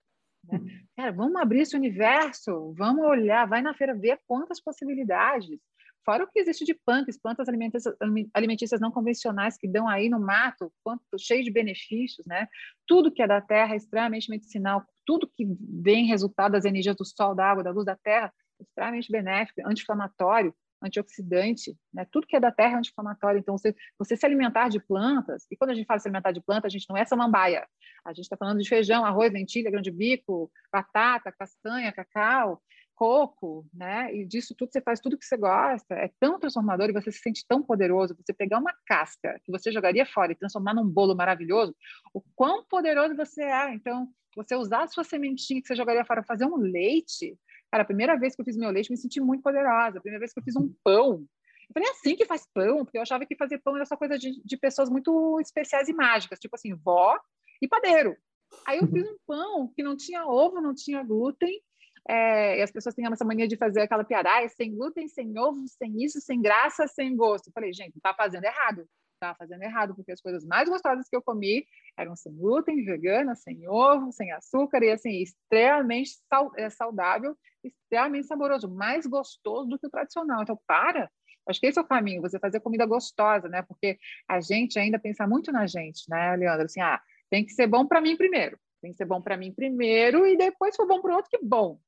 Né? 0.48 0.60
Cara, 0.96 1.12
vamos 1.12 1.36
abrir 1.40 1.60
esse 1.60 1.76
universo, 1.76 2.72
vamos 2.76 3.04
olhar, 3.04 3.46
vai 3.46 3.62
na 3.62 3.74
feira 3.74 3.94
ver 3.94 4.20
quantas 4.26 4.60
possibilidades. 4.60 5.58
Fora 6.04 6.22
o 6.22 6.28
que 6.28 6.38
existe 6.38 6.64
de 6.64 6.72
plantas 6.72 7.48
alimentícias, 7.48 7.94
alimentícias 8.32 8.80
não 8.80 8.92
convencionais 8.92 9.58
que 9.58 9.66
dão 9.66 9.88
aí 9.88 10.08
no 10.08 10.20
mato, 10.20 10.72
quanto, 10.84 11.02
cheio 11.18 11.42
de 11.42 11.50
benefícios, 11.50 12.24
né? 12.26 12.46
Tudo 12.86 13.10
que 13.10 13.20
é 13.20 13.26
da 13.26 13.40
terra 13.40 13.74
é 13.74 13.76
extremamente 13.76 14.30
medicinal, 14.30 14.86
tudo 15.04 15.28
que 15.28 15.44
vem 15.60 16.06
resultado 16.06 16.52
das 16.52 16.64
energias 16.64 16.94
do 16.94 17.04
sol, 17.04 17.34
da 17.34 17.44
água, 17.44 17.64
da 17.64 17.72
luz 17.72 17.84
da 17.84 17.96
terra, 17.96 18.32
é 18.60 18.62
extremamente 18.62 19.10
benéfico, 19.10 19.60
anti-inflamatório. 19.66 20.54
antioxidante, 20.82 21.76
né? 21.92 22.06
Tudo 22.10 22.26
que 22.26 22.36
é 22.36 22.40
da 22.40 22.52
terra 22.52 22.74
é 22.74 22.78
anti-inflamatório. 22.78 23.40
Então, 23.40 23.56
você, 23.56 23.74
você 23.98 24.16
se 24.16 24.26
alimentar 24.26 24.68
de 24.68 24.78
plantas, 24.78 25.46
e 25.50 25.56
quando 25.56 25.70
a 25.70 25.74
gente 25.74 25.86
fala 25.86 25.98
se 25.98 26.06
alimentar 26.08 26.32
de 26.32 26.40
planta, 26.40 26.66
a 26.66 26.70
gente 26.70 26.86
não 26.88 26.96
é 26.96 27.04
samambaia. 27.04 27.66
A 28.06 28.12
gente 28.12 28.24
está 28.24 28.36
falando 28.36 28.60
de 28.60 28.68
feijão, 28.68 29.04
arroz, 29.04 29.32
lentilha, 29.32 29.70
grão 29.70 29.82
de 29.82 29.90
bico, 29.90 30.50
batata, 30.72 31.32
castanha, 31.32 31.92
cacau, 31.92 32.62
coco, 32.94 33.66
né? 33.74 34.14
E 34.14 34.24
disso 34.24 34.54
tudo 34.56 34.72
você 34.72 34.80
faz 34.80 35.00
tudo 35.00 35.18
que 35.18 35.24
você 35.24 35.36
gosta. 35.36 35.94
É 35.94 36.10
tão 36.20 36.38
transformador 36.38 36.88
e 36.88 36.92
você 36.92 37.10
se 37.10 37.18
sente 37.18 37.44
tão 37.46 37.62
poderoso. 37.62 38.16
Você 38.16 38.32
pegar 38.32 38.58
uma 38.58 38.74
casca 38.86 39.40
que 39.44 39.50
você 39.50 39.72
jogaria 39.72 40.06
fora 40.06 40.32
e 40.32 40.36
transformar 40.36 40.74
num 40.74 40.88
bolo 40.88 41.14
maravilhoso, 41.14 41.74
o 42.14 42.22
quão 42.34 42.64
poderoso 42.64 43.16
você 43.16 43.42
é. 43.42 43.74
Então, 43.74 44.08
você 44.34 44.54
usar 44.54 44.84
a 44.84 44.86
sua 44.86 45.04
sementinha 45.04 45.60
que 45.60 45.66
você 45.66 45.74
jogaria 45.74 46.04
fora, 46.04 46.22
fazer 46.22 46.46
um 46.46 46.56
leite, 46.56 47.36
Cara, 47.70 47.82
a 47.82 47.86
primeira 47.86 48.16
vez 48.16 48.34
que 48.34 48.40
eu 48.40 48.44
fiz 48.44 48.56
meu 48.56 48.70
leite, 48.70 48.90
me 48.90 48.96
senti 48.96 49.20
muito 49.20 49.42
poderosa. 49.42 49.98
A 49.98 50.00
primeira 50.00 50.20
vez 50.20 50.32
que 50.32 50.38
eu 50.38 50.44
fiz 50.44 50.56
um 50.56 50.72
pão. 50.84 51.26
Eu 51.68 51.74
falei, 51.74 51.88
é 51.88 51.92
assim 51.92 52.14
que 52.14 52.24
faz 52.24 52.46
pão? 52.54 52.84
Porque 52.84 52.96
eu 52.96 53.02
achava 53.02 53.26
que 53.26 53.36
fazer 53.36 53.58
pão 53.58 53.76
era 53.76 53.84
só 53.84 53.96
coisa 53.96 54.16
de, 54.16 54.40
de 54.42 54.56
pessoas 54.56 54.88
muito 54.88 55.38
especiais 55.40 55.88
e 55.88 55.92
mágicas, 55.92 56.38
tipo 56.38 56.54
assim, 56.54 56.72
vó 56.74 57.18
e 57.60 57.68
padeiro. 57.68 58.16
Aí 58.66 58.78
eu 58.78 58.86
fiz 58.86 59.06
um 59.08 59.16
pão 59.26 59.72
que 59.74 59.82
não 59.82 59.96
tinha 59.96 60.26
ovo, 60.26 60.60
não 60.60 60.74
tinha 60.74 61.02
glúten, 61.02 61.60
é, 62.08 62.58
e 62.58 62.62
as 62.62 62.70
pessoas 62.70 62.94
têm 62.94 63.06
essa 63.10 63.24
mania 63.24 63.48
de 63.48 63.56
fazer 63.56 63.80
aquela 63.80 64.04
piada, 64.04 64.30
ah, 64.32 64.42
é 64.42 64.48
sem 64.48 64.74
glúten, 64.74 65.08
sem 65.08 65.36
ovo, 65.38 65.66
sem 65.66 66.02
isso, 66.04 66.20
sem 66.20 66.40
graça, 66.40 66.86
sem 66.86 67.16
gosto. 67.16 67.48
Eu 67.48 67.52
falei, 67.52 67.72
gente, 67.72 68.00
tá 68.00 68.14
fazendo 68.14 68.44
errado 68.44 68.86
estava 69.16 69.36
fazendo 69.36 69.62
errado, 69.62 69.94
porque 69.94 70.12
as 70.12 70.20
coisas 70.20 70.44
mais 70.44 70.68
gostosas 70.68 71.08
que 71.08 71.16
eu 71.16 71.22
comi 71.22 71.66
eram 71.96 72.14
sem 72.14 72.34
glúten, 72.34 72.84
vegana, 72.84 73.34
sem 73.34 73.66
ovo, 73.68 74.12
sem 74.12 74.30
açúcar 74.32 74.82
e 74.82 74.90
assim, 74.90 75.22
extremamente 75.22 76.12
é, 76.56 76.70
saudável, 76.70 77.36
extremamente 77.64 78.26
saboroso, 78.26 78.68
mais 78.68 79.06
gostoso 79.06 79.68
do 79.68 79.78
que 79.78 79.86
o 79.86 79.90
tradicional. 79.90 80.42
Então, 80.42 80.58
para, 80.66 81.10
acho 81.48 81.60
que 81.60 81.66
esse 81.66 81.78
é 81.78 81.82
o 81.82 81.86
caminho, 81.86 82.22
você 82.22 82.38
fazer 82.38 82.60
comida 82.60 82.86
gostosa, 82.86 83.48
né? 83.48 83.62
Porque 83.62 83.98
a 84.28 84.40
gente 84.40 84.78
ainda 84.78 84.98
pensa 84.98 85.26
muito 85.26 85.50
na 85.50 85.66
gente, 85.66 86.08
né, 86.08 86.36
Leandro? 86.36 86.66
Assim, 86.66 86.80
ah, 86.80 87.00
tem 87.30 87.44
que 87.44 87.52
ser 87.52 87.66
bom 87.66 87.86
para 87.86 88.00
mim 88.00 88.16
primeiro. 88.16 88.58
Tem 88.80 88.90
que 88.92 88.96
ser 88.96 89.04
bom 89.04 89.20
para 89.20 89.36
mim 89.36 89.52
primeiro 89.52 90.26
e 90.26 90.36
depois 90.36 90.74
se 90.74 90.76
for 90.76 90.86
bom 90.86 91.00
para 91.00 91.12
o 91.12 91.16
outro, 91.16 91.30
que 91.30 91.44
bom. 91.44 91.78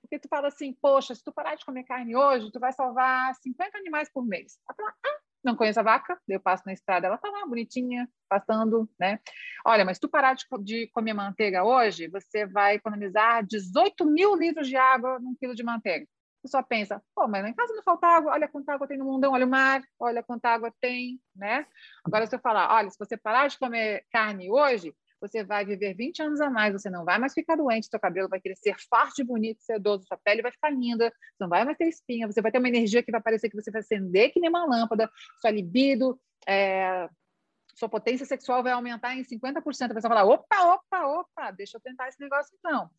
Porque 0.00 0.18
tu 0.18 0.28
fala 0.28 0.48
assim, 0.48 0.72
poxa, 0.80 1.14
se 1.14 1.24
tu 1.24 1.32
parar 1.32 1.56
de 1.56 1.64
comer 1.64 1.84
carne 1.84 2.14
hoje, 2.14 2.50
tu 2.52 2.60
vai 2.60 2.72
salvar 2.72 3.34
50 3.34 3.76
animais 3.76 4.08
por 4.12 4.24
mês. 4.24 4.56
Ela 4.68 4.76
fala, 4.76 4.94
ah, 5.04 5.18
não 5.44 5.56
conheço 5.56 5.80
a 5.80 5.82
vaca, 5.82 6.18
eu 6.28 6.40
passo 6.40 6.62
na 6.66 6.72
estrada, 6.72 7.06
ela 7.06 7.18
tá 7.18 7.28
lá 7.28 7.46
bonitinha, 7.46 8.08
passando, 8.28 8.88
né? 8.98 9.18
Olha, 9.64 9.84
mas 9.84 9.98
tu 9.98 10.08
parar 10.08 10.34
de, 10.34 10.44
de 10.62 10.86
comer 10.88 11.12
manteiga 11.12 11.64
hoje, 11.64 12.08
você 12.08 12.46
vai 12.46 12.76
economizar 12.76 13.44
18 13.44 14.04
mil 14.04 14.34
litros 14.36 14.68
de 14.68 14.76
água 14.76 15.18
num 15.18 15.34
quilo 15.34 15.54
de 15.54 15.64
manteiga. 15.64 16.06
Só 16.46 16.62
pensa, 16.62 17.02
pô, 17.14 17.26
mas 17.28 17.42
lá 17.42 17.48
em 17.48 17.54
casa 17.54 17.74
não 17.74 17.82
falta 17.82 18.06
água, 18.06 18.32
olha 18.32 18.48
quanta 18.48 18.72
água 18.72 18.86
tem 18.86 18.98
no 18.98 19.04
mundão, 19.04 19.32
olha 19.32 19.46
o 19.46 19.48
mar, 19.48 19.82
olha 19.98 20.22
quanta 20.22 20.48
água 20.48 20.72
tem, 20.80 21.20
né? 21.34 21.66
Agora, 22.04 22.26
se 22.26 22.34
eu 22.34 22.40
falar, 22.40 22.72
olha, 22.74 22.90
se 22.90 22.98
você 22.98 23.16
parar 23.16 23.48
de 23.48 23.58
comer 23.58 24.04
carne 24.10 24.50
hoje, 24.50 24.94
você 25.20 25.42
vai 25.42 25.64
viver 25.64 25.94
20 25.94 26.22
anos 26.22 26.40
a 26.40 26.50
mais, 26.50 26.72
você 26.72 26.90
não 26.90 27.04
vai 27.04 27.18
mais 27.18 27.32
ficar 27.32 27.56
doente, 27.56 27.88
seu 27.88 27.98
cabelo 27.98 28.28
vai 28.28 28.40
crescer 28.40 28.76
forte, 28.88 29.24
bonito, 29.24 29.62
sedoso, 29.62 30.04
sua 30.06 30.18
pele 30.18 30.42
vai 30.42 30.52
ficar 30.52 30.70
linda, 30.70 31.08
você 31.08 31.36
não 31.40 31.48
vai 31.48 31.64
mais 31.64 31.76
ter 31.76 31.88
espinha, 31.88 32.26
você 32.26 32.42
vai 32.42 32.52
ter 32.52 32.58
uma 32.58 32.68
energia 32.68 33.02
que 33.02 33.10
vai 33.10 33.20
parecer 33.20 33.48
que 33.48 33.56
você 33.56 33.70
vai 33.70 33.80
acender 33.80 34.30
que 34.30 34.40
nem 34.40 34.50
uma 34.50 34.66
lâmpada, 34.66 35.10
sua 35.40 35.50
libido, 35.50 36.20
é, 36.46 37.08
sua 37.76 37.88
potência 37.88 38.24
sexual 38.24 38.62
vai 38.62 38.72
aumentar 38.72 39.14
em 39.14 39.22
50%. 39.22 39.62
Você 39.94 40.00
vai 40.00 40.02
falar, 40.02 40.24
opa, 40.24 40.74
opa, 40.74 41.06
opa, 41.06 41.50
deixa 41.50 41.76
eu 41.76 41.80
tentar 41.80 42.08
esse 42.08 42.20
negócio 42.20 42.56
então. 42.58 42.90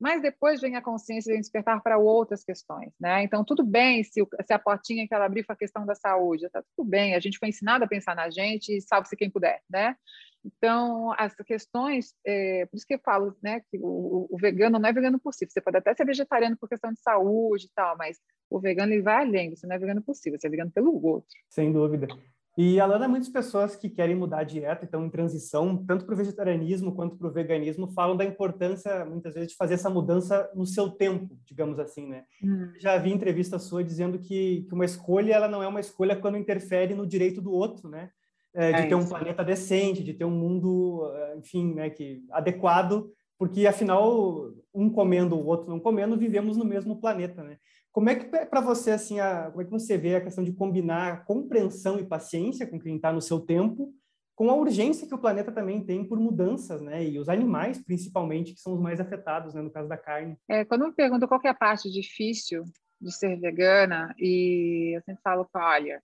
Mas 0.00 0.20
depois 0.22 0.60
vem 0.60 0.76
a 0.76 0.82
consciência 0.82 1.32
de 1.32 1.40
despertar 1.40 1.82
para 1.82 1.98
outras 1.98 2.44
questões, 2.44 2.92
né? 3.00 3.22
Então, 3.22 3.44
tudo 3.44 3.64
bem 3.64 4.02
se, 4.02 4.26
se 4.44 4.52
a 4.52 4.58
portinha 4.58 5.06
que 5.06 5.14
ela 5.14 5.26
abriu 5.26 5.44
foi 5.44 5.54
a 5.54 5.58
questão 5.58 5.86
da 5.86 5.94
saúde, 5.94 6.48
tá 6.50 6.62
tudo 6.76 6.88
bem, 6.88 7.14
a 7.14 7.20
gente 7.20 7.38
foi 7.38 7.48
ensinado 7.48 7.84
a 7.84 7.88
pensar 7.88 8.14
na 8.14 8.28
gente 8.30 8.80
salve-se 8.82 9.16
quem 9.16 9.30
puder, 9.30 9.60
né? 9.70 9.96
Então, 10.44 11.12
as 11.16 11.34
questões, 11.34 12.14
é, 12.24 12.66
por 12.66 12.76
isso 12.76 12.86
que 12.86 12.94
eu 12.94 12.98
falo, 12.98 13.34
né, 13.42 13.60
que 13.60 13.78
o, 13.78 14.28
o, 14.30 14.36
vegano 14.36 14.78
não 14.78 14.88
é 14.88 14.92
vegano 14.92 15.18
si. 15.32 15.46
Você 15.48 15.60
pode 15.60 15.78
até 15.78 15.94
ser 15.94 16.04
vegetariano 16.04 16.56
por 16.56 16.68
questão 16.68 16.92
de 16.92 17.00
saúde 17.00 17.64
e 17.64 17.70
tal, 17.74 17.96
mas 17.96 18.18
o 18.50 18.60
vegano 18.60 18.92
ele 18.92 19.00
vai 19.00 19.22
além. 19.24 19.56
Você 19.56 19.66
não 19.66 19.74
é 19.74 19.78
vegano 19.78 20.04
si, 20.12 20.30
você 20.30 20.46
é 20.46 20.50
vegano 20.50 20.70
pelo 20.70 21.02
outro. 21.02 21.30
Sem 21.48 21.72
dúvida. 21.72 22.08
E 22.56 22.78
Alana, 22.78 23.08
muitas 23.08 23.28
pessoas 23.28 23.74
que 23.74 23.90
querem 23.90 24.14
mudar 24.14 24.38
a 24.38 24.44
dieta, 24.44 24.84
estão 24.84 25.04
em 25.04 25.10
transição, 25.10 25.76
tanto 25.84 26.04
para 26.04 26.14
o 26.14 26.16
vegetarianismo 26.16 26.94
quanto 26.94 27.16
para 27.16 27.26
o 27.26 27.32
veganismo, 27.32 27.88
falam 27.88 28.16
da 28.16 28.24
importância, 28.24 29.04
muitas 29.04 29.34
vezes, 29.34 29.50
de 29.50 29.56
fazer 29.56 29.74
essa 29.74 29.90
mudança 29.90 30.48
no 30.54 30.64
seu 30.64 30.88
tempo, 30.88 31.36
digamos 31.44 31.78
assim, 31.78 32.06
né? 32.06 32.24
Hum. 32.42 32.72
Já 32.78 32.96
vi 32.96 33.12
entrevista 33.12 33.58
sua 33.58 33.82
dizendo 33.82 34.18
que, 34.18 34.66
que 34.68 34.74
uma 34.74 34.84
escolha, 34.84 35.34
ela 35.34 35.48
não 35.48 35.62
é 35.62 35.66
uma 35.66 35.80
escolha 35.80 36.14
quando 36.14 36.38
interfere 36.38 36.94
no 36.94 37.06
direito 37.06 37.42
do 37.42 37.52
outro, 37.52 37.88
né? 37.88 38.10
é, 38.54 38.72
de 38.72 38.82
é 38.82 38.86
ter 38.86 38.94
um 38.94 39.06
planeta 39.06 39.44
decente, 39.44 40.04
de 40.04 40.14
ter 40.14 40.24
um 40.24 40.30
mundo, 40.30 41.10
é, 41.12 41.36
enfim, 41.36 41.74
né, 41.74 41.90
que 41.90 42.22
adequado, 42.30 43.10
porque 43.36 43.66
afinal 43.66 44.52
um 44.72 44.88
comendo 44.88 45.36
o 45.36 45.44
outro 45.44 45.68
não 45.68 45.80
comendo, 45.80 46.16
vivemos 46.16 46.56
no 46.56 46.64
mesmo 46.64 47.00
planeta, 47.00 47.42
né? 47.42 47.58
Como 47.94 48.10
é 48.10 48.16
que 48.16 48.36
é 48.36 48.44
para 48.44 48.60
você 48.60 48.90
assim, 48.90 49.20
a, 49.20 49.48
como 49.50 49.62
é 49.62 49.64
que 49.64 49.70
você 49.70 49.96
vê 49.96 50.16
a 50.16 50.20
questão 50.20 50.42
de 50.42 50.52
combinar 50.52 51.24
compreensão 51.24 51.98
e 51.98 52.04
paciência 52.04 52.66
com 52.66 52.78
quem 52.78 52.96
está 52.96 53.12
no 53.12 53.22
seu 53.22 53.40
tempo, 53.40 53.94
com 54.34 54.50
a 54.50 54.54
urgência 54.54 55.06
que 55.06 55.14
o 55.14 55.18
planeta 55.18 55.52
também 55.52 55.82
tem 55.82 56.04
por 56.04 56.18
mudanças, 56.18 56.82
né? 56.82 57.04
E 57.04 57.18
os 57.18 57.28
animais, 57.28 57.82
principalmente, 57.82 58.52
que 58.52 58.60
são 58.60 58.74
os 58.74 58.80
mais 58.80 59.00
afetados, 59.00 59.54
né? 59.54 59.62
No 59.62 59.70
caso 59.70 59.88
da 59.88 59.96
carne. 59.96 60.36
É, 60.48 60.64
quando 60.64 60.86
me 60.86 60.92
perguntam 60.92 61.28
qual 61.28 61.40
é 61.44 61.48
a 61.48 61.54
parte 61.54 61.88
difícil 61.88 62.64
de 63.00 63.14
ser 63.14 63.38
vegana, 63.38 64.12
e 64.18 64.96
eu 64.96 65.02
sempre 65.02 65.22
falo, 65.22 65.48
olha, 65.54 66.02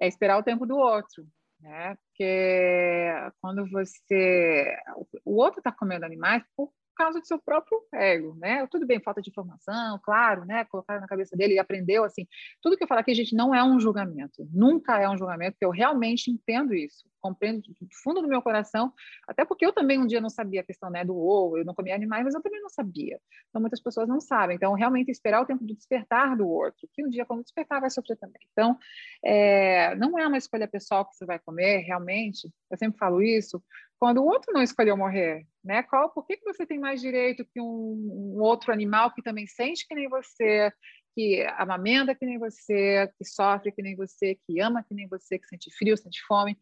é 0.00 0.08
esperar 0.08 0.38
o 0.38 0.42
tempo 0.42 0.64
do 0.64 0.76
outro 0.76 1.26
né? 1.62 1.96
Porque 1.96 3.12
quando 3.40 3.64
você. 3.70 4.76
O 5.24 5.36
outro 5.36 5.60
está 5.60 5.72
comendo 5.72 6.04
animais 6.04 6.42
por 6.56 6.72
causa 6.94 7.20
do 7.20 7.26
seu 7.26 7.38
próprio 7.38 7.80
ego, 7.92 8.36
né? 8.40 8.66
Tudo 8.70 8.86
bem, 8.86 9.00
falta 9.00 9.20
de 9.20 9.30
informação, 9.30 9.98
claro, 10.02 10.44
né? 10.44 10.64
Colocaram 10.64 11.00
na 11.00 11.06
cabeça 11.06 11.36
dele 11.36 11.54
e 11.54 11.58
aprendeu, 11.58 12.04
assim. 12.04 12.26
Tudo 12.60 12.76
que 12.76 12.84
eu 12.84 12.88
falo 12.88 13.00
aqui, 13.00 13.14
gente, 13.14 13.34
não 13.34 13.54
é 13.54 13.62
um 13.62 13.78
julgamento. 13.78 14.48
Nunca 14.52 14.98
é 14.98 15.08
um 15.08 15.16
julgamento, 15.16 15.52
porque 15.52 15.64
eu 15.64 15.70
realmente 15.70 16.30
entendo 16.30 16.74
isso 16.74 17.11
compreendo 17.22 17.62
do 17.62 17.88
fundo 18.02 18.20
do 18.20 18.28
meu 18.28 18.42
coração, 18.42 18.92
até 19.26 19.44
porque 19.44 19.64
eu 19.64 19.72
também 19.72 19.98
um 19.98 20.06
dia 20.06 20.20
não 20.20 20.28
sabia 20.28 20.60
a 20.60 20.64
questão 20.64 20.90
né, 20.90 21.04
do 21.04 21.16
ovo, 21.16 21.58
eu 21.58 21.64
não 21.64 21.74
comia 21.74 21.94
animais, 21.94 22.24
mas 22.24 22.34
eu 22.34 22.42
também 22.42 22.60
não 22.60 22.68
sabia. 22.68 23.20
Então, 23.48 23.60
muitas 23.60 23.80
pessoas 23.80 24.08
não 24.08 24.20
sabem. 24.20 24.56
Então, 24.56 24.74
realmente, 24.74 25.10
esperar 25.10 25.40
o 25.40 25.46
tempo 25.46 25.64
do 25.64 25.74
despertar 25.74 26.36
do 26.36 26.48
outro, 26.48 26.88
que 26.92 27.04
um 27.04 27.08
dia, 27.08 27.24
quando 27.24 27.44
despertar, 27.44 27.80
vai 27.80 27.90
sofrer 27.90 28.16
também. 28.16 28.42
Então, 28.50 28.76
é, 29.24 29.94
não 29.94 30.18
é 30.18 30.26
uma 30.26 30.36
escolha 30.36 30.66
pessoal 30.66 31.06
que 31.06 31.14
você 31.14 31.24
vai 31.24 31.38
comer, 31.38 31.78
realmente, 31.78 32.52
eu 32.70 32.76
sempre 32.76 32.98
falo 32.98 33.22
isso, 33.22 33.62
quando 34.02 34.18
o 34.18 34.26
outro 34.26 34.52
não 34.52 34.60
escolheu 34.60 34.96
morrer, 34.96 35.46
né? 35.62 35.84
Qual, 35.84 36.10
por 36.10 36.26
que, 36.26 36.36
que 36.36 36.44
você 36.44 36.66
tem 36.66 36.76
mais 36.76 37.00
direito 37.00 37.44
que 37.44 37.60
um, 37.60 38.34
um 38.36 38.40
outro 38.40 38.72
animal 38.72 39.12
que 39.14 39.22
também 39.22 39.46
sente 39.46 39.86
que 39.86 39.94
nem 39.94 40.08
você, 40.08 40.72
que 41.14 41.46
amamenta 41.56 42.12
que 42.12 42.26
nem 42.26 42.36
você, 42.36 43.08
que 43.16 43.24
sofre 43.24 43.70
que 43.70 43.80
nem 43.80 43.94
você, 43.94 44.36
que 44.46 44.60
ama 44.60 44.82
que 44.82 44.92
nem 44.92 45.06
você, 45.06 45.38
que 45.38 45.46
sente 45.46 45.70
frio, 45.76 45.96
sente 45.96 46.20
fome 46.26 46.58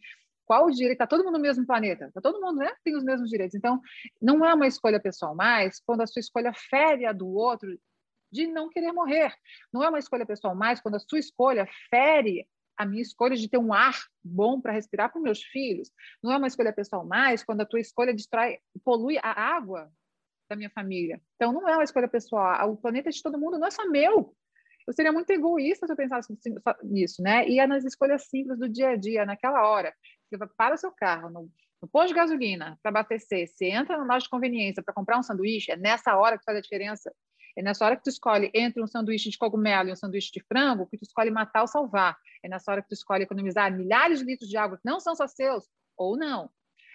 qual 0.50 0.66
o 0.66 0.70
direito? 0.72 0.94
Está 0.94 1.06
todo 1.06 1.22
mundo 1.22 1.34
no 1.34 1.42
mesmo 1.42 1.64
planeta, 1.64 2.06
está 2.06 2.20
todo 2.20 2.40
mundo 2.40 2.56
né, 2.58 2.74
tem 2.82 2.96
os 2.96 3.04
mesmos 3.04 3.30
direitos. 3.30 3.54
Então, 3.54 3.80
não 4.20 4.44
é 4.44 4.52
uma 4.52 4.66
escolha 4.66 4.98
pessoal 4.98 5.32
mais 5.32 5.80
quando 5.86 6.00
a 6.00 6.08
sua 6.08 6.18
escolha 6.18 6.52
fere 6.52 7.06
a 7.06 7.12
do 7.12 7.28
outro 7.28 7.78
de 8.32 8.48
não 8.48 8.68
querer 8.68 8.90
morrer. 8.90 9.32
Não 9.72 9.84
é 9.84 9.88
uma 9.88 10.00
escolha 10.00 10.26
pessoal 10.26 10.56
mais 10.56 10.80
quando 10.80 10.96
a 10.96 10.98
sua 10.98 11.20
escolha 11.20 11.68
fere 11.88 12.48
a 12.76 12.84
minha 12.84 13.00
escolha 13.00 13.36
de 13.36 13.48
ter 13.48 13.58
um 13.58 13.72
ar 13.72 13.94
bom 14.24 14.60
para 14.60 14.72
respirar 14.72 15.12
para 15.12 15.20
meus 15.20 15.40
filhos. 15.40 15.88
Não 16.20 16.32
é 16.32 16.36
uma 16.36 16.48
escolha 16.48 16.72
pessoal 16.72 17.06
mais 17.06 17.44
quando 17.44 17.60
a 17.60 17.64
tua 17.64 17.78
escolha 17.78 18.12
destrói, 18.12 18.58
polui 18.84 19.18
a 19.22 19.30
água 19.30 19.88
da 20.48 20.56
minha 20.56 20.70
família. 20.70 21.22
Então, 21.36 21.52
não 21.52 21.68
é 21.68 21.74
uma 21.74 21.84
escolha 21.84 22.08
pessoal. 22.08 22.72
O 22.72 22.76
planeta 22.76 23.08
é 23.08 23.12
de 23.12 23.22
todo 23.22 23.38
mundo 23.38 23.56
não 23.56 23.68
é 23.68 23.70
só 23.70 23.88
meu. 23.88 24.34
Eu 24.84 24.92
seria 24.92 25.12
muito 25.12 25.30
egoísta 25.30 25.86
se 25.86 25.92
eu 25.92 25.96
pensasse 25.96 26.36
nisso, 26.82 27.22
né? 27.22 27.48
E 27.48 27.60
é 27.60 27.66
nas 27.68 27.84
escolhas 27.84 28.26
simples 28.28 28.58
do 28.58 28.68
dia 28.68 28.88
a 28.88 28.96
dia, 28.96 29.24
naquela 29.24 29.64
hora. 29.68 29.94
Para 30.56 30.74
o 30.74 30.78
seu 30.78 30.92
carro 30.92 31.30
no, 31.30 31.50
no 31.82 31.88
posto 31.88 32.08
de 32.08 32.14
gasolina 32.14 32.78
para 32.82 32.90
abastecer, 32.90 33.48
você 33.48 33.66
entra 33.66 33.96
na 33.96 34.04
loja 34.04 34.24
de 34.24 34.30
conveniência 34.30 34.82
para 34.82 34.94
comprar 34.94 35.18
um 35.18 35.22
sanduíche, 35.22 35.72
é 35.72 35.76
nessa 35.76 36.16
hora 36.16 36.38
que 36.38 36.44
faz 36.44 36.58
a 36.58 36.60
diferença. 36.60 37.12
É 37.56 37.62
nessa 37.62 37.84
hora 37.84 37.96
que 37.96 38.04
tu 38.04 38.10
escolhe 38.10 38.50
entre 38.54 38.80
um 38.80 38.86
sanduíche 38.86 39.28
de 39.28 39.36
cogumelo 39.36 39.88
e 39.88 39.92
um 39.92 39.96
sanduíche 39.96 40.30
de 40.32 40.40
frango 40.40 40.86
que 40.86 40.96
tu 40.96 41.02
escolhe 41.02 41.30
matar 41.30 41.62
ou 41.62 41.66
salvar. 41.66 42.16
É 42.42 42.48
nessa 42.48 42.70
hora 42.70 42.80
que 42.80 42.88
tu 42.88 42.94
escolhe 42.94 43.24
economizar 43.24 43.72
milhares 43.72 44.20
de 44.20 44.24
litros 44.24 44.48
de 44.48 44.56
água 44.56 44.76
que 44.78 44.84
não 44.84 45.00
são 45.00 45.16
só 45.16 45.26
seus, 45.26 45.68
ou 45.96 46.16
não. 46.16 46.48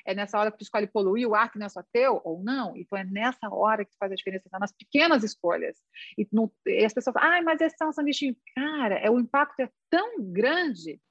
É 0.05 0.13
nessa 0.13 0.39
hora 0.39 0.51
que 0.51 0.59
tu 0.59 0.61
escolhe 0.61 0.85
poluir 0.85 1.27
o 1.27 1.33
ar 1.33 1.51
que 1.51 1.57
não 1.57 1.65
é 1.65 1.69
só 1.69 1.83
teu, 1.91 2.21
ou 2.23 2.41
não. 2.43 2.77
Então, 2.77 2.97
é 2.97 3.03
nessa 3.03 3.49
hora 3.49 3.83
que 3.83 3.91
tu 3.91 3.97
faz 3.97 4.11
a 4.11 4.15
diferença, 4.15 4.49
tá 4.49 4.59
nas 4.59 4.71
pequenas 4.71 5.23
escolhas. 5.23 5.77
E, 6.17 6.27
e 6.67 6.85
as 6.85 6.93
pessoas 6.93 7.15
falam, 7.15 7.39
ah, 7.39 7.41
mas 7.41 7.59
esse 7.59 7.75
é 7.81 7.85
um 7.85 7.91
sanduíche. 7.91 8.37
Cara, 8.55 8.95
é, 8.99 9.09
o 9.09 9.19
impacto 9.19 9.59
é 9.61 9.69
tão 9.89 10.21
grande 10.31 11.01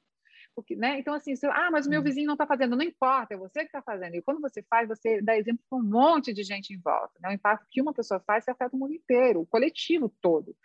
porque, 0.54 0.76
né? 0.76 0.98
Então, 0.98 1.14
assim, 1.14 1.34
se, 1.34 1.46
ah, 1.46 1.70
mas 1.70 1.86
o 1.86 1.90
meu 1.90 2.00
uhum. 2.00 2.04
vizinho 2.04 2.26
não 2.26 2.34
está 2.34 2.46
fazendo, 2.46 2.76
não 2.76 2.84
importa, 2.84 3.34
é 3.34 3.36
você 3.36 3.60
que 3.60 3.66
está 3.66 3.82
fazendo. 3.82 4.14
E 4.14 4.22
quando 4.22 4.40
você 4.40 4.62
faz, 4.62 4.88
você 4.88 5.20
dá 5.20 5.36
exemplo 5.36 5.62
para 5.68 5.78
um 5.78 5.82
monte 5.82 6.32
de 6.32 6.42
gente 6.42 6.72
em 6.72 6.78
volta. 6.78 7.12
Né? 7.20 7.30
O 7.30 7.32
impacto 7.32 7.66
que 7.70 7.82
uma 7.82 7.92
pessoa 7.92 8.20
faz 8.20 8.48
afeta 8.48 8.76
o 8.76 8.78
mundo 8.78 8.94
inteiro, 8.94 9.40
o 9.40 9.46
coletivo 9.46 10.08
todo. 10.20 10.56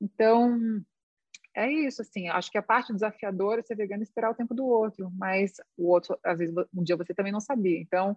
Então, 0.00 0.58
é 1.54 1.70
isso, 1.70 2.02
assim, 2.02 2.28
acho 2.28 2.50
que 2.50 2.58
a 2.58 2.62
parte 2.62 2.92
desafiadora 2.92 3.60
é 3.60 3.62
ser 3.62 3.76
vegano 3.76 4.02
e 4.02 4.04
esperar 4.04 4.30
o 4.30 4.34
tempo 4.34 4.54
do 4.54 4.66
outro, 4.66 5.10
mas 5.16 5.54
o 5.76 5.88
outro, 5.88 6.18
às 6.22 6.38
vezes, 6.38 6.54
um 6.74 6.82
dia 6.82 6.96
você 6.96 7.14
também 7.14 7.32
não 7.32 7.40
sabia. 7.40 7.80
Então, 7.80 8.16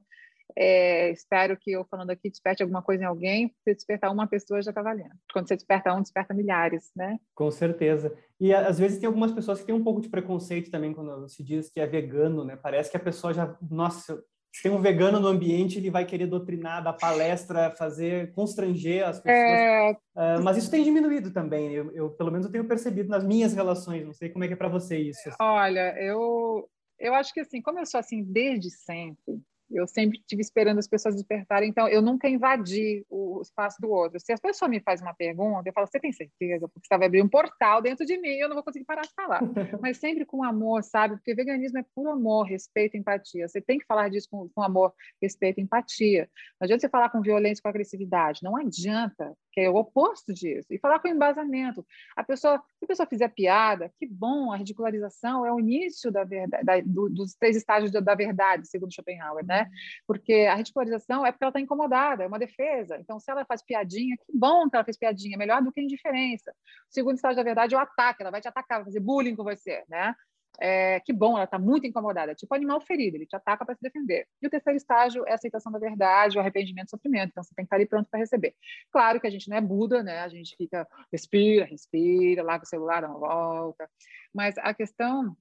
é, 0.57 1.11
espero 1.11 1.57
que 1.57 1.71
eu 1.71 1.85
falando 1.85 2.09
aqui 2.09 2.29
desperte 2.29 2.63
alguma 2.63 2.81
coisa 2.81 3.03
em 3.03 3.07
alguém. 3.07 3.53
Se 3.63 3.73
despertar 3.73 4.11
uma 4.11 4.27
pessoa, 4.27 4.61
já 4.61 4.71
está 4.71 4.81
valendo. 4.81 5.15
Quando 5.31 5.47
você 5.47 5.55
desperta 5.55 5.93
um, 5.93 6.01
desperta 6.01 6.33
milhares, 6.33 6.91
né? 6.95 7.17
Com 7.35 7.49
certeza. 7.51 8.15
E 8.39 8.53
às 8.53 8.79
vezes 8.79 8.99
tem 8.99 9.07
algumas 9.07 9.31
pessoas 9.31 9.59
que 9.59 9.65
têm 9.65 9.75
um 9.75 9.83
pouco 9.83 10.01
de 10.01 10.09
preconceito 10.09 10.71
também 10.71 10.93
quando 10.93 11.27
se 11.27 11.43
diz 11.43 11.69
que 11.69 11.79
é 11.79 11.87
vegano, 11.87 12.43
né? 12.43 12.55
Parece 12.55 12.89
que 12.89 12.97
a 12.97 13.01
pessoa 13.01 13.33
já, 13.33 13.57
nossa, 13.69 14.23
se 14.51 14.63
tem 14.63 14.71
um 14.71 14.81
vegano 14.81 15.19
no 15.19 15.27
ambiente, 15.27 15.77
ele 15.77 15.91
vai 15.91 16.05
querer 16.05 16.25
doutrinar, 16.25 16.83
dar 16.83 16.93
palestra, 16.93 17.71
fazer, 17.71 18.33
constranger 18.33 19.07
as 19.07 19.19
pessoas. 19.19 19.35
É... 19.35 19.91
Uh, 19.91 20.43
mas 20.43 20.57
isso 20.57 20.71
tem 20.71 20.83
diminuído 20.83 21.31
também. 21.31 21.71
Eu, 21.71 21.91
eu, 21.91 22.09
pelo 22.09 22.31
menos, 22.31 22.45
eu 22.45 22.51
tenho 22.51 22.67
percebido 22.67 23.09
nas 23.09 23.23
minhas 23.23 23.53
relações. 23.53 24.05
Não 24.05 24.13
sei 24.13 24.29
como 24.29 24.43
é 24.43 24.47
que 24.47 24.53
é 24.53 24.57
para 24.57 24.67
você 24.67 24.97
isso. 24.97 25.29
Olha, 25.39 25.95
eu, 26.01 26.67
eu 26.97 27.13
acho 27.13 27.33
que 27.33 27.39
assim, 27.39 27.61
como 27.61 27.79
eu 27.79 27.85
sou 27.85 27.99
assim 27.99 28.23
desde 28.23 28.71
sempre, 28.71 29.39
eu 29.71 29.87
sempre 29.87 30.19
estive 30.19 30.41
esperando 30.41 30.79
as 30.79 30.87
pessoas 30.87 31.15
despertarem, 31.15 31.69
então 31.69 31.87
eu 31.87 32.01
nunca 32.01 32.27
invadi 32.27 33.05
o 33.09 33.41
espaço 33.41 33.79
do 33.81 33.89
outro. 33.89 34.19
Se 34.19 34.33
a 34.33 34.37
pessoa 34.37 34.67
me 34.67 34.79
faz 34.79 35.01
uma 35.01 35.13
pergunta, 35.13 35.69
eu 35.69 35.73
falo, 35.73 35.87
você 35.87 35.99
tem 35.99 36.11
certeza? 36.11 36.67
Porque 36.67 36.87
você 36.87 36.97
vai 36.97 37.07
abrir 37.07 37.21
um 37.21 37.29
portal 37.29 37.81
dentro 37.81 38.05
de 38.05 38.17
mim 38.17 38.39
eu 38.39 38.47
não 38.47 38.55
vou 38.55 38.63
conseguir 38.63 38.85
parar 38.85 39.01
de 39.01 39.13
falar. 39.13 39.41
Mas 39.81 39.97
sempre 39.97 40.25
com 40.25 40.43
amor, 40.43 40.83
sabe? 40.83 41.15
Porque 41.15 41.33
veganismo 41.33 41.79
é 41.79 41.85
puro 41.95 42.11
amor, 42.11 42.43
respeito, 42.43 42.97
empatia. 42.97 43.47
Você 43.47 43.61
tem 43.61 43.77
que 43.77 43.85
falar 43.85 44.09
disso 44.09 44.27
com, 44.29 44.49
com 44.49 44.61
amor, 44.61 44.93
respeito, 45.21 45.59
empatia. 45.59 46.29
Não 46.59 46.65
adianta 46.65 46.81
você 46.81 46.89
falar 46.89 47.09
com 47.09 47.21
violência, 47.21 47.61
com 47.61 47.69
agressividade. 47.69 48.43
Não 48.43 48.55
adianta, 48.55 49.33
que 49.51 49.61
é 49.61 49.69
o 49.69 49.75
oposto 49.75 50.33
disso. 50.33 50.67
E 50.71 50.79
falar 50.79 50.99
com 50.99 51.07
embasamento. 51.07 51.85
A 52.15 52.23
pessoa, 52.23 52.57
se 52.77 52.85
a 52.85 52.87
pessoa 52.87 53.07
fizer 53.07 53.29
piada, 53.29 53.91
que 53.97 54.05
bom, 54.05 54.51
a 54.51 54.57
ridicularização 54.57 55.45
é 55.45 55.51
o 55.51 55.59
início 55.59 56.11
da 56.11 56.23
verdade, 56.23 56.63
da, 56.63 56.79
do, 56.81 57.09
dos 57.09 57.33
três 57.35 57.55
estágios 57.55 57.91
da, 57.91 57.99
da 57.99 58.15
verdade, 58.15 58.67
segundo 58.67 58.93
Schopenhauer, 58.93 59.45
né? 59.45 59.58
Né? 59.59 59.69
Porque 60.07 60.47
a 60.49 60.55
ridicularização 60.55 61.25
é 61.25 61.31
porque 61.31 61.43
ela 61.43 61.49
está 61.49 61.59
incomodada, 61.59 62.23
é 62.23 62.27
uma 62.27 62.39
defesa. 62.39 62.97
Então, 62.99 63.19
se 63.19 63.29
ela 63.29 63.45
faz 63.45 63.61
piadinha, 63.61 64.15
que 64.17 64.37
bom 64.37 64.69
que 64.69 64.75
ela 64.75 64.85
fez 64.85 64.97
piadinha, 64.97 65.37
melhor 65.37 65.61
do 65.61 65.71
que 65.71 65.81
indiferença. 65.81 66.51
O 66.51 66.93
segundo 66.93 67.15
estágio 67.15 67.37
da 67.37 67.43
verdade 67.43 67.75
é 67.75 67.77
o 67.77 67.81
ataque, 67.81 68.21
ela 68.21 68.31
vai 68.31 68.41
te 68.41 68.47
atacar, 68.47 68.79
vai 68.79 68.85
fazer 68.85 68.99
bullying 68.99 69.35
com 69.35 69.43
você, 69.43 69.83
né? 69.89 70.15
É, 70.61 70.99
que 71.01 71.13
bom, 71.13 71.35
ela 71.35 71.45
está 71.45 71.57
muito 71.57 71.87
incomodada, 71.87 72.35
tipo 72.35 72.53
animal 72.53 72.81
ferido, 72.81 73.15
ele 73.15 73.25
te 73.25 73.35
ataca 73.35 73.65
para 73.65 73.75
se 73.75 73.81
defender. 73.81 74.27
E 74.41 74.47
o 74.47 74.49
terceiro 74.49 74.75
estágio 74.75 75.25
é 75.25 75.31
a 75.31 75.35
aceitação 75.35 75.71
da 75.71 75.79
verdade, 75.79 76.37
o 76.37 76.41
arrependimento 76.41 76.87
e 76.87 76.89
sofrimento, 76.89 77.29
então 77.29 77.43
você 77.43 77.53
tem 77.55 77.63
que 77.63 77.67
estar 77.67 77.77
ali 77.77 77.85
pronto 77.85 78.09
para 78.09 78.19
receber. 78.19 78.53
Claro 78.91 79.21
que 79.21 79.27
a 79.27 79.29
gente 79.29 79.47
não 79.49 79.55
é 79.55 79.61
Buda, 79.61 80.03
né? 80.03 80.19
A 80.19 80.27
gente 80.27 80.55
fica, 80.57 80.85
respira, 81.13 81.63
respira, 81.63 82.43
larga 82.43 82.65
o 82.65 82.67
celular, 82.67 83.01
dá 83.01 83.07
uma 83.07 83.19
volta, 83.19 83.89
mas 84.33 84.57
a 84.57 84.73
questão 84.73 85.37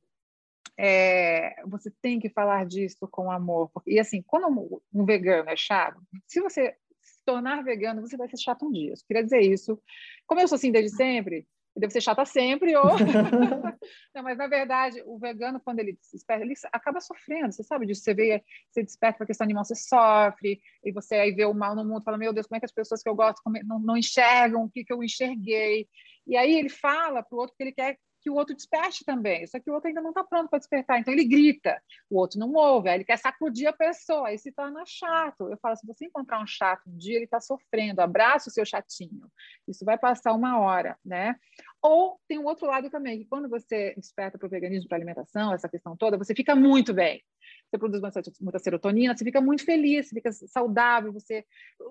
é, 0.79 1.61
você 1.67 1.91
tem 2.01 2.21
que 2.21 2.31
falar 2.31 2.65
disso 2.65 3.09
com 3.11 3.31
amor. 3.31 3.71
E 3.85 3.99
assim, 3.99 4.23
quando 4.23 4.81
um 4.95 5.05
vegano 5.05 5.51
é 5.51 5.57
chato, 5.57 6.01
se 6.27 6.41
você 6.41 6.77
se 7.03 7.25
tornar 7.27 7.65
vegano, 7.65 8.01
você 8.01 8.17
vai 8.17 8.29
ser 8.29 8.39
chato 8.39 8.65
um 8.65 8.71
dia. 8.71 8.93
Eu 8.93 8.97
queria 9.07 9.25
dizer 9.25 9.41
isso. 9.41 9.81
Como 10.27 10.41
eu 10.41 10.47
sou 10.47 10.55
assim 10.55 10.71
desde 10.71 10.95
sempre, 10.95 11.49
eu 11.75 11.81
devo 11.81 11.93
ser 11.93 12.01
chata 12.01 12.25
sempre, 12.25 12.77
ou... 12.77 12.85
Não, 14.15 14.23
mas 14.23 14.39
na 14.39 14.47
verdade, 14.47 15.03
o 15.05 15.19
vegano, 15.19 15.61
quando 15.61 15.81
ele 15.81 15.99
desperta, 16.13 16.45
ele 16.45 16.55
acaba 16.73 17.01
sofrendo, 17.01 17.53
você 17.53 17.63
sabe 17.63 17.87
disso, 17.87 18.03
você 18.03 18.15
vê, 18.15 18.43
você 18.71 18.83
desperta 18.83 19.19
para 19.19 19.25
a 19.25 19.27
questão 19.27 19.45
animal, 19.45 19.65
você 19.65 19.75
sofre, 19.75 20.61
e 20.85 20.93
você 20.93 21.17
aí 21.17 21.33
vê 21.33 21.45
o 21.45 21.55
mal 21.55 21.75
no 21.75 21.85
mundo, 21.85 22.03
fala, 22.03 22.19
meu 22.19 22.33
Deus, 22.33 22.47
como 22.47 22.57
é 22.57 22.61
que 22.61 22.67
as 22.67 22.73
pessoas 22.73 23.03
que 23.03 23.09
eu 23.09 23.15
gosto 23.15 23.41
não, 23.65 23.79
não 23.79 23.97
enxergam 23.97 24.65
o 24.65 24.71
que, 24.71 24.85
que 24.85 24.93
eu 24.93 25.03
enxerguei? 25.03 25.89
E 26.27 26.37
aí 26.37 26.57
ele 26.57 26.69
fala 26.69 27.23
para 27.23 27.37
o 27.37 27.41
outro 27.41 27.57
que 27.57 27.63
ele 27.63 27.73
quer 27.73 27.97
que 28.21 28.31
o 28.31 28.35
outro 28.35 28.55
desperte 28.55 29.05
também. 29.05 29.47
Só 29.47 29.59
que 29.59 29.71
o 29.71 29.75
outro 29.75 29.89
ainda 29.89 30.01
não 30.01 30.11
está 30.11 30.25
pronto 30.25 30.49
para 30.49 30.59
despertar. 30.59 31.01
Então 31.01 31.13
ele 31.13 31.25
grita, 31.25 31.81
o 32.11 32.19
outro 32.19 32.39
não 32.39 32.53
ouve, 32.53 32.89
aí 32.89 32.97
ele 32.97 33.05
quer 33.05 33.17
sacudir 33.17 33.67
a 33.69 33.73
pessoa, 33.73 34.29
aí 34.29 34.39
se 34.39 34.53
torna 34.53 34.85
chato. 34.87 35.49
Eu 35.49 35.59
falo, 35.59 35.77
se 35.77 35.87
você 35.87 36.07
encontrar 36.07 36.43
um 36.43 36.47
chato 36.47 36.83
um 36.89 36.97
dia, 36.97 37.17
ele 37.17 37.25
está 37.25 37.41
sofrendo, 37.41 38.01
abraça 38.01 38.49
o 38.49 38.53
seu 38.53 38.65
chatinho. 38.65 39.31
Isso 39.67 39.85
vai 39.85 39.99
passar 39.99 40.33
uma 40.33 40.59
hora, 40.59 40.99
né? 41.05 41.37
Ou 41.83 42.19
tem 42.27 42.39
um 42.39 42.45
outro 42.45 42.67
lado 42.67 42.91
também, 42.91 43.19
que 43.19 43.25
quando 43.27 43.49
você 43.49 43.95
desperta 43.97 44.37
para 44.37 44.47
o 44.47 44.51
veganismo, 44.51 44.89
para 44.89 44.97
a 44.97 44.99
alimentação, 44.99 45.55
essa 45.55 45.69
questão 45.69 45.97
toda, 45.97 46.19
você 46.19 46.35
fica 46.35 46.55
muito 46.55 46.93
bem 46.93 47.23
você 47.71 47.79
produz 47.79 48.01
muita 48.41 48.59
serotonina, 48.59 49.17
você 49.17 49.25
fica 49.25 49.41
muito 49.41 49.65
feliz, 49.65 50.09
você 50.09 50.15
fica 50.15 50.33
saudável, 50.33 51.13
você, 51.13 51.45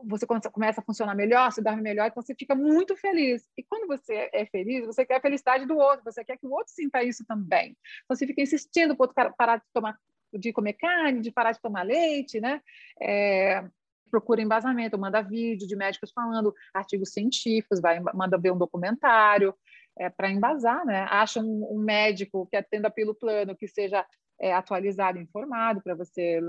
você 0.06 0.26
começa 0.26 0.82
a 0.82 0.84
funcionar 0.84 1.16
melhor, 1.16 1.52
você 1.52 1.62
dorme 1.62 1.82
melhor, 1.82 2.08
então 2.08 2.22
você 2.22 2.34
fica 2.34 2.56
muito 2.56 2.96
feliz. 2.96 3.48
E 3.56 3.64
quando 3.64 3.88
você 3.88 4.30
é 4.34 4.46
feliz, 4.48 4.86
você 4.86 5.06
quer 5.06 5.18
a 5.18 5.22
felicidade 5.22 5.66
do 5.66 5.78
outro, 5.78 6.04
você 6.04 6.24
quer 6.24 6.38
que 6.38 6.48
o 6.48 6.52
outro 6.52 6.74
sinta 6.74 7.04
isso 7.04 7.24
também. 7.26 7.78
Então 8.04 8.16
você 8.18 8.26
fica 8.26 8.42
insistindo 8.42 8.96
para 8.96 9.04
o 9.04 9.08
outro 9.08 9.36
parar 9.38 9.58
de 9.58 9.64
tomar 9.74 9.98
de 10.34 10.52
comer 10.52 10.74
carne, 10.74 11.22
de 11.22 11.32
parar 11.32 11.54
de 11.54 11.62
tomar 11.62 11.84
leite, 11.84 12.42
né? 12.42 12.62
É, 13.02 13.64
procura 14.12 14.42
embasamento, 14.42 14.98
manda 14.98 15.22
vídeo 15.22 15.66
de 15.66 15.76
médicos 15.76 16.12
falando, 16.12 16.54
artigos 16.74 17.14
científicos, 17.14 17.80
vai, 17.80 18.00
manda 18.14 18.38
ver 18.38 18.52
um 18.52 18.58
documentário, 18.58 19.56
é, 20.00 20.10
para 20.10 20.30
embasar, 20.30 20.86
né? 20.86 21.06
Acha 21.10 21.40
um, 21.40 21.68
um, 21.72 21.80
médico 21.80 22.48
que 22.50 22.56
atenda 22.56 22.90
pelo 22.90 23.16
plano, 23.16 23.56
que 23.56 23.68
seja 23.68 24.06
é, 24.40 24.54
atualizado, 24.54 25.20
informado, 25.20 25.82
para 25.82 25.96
você 25.96 26.40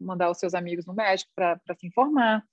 mandar 0.00 0.30
os 0.30 0.38
seus 0.38 0.54
amigos 0.54 0.86
no 0.86 0.94
médico 0.94 1.30
para 1.34 1.58
se 1.78 1.86
informar. 1.86 2.44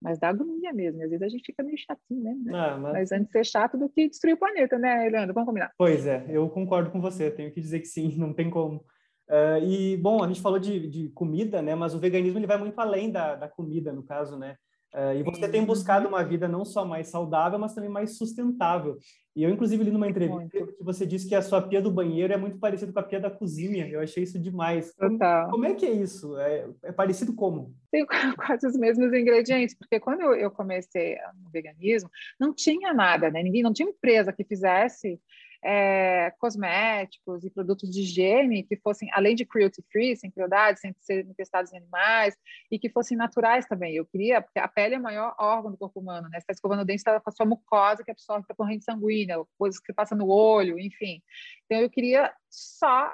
Mas 0.00 0.18
dá 0.18 0.28
agonia 0.28 0.72
mesmo, 0.72 1.02
às 1.02 1.10
vezes 1.10 1.22
a 1.22 1.28
gente 1.28 1.44
fica 1.44 1.62
meio 1.62 1.76
chatinho, 1.76 2.22
né? 2.22 2.36
Ah, 2.54 2.78
mas... 2.78 2.92
mas... 2.92 3.12
antes 3.12 3.32
ser 3.32 3.44
chato 3.44 3.76
do 3.76 3.88
que 3.88 4.08
destruir 4.08 4.34
o 4.34 4.38
planeta, 4.38 4.78
né, 4.78 5.08
Leandro? 5.08 5.34
Vamos 5.34 5.48
combinar. 5.48 5.72
Pois 5.76 6.06
é, 6.06 6.24
eu 6.28 6.48
concordo 6.48 6.90
com 6.90 7.00
você, 7.00 7.30
tenho 7.30 7.52
que 7.52 7.60
dizer 7.60 7.80
que 7.80 7.86
sim, 7.86 8.14
não 8.16 8.32
tem 8.32 8.48
como. 8.48 8.84
Uh, 9.28 9.62
e, 9.62 9.96
bom, 9.98 10.22
a 10.22 10.28
gente 10.28 10.40
falou 10.40 10.58
de, 10.58 10.88
de, 10.88 11.08
comida, 11.10 11.60
né? 11.60 11.74
Mas 11.74 11.94
o 11.94 11.98
veganismo 11.98 12.38
ele 12.38 12.46
vai 12.46 12.56
muito 12.56 12.78
além 12.78 13.10
da, 13.10 13.34
da 13.34 13.48
comida, 13.48 13.92
no 13.92 14.02
caso, 14.02 14.38
né? 14.38 14.56
Uh, 14.94 15.14
e 15.18 15.22
você 15.22 15.46
tem 15.48 15.64
buscado 15.64 16.08
uma 16.08 16.24
vida 16.24 16.48
não 16.48 16.64
só 16.64 16.84
mais 16.84 17.08
saudável, 17.08 17.58
mas 17.58 17.74
também 17.74 17.90
mais 17.90 18.16
sustentável. 18.16 18.98
E 19.36 19.42
eu, 19.44 19.50
inclusive, 19.50 19.84
li 19.84 19.90
numa 19.92 20.08
entrevista 20.08 20.48
que 20.48 20.82
você 20.82 21.06
disse 21.06 21.28
que 21.28 21.34
a 21.34 21.42
sua 21.42 21.62
pia 21.62 21.80
do 21.80 21.92
banheiro 21.92 22.32
é 22.32 22.36
muito 22.36 22.58
parecida 22.58 22.92
com 22.92 22.98
a 22.98 23.02
pia 23.04 23.20
da 23.20 23.30
cozinha. 23.30 23.86
Eu 23.86 24.00
achei 24.00 24.24
isso 24.24 24.36
demais. 24.36 24.92
Como, 24.96 25.18
como 25.50 25.64
é 25.64 25.74
que 25.74 25.86
é 25.86 25.90
isso? 25.90 26.36
É, 26.38 26.66
é, 26.82 26.90
parecido 26.90 27.32
como? 27.32 27.72
Tem 27.92 28.04
quase 28.36 28.66
os 28.66 28.76
mesmos 28.76 29.12
ingredientes, 29.12 29.76
porque 29.76 30.00
quando 30.00 30.22
eu, 30.22 30.34
eu 30.34 30.50
comecei 30.50 31.16
no 31.40 31.50
veganismo, 31.50 32.10
não 32.40 32.52
tinha 32.52 32.92
nada, 32.92 33.30
né? 33.30 33.42
Ninguém, 33.42 33.62
não 33.62 33.72
tinha 33.72 33.88
empresa 33.88 34.32
que 34.32 34.42
fizesse 34.42 35.20
é, 35.64 36.32
cosméticos 36.38 37.44
e 37.44 37.50
produtos 37.50 37.90
de 37.90 38.00
higiene 38.00 38.62
que 38.62 38.76
fossem, 38.76 39.08
além 39.12 39.34
de 39.34 39.44
cruelty 39.44 39.82
free, 39.90 40.16
sem 40.16 40.30
crueldade, 40.30 40.80
sem 40.80 40.94
serem 41.00 41.32
testados 41.34 41.72
em 41.72 41.78
animais, 41.78 42.36
e 42.70 42.78
que 42.78 42.88
fossem 42.88 43.16
naturais 43.16 43.66
também. 43.66 43.94
Eu 43.94 44.06
queria, 44.06 44.40
porque 44.40 44.58
a 44.58 44.68
pele 44.68 44.94
é 44.94 44.98
o 44.98 45.02
maior 45.02 45.34
órgão 45.38 45.70
do 45.70 45.76
corpo 45.76 46.00
humano, 46.00 46.28
né? 46.28 46.38
Você 46.38 46.44
está 46.44 46.52
escovando 46.52 46.80
o 46.80 46.84
dente, 46.84 46.98
está 46.98 47.20
com 47.20 47.30
a 47.30 47.32
sua 47.32 47.46
mucosa 47.46 48.04
que 48.04 48.10
absorve 48.10 48.46
a 48.48 48.54
corrente 48.54 48.84
sanguínea, 48.84 49.36
coisas 49.58 49.80
que 49.80 49.92
passa 49.92 50.14
no 50.14 50.28
olho, 50.28 50.78
enfim. 50.78 51.22
Então, 51.64 51.80
eu 51.80 51.90
queria 51.90 52.32
só 52.48 53.12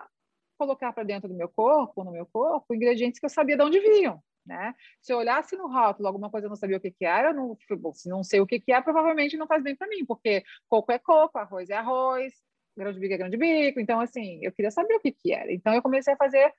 colocar 0.59 0.93
para 0.93 1.03
dentro 1.03 1.29
do 1.29 1.35
meu 1.35 1.49
corpo, 1.49 2.05
no 2.05 2.13
meu 2.13 2.27
corpo, 2.27 2.75
ingredientes 2.75 3.19
que 3.19 3.27
eu 3.27 3.31
sabia 3.31 3.57
de 3.57 3.63
onde 3.63 3.81
vinham. 3.81 4.23
Né? 4.47 4.75
Se 5.01 5.13
eu 5.13 5.19
olhasse 5.19 5.57
no 5.57 5.67
rótulo 5.67 6.07
alguma 6.07 6.31
coisa 6.31 6.47
eu 6.47 6.51
não 6.51 6.57
sabia 6.57 6.77
o 6.77 6.81
que, 6.81 6.91
que 6.91 7.05
era, 7.05 7.33
não, 7.33 7.57
bom, 7.79 7.95
se 7.95 8.09
não 8.09 8.23
sei 8.23 8.41
o 8.41 8.47
que, 8.47 8.61
que 8.61 8.73
é, 8.73 8.81
provavelmente 8.83 9.39
não 9.39 9.47
faz 9.47 9.63
bem 9.63 9.75
para 9.75 9.89
mim, 9.89 10.05
porque 10.05 10.45
coco 10.69 10.93
é 10.93 10.99
coco, 10.99 11.39
arroz 11.39 11.71
é 11.71 11.75
arroz, 11.75 12.35
grão 12.77 12.93
de 12.93 13.01
bico 13.01 13.15
é 13.15 13.17
grão 13.17 13.31
de 13.31 13.37
bico. 13.37 13.81
Então, 13.81 14.01
assim, 14.01 14.41
eu 14.43 14.53
queria 14.53 14.71
saber 14.71 14.95
o 14.95 15.01
que, 15.01 15.13
que 15.13 15.33
era. 15.33 15.53
Então, 15.53 15.73
eu 15.73 15.83
comecei 15.83 16.13
a 16.13 16.17
fazer 16.17 16.53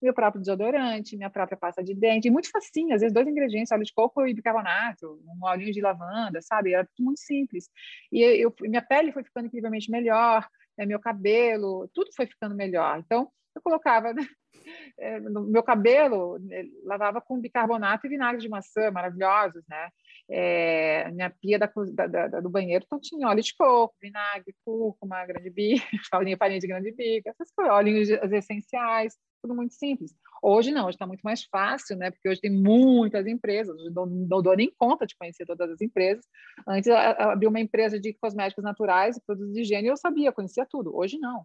meu 0.00 0.12
próprio 0.12 0.40
desodorante, 0.40 1.16
minha 1.16 1.30
própria 1.30 1.56
pasta 1.56 1.82
de 1.82 1.94
dente, 1.94 2.28
muito 2.28 2.50
facinho, 2.50 2.94
às 2.94 3.00
vezes 3.00 3.14
dois 3.14 3.26
ingredientes, 3.26 3.70
óleo 3.70 3.84
de 3.84 3.92
coco 3.94 4.26
e 4.26 4.34
bicarbonato, 4.34 5.22
um 5.24 5.46
olhinho 5.46 5.72
de 5.72 5.80
lavanda, 5.80 6.40
sabe? 6.42 6.74
Era 6.74 6.84
tudo 6.84 7.04
muito 7.04 7.20
simples. 7.20 7.70
E 8.10 8.20
eu, 8.20 8.52
minha 8.62 8.82
pele 8.82 9.12
foi 9.12 9.22
ficando 9.22 9.46
incrivelmente 9.46 9.90
melhor, 9.90 10.46
né? 10.76 10.84
meu 10.84 10.98
cabelo, 10.98 11.88
tudo 11.94 12.10
foi 12.14 12.26
ficando 12.26 12.54
melhor. 12.54 12.98
Então, 12.98 13.30
eu 13.54 13.62
colocava 13.62 14.12
né? 14.12 14.26
é, 14.98 15.20
no 15.20 15.42
meu 15.42 15.62
cabelo, 15.62 16.38
né, 16.38 16.64
lavava 16.84 17.20
com 17.20 17.40
bicarbonato 17.40 18.06
e 18.06 18.10
vinagre 18.10 18.40
de 18.40 18.48
maçã, 18.48 18.90
maravilhosos, 18.90 19.62
né? 19.68 19.88
É, 20.30 21.10
minha 21.10 21.30
pia 21.30 21.58
da, 21.58 21.70
da, 22.06 22.28
da, 22.28 22.40
do 22.40 22.48
banheiro 22.48 22.84
então 22.86 22.98
tinha 23.00 23.28
óleo 23.28 23.42
de 23.42 23.54
coco, 23.54 23.94
vinagre, 24.00 24.54
cúrcuma, 24.64 25.26
grande 25.26 25.50
bica, 25.50 25.84
farinha, 26.38 26.60
de 26.60 26.66
grande 26.66 26.92
bica, 26.92 27.30
essas 27.30 27.50
coisas, 27.52 27.74
óleos 27.74 28.08
essenciais, 28.08 29.16
tudo 29.42 29.54
muito 29.54 29.74
simples. 29.74 30.14
Hoje 30.40 30.70
não, 30.70 30.86
hoje 30.86 30.94
está 30.94 31.06
muito 31.06 31.22
mais 31.22 31.44
fácil, 31.44 31.96
né? 31.96 32.10
Porque 32.10 32.28
hoje 32.28 32.40
tem 32.40 32.50
muitas 32.50 33.26
empresas, 33.26 33.76
não, 33.92 34.06
não 34.06 34.42
dou 34.42 34.56
nem 34.56 34.72
conta 34.78 35.06
de 35.06 35.16
conhecer 35.16 35.44
todas 35.44 35.70
as 35.70 35.80
empresas. 35.80 36.24
Antes 36.66 36.86
eu 36.86 36.96
abri 36.96 37.46
uma 37.46 37.60
empresa 37.60 37.98
de 37.98 38.14
cosméticos 38.14 38.62
naturais 38.62 39.16
e 39.16 39.22
produtos 39.26 39.52
de 39.52 39.60
higiene 39.60 39.88
e 39.88 39.90
eu 39.90 39.96
sabia, 39.96 40.32
conhecia 40.32 40.64
tudo. 40.64 40.96
Hoje 40.96 41.18
não. 41.18 41.44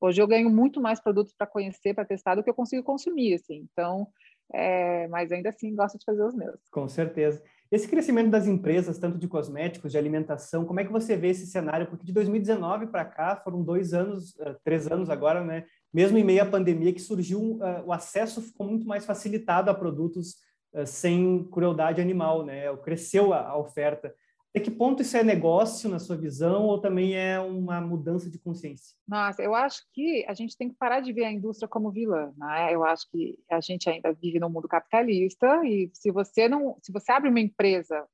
Hoje 0.00 0.22
eu 0.22 0.26
ganho 0.26 0.48
muito 0.48 0.80
mais 0.80 1.00
produtos 1.00 1.34
para 1.36 1.46
conhecer, 1.46 1.94
para 1.94 2.04
testar, 2.04 2.34
do 2.34 2.42
que 2.42 2.50
eu 2.50 2.54
consigo 2.54 2.82
consumir, 2.82 3.34
assim. 3.34 3.66
Então, 3.72 4.06
é, 4.52 5.06
mas 5.08 5.30
ainda 5.30 5.50
assim 5.50 5.74
gosto 5.74 5.98
de 5.98 6.04
fazer 6.04 6.24
os 6.24 6.34
meus. 6.34 6.60
Com 6.70 6.88
certeza. 6.88 7.42
Esse 7.70 7.86
crescimento 7.86 8.30
das 8.30 8.46
empresas, 8.46 8.98
tanto 8.98 9.18
de 9.18 9.28
cosméticos, 9.28 9.92
de 9.92 9.98
alimentação, 9.98 10.64
como 10.64 10.80
é 10.80 10.84
que 10.84 10.92
você 10.92 11.16
vê 11.16 11.28
esse 11.28 11.46
cenário? 11.46 11.86
Porque 11.86 12.06
de 12.06 12.12
2019 12.12 12.86
para 12.86 13.04
cá 13.04 13.36
foram 13.36 13.62
dois 13.62 13.92
anos, 13.92 14.38
eh, 14.40 14.56
três 14.64 14.90
anos 14.90 15.10
agora, 15.10 15.44
né? 15.44 15.66
Mesmo 15.92 16.16
em 16.16 16.24
meio 16.24 16.42
à 16.42 16.46
pandemia, 16.46 16.94
que 16.94 17.00
surgiu, 17.00 17.58
eh, 17.62 17.82
o 17.84 17.92
acesso 17.92 18.40
ficou 18.40 18.66
muito 18.66 18.86
mais 18.86 19.04
facilitado 19.04 19.70
a 19.70 19.74
produtos 19.74 20.36
eh, 20.72 20.86
sem 20.86 21.46
crueldade 21.50 22.00
animal, 22.00 22.42
né? 22.42 22.74
Cresceu 22.78 23.34
a 23.34 23.54
oferta. 23.58 24.14
Até 24.50 24.60
que 24.60 24.70
ponto 24.70 25.02
isso 25.02 25.16
é 25.16 25.22
negócio 25.22 25.90
na 25.90 25.98
sua 25.98 26.16
visão 26.16 26.64
ou 26.64 26.80
também 26.80 27.14
é 27.14 27.38
uma 27.38 27.80
mudança 27.80 28.30
de 28.30 28.38
consciência? 28.38 28.96
Nossa, 29.06 29.42
eu 29.42 29.54
acho 29.54 29.82
que 29.92 30.24
a 30.26 30.32
gente 30.32 30.56
tem 30.56 30.70
que 30.70 30.76
parar 30.76 31.00
de 31.00 31.12
ver 31.12 31.24
a 31.24 31.32
indústria 31.32 31.68
como 31.68 31.90
vilã, 31.90 32.32
né? 32.36 32.74
Eu 32.74 32.82
acho 32.84 33.08
que 33.10 33.38
a 33.50 33.60
gente 33.60 33.88
ainda 33.90 34.12
vive 34.12 34.40
num 34.40 34.48
mundo 34.48 34.66
capitalista 34.66 35.46
e 35.64 35.90
se 35.92 36.10
você 36.10 36.48
não, 36.48 36.76
se 36.82 36.90
você 36.90 37.12
abre 37.12 37.28
uma 37.28 37.40
empresa 37.40 38.06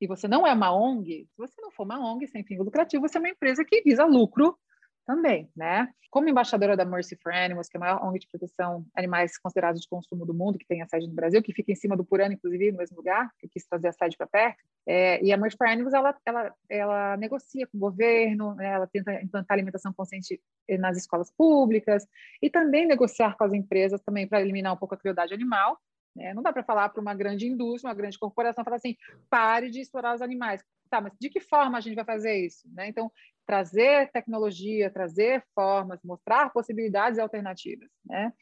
e 0.00 0.06
você 0.06 0.28
não 0.28 0.46
é 0.46 0.52
uma 0.52 0.74
ONG, 0.74 1.26
se 1.30 1.38
você 1.38 1.60
não 1.62 1.70
for 1.70 1.84
uma 1.84 1.98
ONG 1.98 2.26
sem 2.26 2.44
fim 2.44 2.58
lucrativo, 2.58 3.08
você 3.08 3.16
é 3.16 3.20
uma 3.20 3.30
empresa 3.30 3.64
que 3.64 3.82
visa 3.82 4.04
lucro 4.04 4.58
também, 5.06 5.50
né? 5.56 5.88
Como 6.10 6.28
embaixadora 6.28 6.76
da 6.76 6.84
Mercy 6.84 7.16
for 7.16 7.32
Animals, 7.32 7.68
que 7.68 7.76
é 7.76 7.78
a 7.78 7.80
maior 7.80 8.04
ONG 8.04 8.18
de 8.18 8.28
proteção 8.28 8.84
animais 8.94 9.38
considerados 9.38 9.80
de 9.80 9.88
consumo 9.88 10.26
do 10.26 10.34
mundo, 10.34 10.58
que 10.58 10.66
tem 10.66 10.82
a 10.82 10.86
sede 10.86 11.08
no 11.08 11.14
Brasil, 11.14 11.42
que 11.42 11.54
fica 11.54 11.72
em 11.72 11.74
cima 11.74 11.96
do 11.96 12.04
Purana, 12.04 12.34
inclusive, 12.34 12.70
no 12.70 12.78
mesmo 12.78 12.98
lugar, 12.98 13.30
que 13.38 13.48
quis 13.48 13.66
trazer 13.66 13.88
a 13.88 13.92
sede 13.92 14.16
para 14.16 14.26
perto. 14.26 14.58
É, 14.86 15.24
e 15.24 15.32
a 15.32 15.36
Mercy 15.36 15.56
for 15.56 15.66
Animals, 15.66 15.94
ela, 15.94 16.14
ela, 16.26 16.54
ela 16.68 17.16
negocia 17.16 17.66
com 17.66 17.78
o 17.78 17.80
governo, 17.80 18.54
né? 18.54 18.72
ela 18.72 18.86
tenta 18.86 19.22
implantar 19.22 19.54
alimentação 19.54 19.92
consciente 19.92 20.40
nas 20.78 20.98
escolas 20.98 21.30
públicas 21.30 22.06
e 22.42 22.50
também 22.50 22.86
negociar 22.86 23.36
com 23.36 23.44
as 23.44 23.52
empresas 23.52 24.00
também 24.02 24.28
para 24.28 24.40
eliminar 24.40 24.74
um 24.74 24.76
pouco 24.76 24.94
a 24.94 24.98
crueldade 24.98 25.32
animal. 25.32 25.78
Né? 26.14 26.34
Não 26.34 26.42
dá 26.42 26.52
para 26.52 26.62
falar 26.62 26.88
para 26.88 27.00
uma 27.00 27.14
grande 27.14 27.46
indústria, 27.46 27.88
uma 27.88 27.96
grande 27.96 28.18
corporação, 28.18 28.64
falar 28.64 28.76
assim, 28.76 28.96
pare 29.30 29.70
de 29.70 29.80
explorar 29.80 30.14
os 30.14 30.22
animais. 30.22 30.62
Tá, 30.90 31.00
mas 31.00 31.12
de 31.18 31.30
que 31.30 31.40
forma 31.40 31.78
a 31.78 31.80
gente 31.80 31.94
vai 31.94 32.04
fazer 32.04 32.34
isso? 32.34 32.68
Né? 32.74 32.88
Então, 32.88 33.10
trazer 33.46 34.10
tecnologia, 34.12 34.90
trazer 34.90 35.42
formas, 35.54 36.00
mostrar 36.04 36.52
possibilidades 36.52 37.18
alternativas, 37.18 37.88
né? 38.04 38.32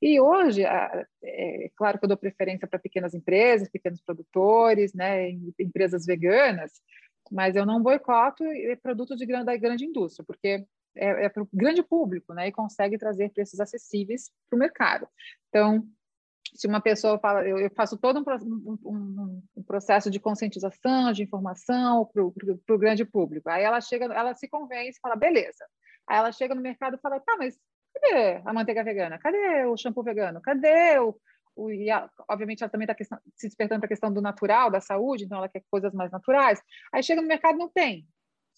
E 0.00 0.20
hoje, 0.20 0.62
é 0.64 1.70
claro 1.76 1.98
que 1.98 2.04
eu 2.04 2.08
dou 2.08 2.16
preferência 2.16 2.68
para 2.68 2.78
pequenas 2.78 3.14
empresas, 3.14 3.68
pequenos 3.68 4.00
produtores, 4.00 4.94
né, 4.94 5.28
empresas 5.58 6.06
veganas, 6.06 6.80
mas 7.32 7.56
eu 7.56 7.66
não 7.66 7.82
boicoto 7.82 8.44
produtos 8.80 9.18
de 9.18 9.26
grande, 9.26 9.46
da 9.46 9.56
grande 9.56 9.84
indústria, 9.84 10.24
porque 10.24 10.64
é, 10.94 11.24
é 11.24 11.28
para 11.28 11.42
o 11.42 11.48
grande 11.52 11.82
público, 11.82 12.32
né, 12.32 12.46
e 12.46 12.52
consegue 12.52 12.96
trazer 12.96 13.30
preços 13.30 13.58
acessíveis 13.58 14.30
para 14.48 14.56
o 14.56 14.60
mercado. 14.60 15.08
Então, 15.48 15.84
se 16.54 16.66
uma 16.66 16.80
pessoa 16.80 17.18
fala, 17.18 17.46
eu, 17.46 17.58
eu 17.58 17.70
faço 17.70 17.96
todo 17.96 18.20
um, 18.20 18.78
um, 18.84 19.42
um, 19.56 19.62
processo 19.62 20.10
de 20.10 20.20
conscientização, 20.20 21.12
de 21.12 21.22
informação 21.22 22.06
para 22.06 22.22
o 22.22 22.78
grande 22.78 23.04
público. 23.04 23.48
Aí 23.48 23.62
ela 23.62 23.80
chega, 23.80 24.06
ela 24.06 24.34
se 24.34 24.48
convence, 24.48 25.00
fala, 25.00 25.16
beleza. 25.16 25.64
Aí 26.06 26.18
ela 26.18 26.32
chega 26.32 26.54
no 26.54 26.60
mercado 26.60 26.96
e 26.96 27.00
fala, 27.00 27.20
tá, 27.20 27.36
mas 27.38 27.58
cadê 27.94 28.40
a 28.44 28.52
manteiga 28.52 28.84
vegana? 28.84 29.18
Cadê 29.18 29.64
o 29.66 29.76
shampoo 29.76 30.02
vegano? 30.02 30.40
Cadê 30.40 30.98
o, 30.98 31.14
o 31.56 31.70
e 31.70 31.88
obviamente 32.28 32.62
ela 32.62 32.70
também 32.70 32.88
está 32.90 33.20
se 33.36 33.48
despertando 33.48 33.80
para 33.80 33.86
a 33.86 33.88
questão 33.88 34.12
do 34.12 34.22
natural, 34.22 34.70
da 34.70 34.80
saúde, 34.80 35.24
então 35.24 35.38
ela 35.38 35.48
quer 35.48 35.62
coisas 35.70 35.92
mais 35.92 36.10
naturais. 36.10 36.62
Aí 36.92 37.02
chega 37.02 37.20
no 37.20 37.28
mercado 37.28 37.58
não 37.58 37.68
tem. 37.68 38.06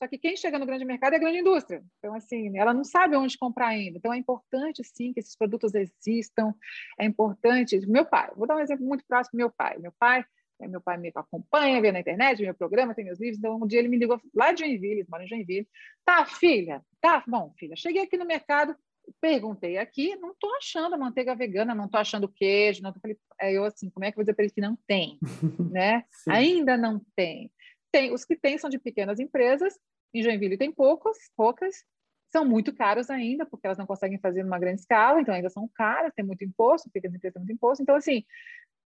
Só 0.01 0.09
que 0.09 0.17
quem 0.17 0.35
chega 0.35 0.59
no 0.59 0.65
grande 0.65 0.85
mercado 0.87 1.13
é 1.13 1.17
a 1.17 1.21
grande 1.21 1.41
indústria. 1.41 1.85
Então, 1.99 2.15
assim, 2.15 2.57
ela 2.57 2.73
não 2.73 2.83
sabe 2.83 3.17
onde 3.17 3.37
comprar 3.37 3.69
ainda. 3.69 3.99
Então, 3.99 4.15
é 4.15 4.17
importante, 4.17 4.83
sim, 4.83 5.13
que 5.13 5.21
esses 5.21 5.37
produtos 5.37 5.75
existam. 5.75 6.55
É 6.99 7.05
importante. 7.05 7.79
Meu 7.87 8.07
pai, 8.07 8.31
vou 8.35 8.47
dar 8.47 8.57
um 8.57 8.61
exemplo 8.61 8.87
muito 8.87 9.05
próximo 9.07 9.37
meu 9.37 9.51
pai. 9.51 9.77
Meu 9.79 9.93
pai, 9.99 10.25
é, 10.59 10.67
meu 10.67 10.81
pai 10.81 10.97
me 10.97 11.13
acompanha, 11.15 11.83
vê 11.83 11.93
na 11.93 12.01
internet, 12.01 12.41
meu 12.41 12.55
programa, 12.55 12.95
tem 12.95 13.05
meus 13.05 13.21
livros. 13.21 13.39
Então, 13.39 13.57
um 13.63 13.67
dia 13.67 13.79
ele 13.79 13.89
me 13.89 13.99
ligou 13.99 14.19
lá 14.35 14.53
de 14.53 14.61
Joinville, 14.61 15.05
mora 15.07 15.23
em 15.23 15.29
Joinville. 15.29 15.69
Tá, 16.03 16.25
filha? 16.25 16.83
Tá, 16.99 17.23
bom, 17.29 17.53
filha. 17.59 17.77
Cheguei 17.77 18.01
aqui 18.03 18.17
no 18.17 18.25
mercado, 18.25 18.75
perguntei 19.21 19.77
aqui, 19.77 20.17
não 20.17 20.31
estou 20.31 20.51
achando 20.57 20.95
a 20.95 20.99
manteiga 20.99 21.35
vegana, 21.35 21.75
não 21.75 21.85
estou 21.85 22.01
achando 22.01 22.27
queijo, 22.27 22.83
não 22.83 22.91
tô... 22.91 23.01
Aí 23.39 23.55
eu 23.55 23.65
assim, 23.65 23.91
como 23.91 24.07
é 24.07 24.11
que 24.11 24.15
eu 24.15 24.17
vou 24.17 24.25
dizer 24.25 24.35
para 24.35 24.45
ele 24.45 24.55
que 24.55 24.63
não 24.63 24.79
tem, 24.87 25.19
né? 25.71 26.05
Ainda 26.27 26.79
não 26.79 27.03
tem. 27.15 27.53
Tem, 27.93 28.13
os 28.13 28.25
que 28.25 28.37
tem 28.37 28.57
são 28.57 28.71
de 28.71 28.79
pequenas 28.79 29.19
empresas, 29.19 29.77
em 30.13 30.23
Joinville 30.23 30.59
tem 30.59 30.73
poucos, 30.73 31.17
poucas, 31.37 31.85
são 32.31 32.45
muito 32.45 32.75
caros 32.75 33.11
ainda, 33.11 33.45
porque 33.45 33.67
elas 33.67 33.79
não 33.79 33.87
conseguem 33.87 34.19
fazer 34.19 34.43
numa 34.43 34.59
grande 34.59 34.81
escala, 34.81 35.21
então 35.21 35.35
ainda 35.35 35.51
são 35.51 35.69
caras, 35.75 36.13
tem 36.15 36.25
muito 36.25 36.45
imposto, 36.45 36.91
pequenas 36.91 37.17
empresas 37.17 37.35
têm 37.35 37.41
muito 37.43 37.53
imposto. 37.53 37.83
Então, 37.83 37.97
assim, 37.97 38.25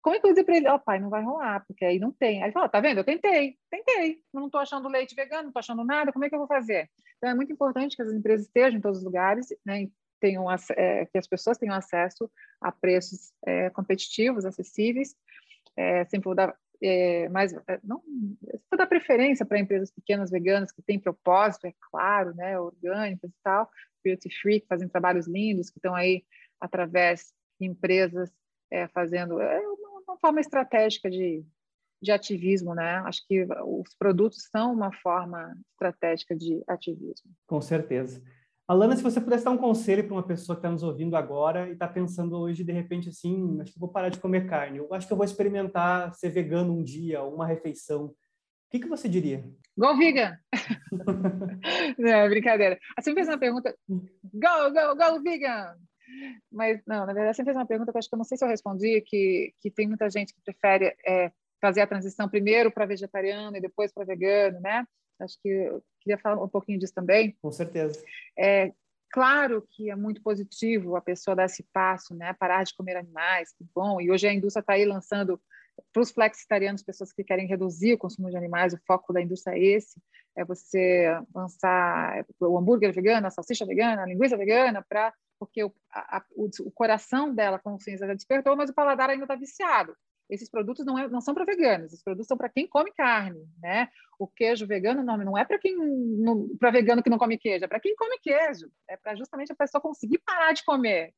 como 0.01 0.15
é 0.15 0.19
que 0.19 0.25
eu 0.25 0.31
dizer 0.31 0.43
para 0.43 0.57
ele, 0.57 0.67
ó, 0.69 0.75
oh, 0.75 0.79
pai, 0.79 0.99
não 0.99 1.09
vai 1.09 1.23
rolar, 1.23 1.65
porque 1.67 1.83
aí 1.83 1.99
não 1.99 2.11
tem. 2.11 2.37
Aí 2.37 2.45
ele 2.45 2.53
fala, 2.53 2.69
tá 2.69 2.79
vendo? 2.79 2.99
Eu 2.99 3.03
tentei, 3.03 3.57
tentei, 3.69 4.21
não 4.33 4.45
estou 4.45 4.61
achando 4.61 4.87
leite 4.87 5.15
vegano, 5.15 5.43
não 5.43 5.49
estou 5.49 5.59
achando 5.59 5.83
nada, 5.83 6.13
como 6.13 6.23
é 6.23 6.29
que 6.29 6.35
eu 6.35 6.39
vou 6.39 6.47
fazer? 6.47 6.89
Então, 7.17 7.29
é 7.29 7.33
muito 7.33 7.51
importante 7.51 7.95
que 7.95 8.01
as 8.01 8.13
empresas 8.13 8.45
estejam 8.45 8.77
em 8.77 8.81
todos 8.81 8.99
os 8.99 9.03
lugares, 9.03 9.47
né, 9.65 9.87
tenham, 10.19 10.45
é, 10.51 11.05
que 11.05 11.17
as 11.17 11.27
pessoas 11.27 11.57
tenham 11.57 11.75
acesso 11.75 12.31
a 12.61 12.71
preços 12.71 13.33
é, 13.45 13.69
competitivos, 13.71 14.45
acessíveis. 14.45 15.15
É, 15.75 16.05
sempre 16.05 16.25
vou 16.25 16.35
dar 16.35 16.55
é, 16.81 17.29
mais, 17.29 17.53
é, 17.53 17.79
não, 17.83 18.01
vou 18.69 18.77
dar 18.77 18.87
preferência 18.87 19.45
para 19.45 19.59
empresas 19.59 19.91
pequenas 19.91 20.29
veganas 20.29 20.71
que 20.71 20.81
têm 20.81 20.99
propósito, 20.99 21.67
é 21.67 21.73
claro, 21.91 22.33
né, 22.35 22.59
orgânicas 22.59 23.29
e 23.31 23.35
tal, 23.43 23.69
beauty 24.03 24.29
free, 24.41 24.61
que 24.61 24.67
fazem 24.67 24.87
trabalhos 24.87 25.27
lindos, 25.27 25.69
que 25.69 25.77
estão 25.77 25.95
aí 25.95 26.23
através 26.59 27.33
de 27.59 27.67
empresas 27.67 28.31
é, 28.71 28.87
fazendo 28.87 29.39
é 29.39 29.59
uma, 29.59 30.01
uma, 30.07 30.17
forma 30.17 30.39
estratégica 30.39 31.09
de, 31.09 31.45
de 32.01 32.11
ativismo, 32.11 32.73
né? 32.73 32.97
Acho 33.05 33.25
que 33.27 33.45
os 33.63 33.95
produtos 33.97 34.47
são 34.51 34.73
uma 34.73 34.91
forma 34.91 35.55
estratégica 35.71 36.35
de 36.35 36.63
ativismo. 36.67 37.31
Com 37.47 37.61
certeza. 37.61 38.21
Alana, 38.67 38.95
se 38.95 39.03
você 39.03 39.21
pudesse 39.21 39.45
dar 39.45 39.51
um 39.51 39.57
conselho 39.57 40.03
para 40.03 40.13
uma 40.13 40.25
pessoa 40.25 40.55
que 40.55 40.59
está 40.59 40.71
nos 40.71 40.81
ouvindo 40.81 41.15
agora 41.15 41.69
e 41.69 41.73
está 41.73 41.87
pensando 41.87 42.35
hoje, 42.35 42.63
de 42.63 42.71
repente, 42.71 43.09
assim, 43.09 43.61
acho 43.61 43.71
que 43.71 43.79
vou 43.79 43.89
parar 43.89 44.09
de 44.09 44.19
comer 44.19 44.47
carne, 44.47 44.79
eu 44.79 44.91
acho 44.91 45.05
que 45.05 45.13
eu 45.13 45.17
vou 45.17 45.25
experimentar 45.25 46.11
ser 46.15 46.29
vegano 46.29 46.73
um 46.73 46.83
dia, 46.83 47.21
uma 47.23 47.45
refeição, 47.45 48.05
o 48.05 48.15
que, 48.71 48.79
que 48.79 48.87
você 48.87 49.07
diria? 49.07 49.47
Go 49.77 49.95
vegan! 49.95 50.35
não, 51.99 52.29
brincadeira. 52.29 52.79
Assim 52.97 53.13
fez 53.13 53.27
uma 53.27 53.37
pergunta, 53.37 53.75
go, 53.87 54.71
go, 54.73 54.95
go 54.95 55.21
vegan! 55.21 55.75
Mas, 56.51 56.81
não, 56.87 57.05
na 57.05 57.13
verdade, 57.13 57.37
você 57.37 57.43
fez 57.43 57.55
uma 57.55 57.67
pergunta 57.67 57.91
que 57.91 57.97
eu 57.97 57.99
acho 57.99 58.09
que 58.09 58.15
eu 58.15 58.17
não 58.17 58.25
sei 58.25 58.37
se 58.37 58.43
eu 58.43 58.49
respondi, 58.49 58.99
que, 59.01 59.53
que 59.61 59.69
tem 59.69 59.87
muita 59.87 60.09
gente 60.09 60.33
que 60.33 60.41
prefere 60.41 60.95
é, 61.05 61.31
fazer 61.61 61.81
a 61.81 61.87
transição 61.87 62.27
primeiro 62.27 62.71
para 62.71 62.87
vegetariano 62.87 63.55
e 63.57 63.61
depois 63.61 63.93
para 63.93 64.05
vegano, 64.05 64.59
né? 64.59 64.85
Acho 65.19 65.37
que 65.41 65.71
queria 66.05 66.17
falar 66.19 66.41
um 66.41 66.47
pouquinho 66.47 66.79
disso 66.79 66.93
também. 66.93 67.35
Com 67.41 67.51
certeza. 67.51 68.01
É, 68.37 68.71
claro 69.11 69.67
que 69.71 69.89
é 69.89 69.95
muito 69.95 70.21
positivo 70.21 70.95
a 70.95 71.01
pessoa 71.01 71.35
dar 71.35 71.45
esse 71.45 71.63
passo, 71.73 72.13
né? 72.13 72.33
Parar 72.33 72.63
de 72.63 72.75
comer 72.75 72.95
animais, 72.95 73.51
que 73.57 73.65
bom. 73.73 73.99
E 73.99 74.11
hoje 74.11 74.27
a 74.27 74.33
indústria 74.33 74.61
está 74.61 74.73
aí 74.73 74.85
lançando 74.85 75.41
para 75.91 76.01
os 76.01 76.11
flexitarianos, 76.11 76.83
pessoas 76.83 77.11
que 77.11 77.23
querem 77.23 77.47
reduzir 77.47 77.93
o 77.93 77.97
consumo 77.97 78.29
de 78.29 78.37
animais, 78.37 78.73
o 78.73 78.79
foco 78.87 79.11
da 79.11 79.21
indústria 79.21 79.57
é 79.57 79.59
esse, 79.59 80.01
é 80.37 80.45
você 80.45 81.07
lançar 81.33 82.25
o 82.39 82.57
hambúrguer 82.57 82.93
vegano, 82.93 83.27
a 83.27 83.29
salsicha 83.29 83.65
vegana, 83.65 84.03
a 84.03 84.05
linguiça 84.05 84.37
vegana, 84.37 84.85
para 84.87 85.13
porque 85.37 85.65
o, 85.65 85.73
a, 85.91 86.23
o, 86.31 86.49
o, 86.61 86.71
coração 86.71 87.35
dela, 87.35 87.59
com 87.59 87.71
consciência, 87.71 88.07
já 88.07 88.13
despertou, 88.13 88.55
mas 88.55 88.69
o 88.69 88.73
paladar 88.73 89.09
ainda 89.09 89.25
está 89.25 89.35
viciado 89.35 89.93
esses 90.29 90.49
produtos 90.49 90.85
não, 90.85 90.97
é, 90.97 91.07
não 91.07 91.21
são 91.21 91.33
para 91.33 91.45
veganos, 91.45 91.87
esses 91.87 92.03
produtos 92.03 92.27
são 92.27 92.37
para 92.37 92.49
quem 92.49 92.67
come 92.67 92.91
carne, 92.91 93.47
né? 93.61 93.89
O 94.17 94.27
queijo 94.27 94.65
vegano 94.65 95.03
não, 95.03 95.17
não 95.17 95.37
é 95.37 95.43
para 95.45 95.59
quem 95.59 95.75
para 96.59 96.71
vegano 96.71 97.03
que 97.03 97.09
não 97.09 97.17
come 97.17 97.37
queijo, 97.37 97.65
é 97.65 97.67
para 97.67 97.79
quem 97.79 97.95
come 97.95 98.17
queijo, 98.19 98.71
é 98.87 98.97
para 98.97 99.15
justamente 99.15 99.51
a 99.51 99.55
pessoa 99.55 99.81
conseguir 99.81 100.19
parar 100.19 100.53
de 100.53 100.63
comer. 100.63 101.13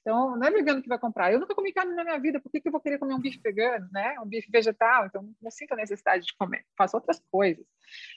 Então, 0.00 0.36
não 0.36 0.46
é 0.46 0.50
vegano 0.50 0.82
que 0.82 0.88
vai 0.88 0.98
comprar. 0.98 1.32
Eu 1.32 1.40
nunca 1.40 1.54
comi 1.54 1.72
carne 1.72 1.94
na 1.94 2.04
minha 2.04 2.18
vida, 2.18 2.40
por 2.40 2.50
que, 2.50 2.60
que 2.60 2.68
eu 2.68 2.72
vou 2.72 2.80
querer 2.80 2.98
comer 2.98 3.14
um 3.14 3.20
bife 3.20 3.40
vegano, 3.42 3.88
né? 3.92 4.18
Um 4.20 4.26
bife 4.26 4.50
vegetal? 4.50 5.06
Então, 5.06 5.28
não 5.40 5.50
sinto 5.50 5.72
a 5.72 5.76
necessidade 5.76 6.26
de 6.26 6.34
comer, 6.36 6.64
faço 6.76 6.96
outras 6.96 7.22
coisas. 7.30 7.64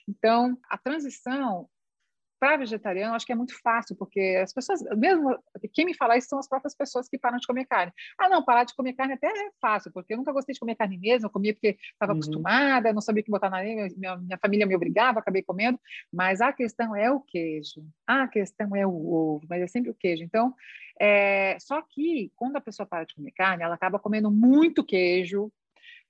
Então, 0.08 0.58
a 0.70 0.78
transição 0.78 1.70
para 2.46 2.58
vegetariano, 2.58 3.16
acho 3.16 3.26
que 3.26 3.32
é 3.32 3.36
muito 3.36 3.60
fácil, 3.60 3.96
porque 3.96 4.39
as 4.39 4.54
pessoas, 4.54 4.80
mesmo 4.96 5.36
quem 5.74 5.84
me 5.84 5.96
fala 5.96 6.16
isso 6.16 6.28
são 6.28 6.38
as 6.38 6.48
próprias 6.48 6.76
pessoas 6.76 7.10
que 7.10 7.18
param 7.18 7.39
de 7.39 7.48
comer 7.48 7.66
carne. 7.66 7.91
Ah, 8.20 8.30
não, 8.30 8.46
parar 8.46 8.66
de 8.66 8.76
comer 8.76 8.93
carne 8.93 9.14
até 9.14 9.26
é 9.26 9.50
fácil, 9.60 9.91
porque 9.91 10.14
eu 10.14 10.18
nunca 10.18 10.32
gostei 10.32 10.54
de 10.54 10.60
comer 10.60 10.76
carne 10.76 10.96
mesmo, 10.96 11.26
eu 11.26 11.32
comia 11.32 11.56
porque 11.56 11.76
estava 11.91 12.12
uhum. 12.12 12.20
acostumada, 12.20 12.93
não 12.93 13.02
sabia 13.02 13.22
o 13.22 13.26
que 13.26 13.32
botar 13.32 13.50
na 13.50 13.64
minha, 13.64 13.89
minha 14.20 14.38
família 14.38 14.68
me 14.68 14.76
obrigava, 14.76 15.18
acabei 15.18 15.41
comendo, 15.41 15.80
mas 16.14 16.39
a 16.39 16.54
questão 16.54 16.96
é 16.96 17.12
o 17.12 17.20
queijo, 17.20 17.84
a 18.06 18.28
questão 18.28 18.76
é 18.76 18.86
o 18.86 18.91
ovo, 18.91 19.48
mas 19.50 19.64
é 19.64 19.68
sempre 19.68 19.89
o 19.89 19.96
queijo. 19.96 20.24
Então, 20.24 20.54
é, 21.02 21.58
só 21.60 21.82
que 21.82 22.32
quando 22.36 22.58
a 22.58 22.62
pessoa 22.62 22.86
para 22.86 23.06
de 23.06 23.16
comer 23.16 23.32
carne, 23.32 23.64
ela 23.64 23.74
acaba 23.74 23.98
comendo 23.98 24.30
muito 24.30 24.84
queijo, 24.84 25.52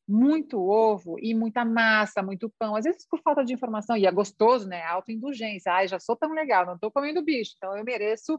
muito 0.07 0.59
ovo 0.59 1.17
e 1.19 1.33
muita 1.33 1.65
massa, 1.65 2.21
muito 2.21 2.51
pão, 2.59 2.75
às 2.75 2.85
vezes 2.85 3.07
por 3.09 3.19
falta 3.21 3.43
de 3.43 3.53
informação, 3.53 3.97
e 3.97 4.05
é 4.05 4.11
gostoso, 4.11 4.67
né? 4.67 4.83
Autoindulgência. 4.83 5.71
Ai, 5.71 5.87
já 5.87 5.99
sou 5.99 6.15
tão 6.15 6.31
legal, 6.31 6.65
não 6.65 6.75
estou 6.75 6.91
comendo 6.91 7.23
bicho, 7.23 7.53
então 7.57 7.75
eu 7.75 7.83
mereço 7.83 8.37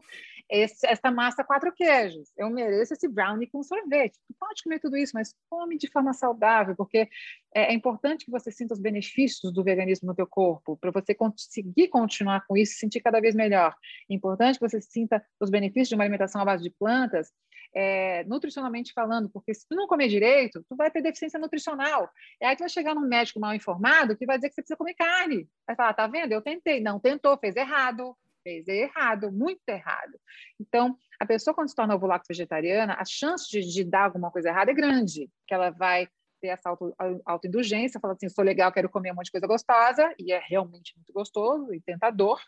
esse, 0.49 0.87
essa 0.87 1.11
massa 1.11 1.43
quatro 1.43 1.71
queijos, 1.73 2.31
eu 2.37 2.49
mereço 2.49 2.93
esse 2.93 3.07
brownie 3.07 3.47
com 3.47 3.61
sorvete. 3.63 4.17
Tu 4.27 4.35
pode 4.39 4.63
comer 4.63 4.79
tudo 4.79 4.95
isso, 4.95 5.11
mas 5.13 5.33
come 5.49 5.77
de 5.77 5.89
forma 5.91 6.13
saudável, 6.13 6.75
porque 6.75 7.09
é, 7.53 7.71
é 7.71 7.73
importante 7.73 8.25
que 8.25 8.31
você 8.31 8.51
sinta 8.51 8.73
os 8.73 8.79
benefícios 8.79 9.51
do 9.51 9.63
veganismo 9.63 10.07
no 10.07 10.15
teu 10.15 10.27
corpo, 10.27 10.77
para 10.77 10.91
você 10.91 11.13
conseguir 11.13 11.89
continuar 11.89 12.45
com 12.47 12.55
isso, 12.55 12.77
sentir 12.77 13.01
cada 13.01 13.19
vez 13.19 13.35
melhor. 13.35 13.75
É 14.09 14.13
importante 14.13 14.57
que 14.57 14.67
você 14.67 14.79
sinta 14.79 15.23
os 15.39 15.49
benefícios 15.49 15.89
de 15.89 15.95
uma 15.95 16.03
alimentação 16.03 16.41
à 16.41 16.45
base 16.45 16.63
de 16.63 16.69
plantas, 16.69 17.31
é, 17.79 18.23
nutricionalmente 18.23 18.91
falando, 18.91 19.29
porque 19.29 19.53
se 19.53 19.67
tu 19.67 19.75
não 19.75 19.85
comer 19.85 20.07
direito, 20.07 20.65
tu 20.67 20.75
vai 20.75 20.89
ter 20.89 20.99
deficiência 20.99 21.39
nutricional. 21.39 22.09
E 22.41 22.45
aí 22.45 22.55
tu 22.55 22.61
vai 22.61 22.69
chegar 22.69 22.95
num 22.95 23.07
médico 23.07 23.39
mal 23.39 23.53
informado 23.53 24.17
que 24.17 24.25
vai 24.25 24.35
dizer 24.35 24.49
que 24.49 24.55
você 24.55 24.61
precisa 24.63 24.77
comer 24.77 24.95
carne. 24.95 25.47
Vai 25.67 25.75
falar, 25.75 25.93
tá 25.93 26.07
vendo? 26.07 26.31
Eu 26.31 26.41
tentei. 26.41 26.81
Não, 26.81 26.99
tentou, 26.99 27.37
fez 27.37 27.55
errado. 27.55 28.17
Fez 28.41 28.67
errado, 28.67 29.31
muito 29.31 29.61
errado. 29.67 30.19
Então, 30.59 30.97
a 31.19 31.25
pessoa 31.25 31.53
quando 31.53 31.69
se 31.69 31.75
torna 31.75 31.93
ovulacto 31.93 32.25
vegetariana, 32.27 32.95
a 32.97 33.05
chance 33.05 33.47
de, 33.47 33.61
de 33.61 33.83
dar 33.83 34.05
alguma 34.05 34.31
coisa 34.31 34.49
errada 34.49 34.71
é 34.71 34.73
grande, 34.73 35.29
que 35.45 35.53
ela 35.53 35.69
vai 35.69 36.07
ter 36.41 36.47
essa 36.47 36.69
auto, 36.69 36.95
autoindulgência, 37.25 37.99
fala 37.99 38.13
assim, 38.13 38.29
sou 38.29 38.43
legal, 38.43 38.71
quero 38.71 38.89
comer 38.89 39.11
um 39.11 39.15
monte 39.15 39.25
de 39.25 39.31
coisa 39.33 39.47
gostosa, 39.47 40.15
e 40.17 40.31
é 40.31 40.41
realmente 40.47 40.95
muito 40.95 41.11
gostoso 41.11 41.73
e 41.73 41.81
tentador, 41.81 42.39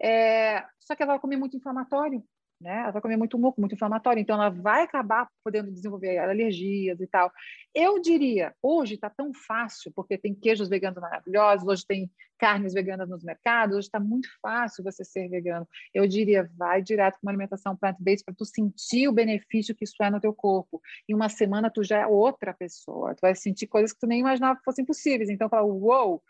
é, 0.00 0.62
só 0.78 0.94
que 0.94 1.02
ela 1.02 1.12
vai 1.12 1.20
comer 1.20 1.36
muito 1.36 1.56
inflamatório, 1.56 2.22
né? 2.60 2.82
Ela 2.82 2.90
vai 2.90 3.02
comer 3.02 3.16
muito 3.16 3.38
muco, 3.38 3.60
muito 3.60 3.74
inflamatório, 3.74 4.20
então 4.20 4.36
ela 4.36 4.48
vai 4.48 4.82
acabar 4.82 5.28
podendo 5.44 5.70
desenvolver 5.70 6.18
alergias 6.18 7.00
e 7.00 7.06
tal. 7.06 7.30
Eu 7.74 8.00
diria, 8.00 8.54
hoje 8.62 8.94
está 8.94 9.10
tão 9.10 9.32
fácil, 9.32 9.92
porque 9.94 10.16
tem 10.16 10.34
queijos 10.34 10.68
veganos 10.68 11.00
maravilhosos, 11.00 11.66
hoje 11.66 11.86
tem 11.86 12.10
carnes 12.38 12.72
veganas 12.74 13.08
nos 13.08 13.22
mercados, 13.22 13.76
hoje 13.76 13.88
está 13.88 14.00
muito 14.00 14.28
fácil 14.40 14.82
você 14.82 15.04
ser 15.04 15.28
vegano. 15.28 15.68
Eu 15.92 16.06
diria, 16.06 16.50
vai 16.56 16.82
direto 16.82 17.14
com 17.14 17.26
uma 17.26 17.32
alimentação 17.32 17.76
plant-based 17.76 18.24
para 18.24 18.34
tu 18.34 18.44
sentir 18.44 19.08
o 19.08 19.12
benefício 19.12 19.74
que 19.74 19.84
isso 19.84 20.02
é 20.02 20.10
no 20.10 20.20
teu 20.20 20.34
corpo. 20.34 20.80
Em 21.08 21.14
uma 21.14 21.28
semana 21.28 21.70
tu 21.70 21.82
já 21.84 22.00
é 22.00 22.06
outra 22.06 22.54
pessoa, 22.54 23.14
tu 23.14 23.20
vai 23.20 23.34
sentir 23.34 23.66
coisas 23.66 23.92
que 23.92 24.00
tu 24.00 24.06
nem 24.06 24.20
imaginava 24.20 24.58
que 24.58 24.64
fossem 24.64 24.84
possíveis. 24.84 25.28
Então, 25.28 25.48
fala, 25.48 25.64
uou, 25.64 25.80
wow! 25.80 26.22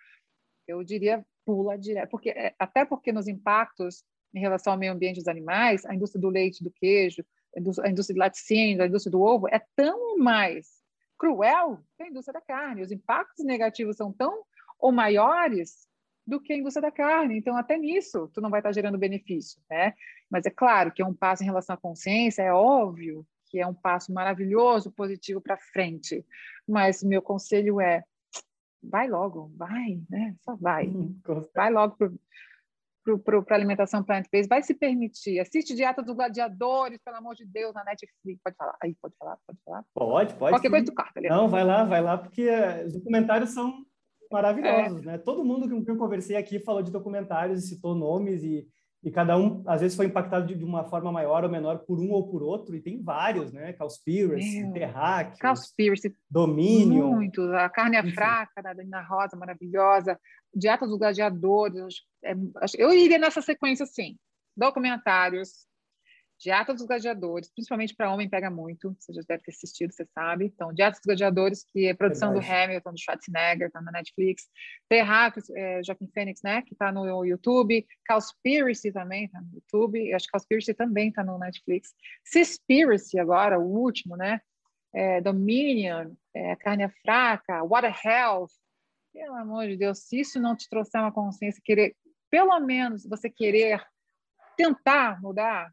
eu 0.66 0.82
diria, 0.82 1.24
pula 1.44 1.78
direto, 1.78 2.10
porque 2.10 2.30
é, 2.30 2.54
até 2.58 2.84
porque 2.84 3.12
nos 3.12 3.28
impactos 3.28 4.02
em 4.34 4.40
relação 4.40 4.72
ao 4.72 4.78
meio 4.78 4.92
ambiente 4.92 5.16
dos 5.16 5.28
animais, 5.28 5.84
a 5.84 5.94
indústria 5.94 6.20
do 6.20 6.28
leite, 6.28 6.62
do 6.62 6.70
queijo, 6.70 7.24
a 7.56 7.88
indústria 7.88 8.14
de 8.14 8.18
laticínios, 8.18 8.80
a 8.80 8.86
indústria 8.86 9.10
do 9.10 9.22
ovo 9.22 9.48
é 9.48 9.60
tão 9.74 10.18
mais 10.18 10.66
cruel 11.18 11.80
que 11.96 12.02
a 12.02 12.08
indústria 12.08 12.34
da 12.34 12.40
carne. 12.40 12.82
Os 12.82 12.92
impactos 12.92 13.44
negativos 13.44 13.96
são 13.96 14.12
tão 14.12 14.42
ou 14.78 14.92
maiores 14.92 15.86
do 16.26 16.40
que 16.40 16.52
a 16.52 16.56
indústria 16.56 16.82
da 16.82 16.90
carne. 16.90 17.38
Então, 17.38 17.56
até 17.56 17.78
nisso, 17.78 18.28
tu 18.34 18.40
não 18.40 18.50
vai 18.50 18.60
estar 18.60 18.72
gerando 18.72 18.98
benefício, 18.98 19.60
né? 19.70 19.94
Mas 20.28 20.44
é 20.44 20.50
claro 20.50 20.92
que 20.92 21.00
é 21.00 21.06
um 21.06 21.14
passo 21.14 21.42
em 21.42 21.46
relação 21.46 21.74
à 21.74 21.78
consciência, 21.78 22.42
é 22.42 22.52
óbvio 22.52 23.26
que 23.46 23.60
é 23.60 23.66
um 23.66 23.74
passo 23.74 24.12
maravilhoso, 24.12 24.90
positivo 24.90 25.40
para 25.40 25.56
frente. 25.56 26.26
Mas 26.68 27.02
meu 27.02 27.22
conselho 27.22 27.80
é 27.80 28.02
vai 28.82 29.08
logo, 29.08 29.50
vai, 29.56 30.00
né? 30.10 30.34
Só 30.42 30.56
vai. 30.56 30.86
Hum, 30.96 31.20
vai 31.54 31.70
logo 31.70 31.96
para 33.24 33.38
a 33.50 33.54
alimentação 33.54 34.02
plant-based, 34.02 34.48
vai 34.48 34.62
se 34.62 34.74
permitir. 34.74 35.38
Assiste 35.40 35.74
Dieta 35.74 36.02
dos 36.02 36.14
Gladiadores, 36.14 37.00
pelo 37.04 37.16
amor 37.16 37.34
de 37.34 37.44
Deus, 37.46 37.74
na 37.74 37.84
Netflix. 37.84 38.40
Pode 38.42 38.56
falar. 38.56 38.76
Aí, 38.82 38.94
pode 39.00 39.14
falar, 39.18 39.38
pode 39.46 39.58
falar. 39.64 39.84
Pode, 39.94 40.34
pode. 40.34 40.52
Qualquer 40.52 40.68
sim. 40.68 40.70
coisa 40.70 40.86
do 40.86 40.94
carta. 40.94 41.20
Não, 41.20 41.48
vai 41.48 41.64
lá, 41.64 41.84
vai 41.84 42.02
lá, 42.02 42.18
porque 42.18 42.48
os 42.84 42.92
documentários 42.94 43.50
são 43.50 43.84
maravilhosos, 44.30 45.02
é. 45.02 45.06
né? 45.06 45.18
Todo 45.18 45.44
mundo 45.44 45.68
com 45.68 45.84
quem 45.84 45.94
eu 45.94 45.98
conversei 45.98 46.36
aqui 46.36 46.58
falou 46.58 46.82
de 46.82 46.90
documentários 46.90 47.64
e 47.64 47.68
citou 47.68 47.94
nomes 47.94 48.42
e 48.42 48.66
e 49.06 49.10
cada 49.12 49.38
um 49.38 49.62
às 49.68 49.82
vezes 49.82 49.96
foi 49.96 50.06
impactado 50.06 50.52
de, 50.52 50.64
uma 50.64 50.82
forma 50.82 51.12
maior 51.12 51.44
ou 51.44 51.48
menor 51.48 51.78
por 51.78 52.00
um 52.00 52.10
ou 52.10 52.28
por 52.28 52.42
outro 52.42 52.74
e 52.74 52.80
tem 52.80 53.00
vários 53.00 53.52
né? 53.52 53.72
Cowspiracy, 53.72 54.68
Terráqueos, 54.72 55.38
Cowspiracy, 55.38 56.16
Domínio. 56.28 57.12
muito. 57.12 57.40
A 57.52 57.68
carne 57.68 57.96
é 57.96 58.10
fraca 58.10 58.60
da 58.60 58.72
Dana 58.74 59.00
Rosa 59.02 59.36
maravilhosa. 59.36 60.18
Dieta 60.52 60.88
dos 60.88 60.98
Gladiadores 60.98 62.02
é, 62.24 62.34
eu 62.76 62.92
iria 62.92 63.16
nessa 63.16 63.40
sequência 63.40 63.86
sim. 63.86 64.16
Documentários 64.56 65.50
Dieta 66.38 66.74
dos 66.74 66.86
Gladiadores, 66.86 67.50
principalmente 67.50 67.94
para 67.94 68.12
homem, 68.12 68.28
pega 68.28 68.50
muito. 68.50 68.94
Você 68.98 69.12
já 69.12 69.22
deve 69.26 69.42
ter 69.42 69.52
assistido, 69.52 69.92
você 69.92 70.04
sabe. 70.04 70.46
Então, 70.46 70.72
Dieta 70.72 70.98
dos 70.98 71.06
Gladiadores, 71.06 71.64
que 71.64 71.86
é 71.86 71.94
produção 71.94 72.32
Verdade. 72.32 72.46
do 72.46 72.54
Hamilton, 72.54 72.92
do 72.92 72.98
Schwarzenegger, 72.98 73.66
está 73.68 73.80
na 73.80 73.92
Netflix. 73.92 74.44
Terráqueos, 74.88 75.48
é, 75.50 75.82
Joaquim 75.82 76.08
Fênix, 76.08 76.42
né, 76.42 76.62
que 76.62 76.74
está 76.74 76.92
no 76.92 77.24
YouTube. 77.24 77.86
Cowspiracy 78.06 78.92
também 78.92 79.24
está 79.24 79.40
no 79.40 79.48
YouTube. 79.54 80.10
Eu 80.10 80.16
acho 80.16 80.26
que 80.26 80.32
Cowspiracy 80.32 80.74
também 80.74 81.08
está 81.08 81.24
no 81.24 81.38
Netflix. 81.38 81.94
Seaspiracy 82.24 83.18
agora, 83.18 83.58
o 83.58 83.64
último, 83.64 84.16
né? 84.16 84.40
É, 84.94 85.20
Dominion, 85.20 86.12
é, 86.34 86.54
Carne 86.56 86.84
é 86.84 86.88
Fraca, 87.02 87.64
Water 87.64 87.94
Health. 88.04 88.50
Pelo 89.12 89.34
amor 89.36 89.66
de 89.66 89.78
Deus, 89.78 90.00
se 90.00 90.20
isso 90.20 90.38
não 90.38 90.54
te 90.54 90.68
trouxer 90.68 91.00
uma 91.00 91.12
consciência, 91.12 91.62
querer, 91.64 91.96
pelo 92.30 92.60
menos 92.60 93.06
você 93.06 93.30
querer 93.30 93.82
tentar 94.56 95.20
mudar, 95.20 95.70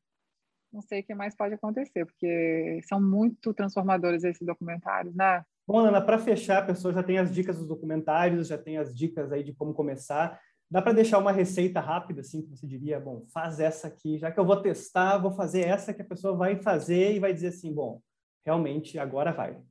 não 0.74 0.82
sei 0.82 1.02
o 1.02 1.04
que 1.04 1.14
mais 1.14 1.36
pode 1.36 1.54
acontecer, 1.54 2.06
porque 2.06 2.82
são 2.88 3.00
muito 3.00 3.54
transformadores 3.54 4.24
esses 4.24 4.46
documentários, 4.46 5.16
né? 5.16 5.44
Bom, 5.66 5.80
Ana, 5.80 6.02
para 6.02 6.18
fechar, 6.18 6.64
a 6.64 6.66
pessoa 6.66 6.94
já 6.94 7.04
tem 7.04 7.18
as 7.20 7.34
dicas 7.34 7.58
dos 7.58 7.68
documentários, 7.68 8.48
já 8.48 8.58
tem 8.58 8.78
as 8.78 8.94
dicas 8.94 9.32
aí 9.32 9.44
de 9.44 9.54
como 9.54 9.74
começar. 9.74 10.40
Dá 10.70 10.82
para 10.82 10.94
deixar 10.94 11.20
uma 11.20 11.32
receita 11.32 11.80
rápida, 11.80 12.22
assim, 12.22 12.42
que 12.42 12.50
você 12.50 12.66
diria, 12.66 13.00
bom, 13.00 13.26
faz 13.32 13.60
essa 13.60 13.88
aqui, 13.88 14.18
já 14.18 14.32
que 14.32 14.40
eu 14.40 14.46
vou 14.46 14.62
testar, 14.62 15.20
vou 15.20 15.32
fazer 15.32 15.62
essa 15.62 15.94
que 15.94 16.02
a 16.02 16.06
pessoa 16.06 16.36
vai 16.36 16.56
fazer 16.62 17.14
e 17.14 17.20
vai 17.20 17.32
dizer 17.32 17.50
assim, 17.50 17.72
bom, 17.72 18.02
realmente 18.44 18.98
agora 18.98 19.32
vai. 19.32 19.62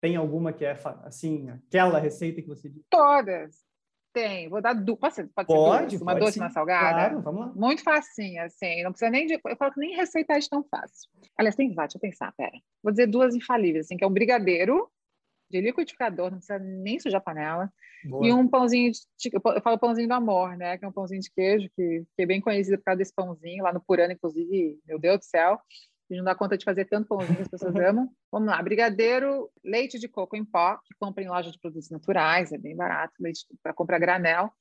Tem 0.00 0.16
alguma 0.16 0.52
que 0.52 0.64
é, 0.64 0.78
assim, 1.04 1.50
aquela 1.50 1.98
receita 1.98 2.40
que 2.40 2.48
você 2.48 2.68
diz? 2.68 2.82
Todas. 2.88 3.71
Tem, 4.12 4.48
vou 4.48 4.60
dar 4.60 4.74
duas. 4.74 4.98
Pode 4.98 5.14
ser, 5.14 5.28
pode, 5.34 5.46
pode 5.46 5.96
duas? 5.96 6.02
Uma 6.02 6.14
doce 6.14 6.38
e 6.38 6.42
uma 6.42 6.50
salgada? 6.50 6.90
Claro, 6.90 7.22
vamos 7.22 7.40
lá. 7.40 7.52
Muito 7.54 7.82
facinho, 7.82 8.42
assim. 8.42 8.82
Não 8.82 8.90
precisa 8.90 9.10
nem 9.10 9.26
de. 9.26 9.34
Eu 9.34 9.56
falo 9.56 9.72
que 9.72 9.80
nem 9.80 9.96
receitar 9.96 10.38
de 10.38 10.48
tão 10.48 10.62
fácil. 10.64 11.10
Aliás, 11.36 11.56
tem 11.56 11.72
várias, 11.72 11.94
deixa 11.94 12.06
eu 12.06 12.10
pensar, 12.10 12.32
pera. 12.36 12.58
Vou 12.82 12.92
dizer 12.92 13.06
duas 13.06 13.34
infalíveis, 13.34 13.86
assim, 13.86 13.96
que 13.96 14.04
é 14.04 14.06
um 14.06 14.12
brigadeiro 14.12 14.88
de 15.50 15.60
liquidificador, 15.60 16.30
não 16.30 16.38
precisa 16.38 16.58
nem 16.58 16.98
sujar 16.98 17.20
a 17.20 17.24
panela. 17.24 17.72
Boa. 18.04 18.26
E 18.26 18.32
um 18.32 18.48
pãozinho 18.48 18.90
de, 18.90 19.30
eu 19.32 19.62
falo 19.62 19.78
pãozinho 19.78 20.08
do 20.08 20.14
amor, 20.14 20.56
né? 20.56 20.76
Que 20.76 20.84
é 20.84 20.88
um 20.88 20.92
pãozinho 20.92 21.20
de 21.20 21.30
queijo, 21.30 21.68
que, 21.76 22.04
que 22.16 22.22
é 22.22 22.26
bem 22.26 22.40
conhecido 22.40 22.78
por 22.78 22.84
causa 22.84 22.98
desse 22.98 23.14
pãozinho, 23.14 23.62
lá 23.62 23.72
no 23.72 23.80
Purana, 23.80 24.12
inclusive, 24.12 24.78
meu 24.86 24.98
Deus 24.98 25.18
do 25.18 25.24
céu. 25.24 25.58
A 26.10 26.14
gente 26.14 26.18
não 26.18 26.24
dá 26.24 26.34
conta 26.34 26.58
de 26.58 26.64
fazer 26.64 26.84
tanto 26.84 27.08
pãozinho 27.08 27.36
que 27.36 27.42
as 27.42 27.48
pessoas 27.48 27.74
amam. 27.76 28.10
Vamos 28.30 28.48
lá, 28.48 28.62
brigadeiro, 28.62 29.50
leite 29.64 29.98
de 29.98 30.08
coco 30.08 30.36
em 30.36 30.44
pó, 30.44 30.76
que 30.84 30.94
compra 30.98 31.22
em 31.22 31.28
loja 31.28 31.50
de 31.50 31.58
produtos 31.58 31.90
naturais, 31.90 32.52
é 32.52 32.58
bem 32.58 32.76
barato, 32.76 33.14
leite 33.20 33.46
para 33.62 33.72
comprar 33.72 33.98
granel. 33.98 34.52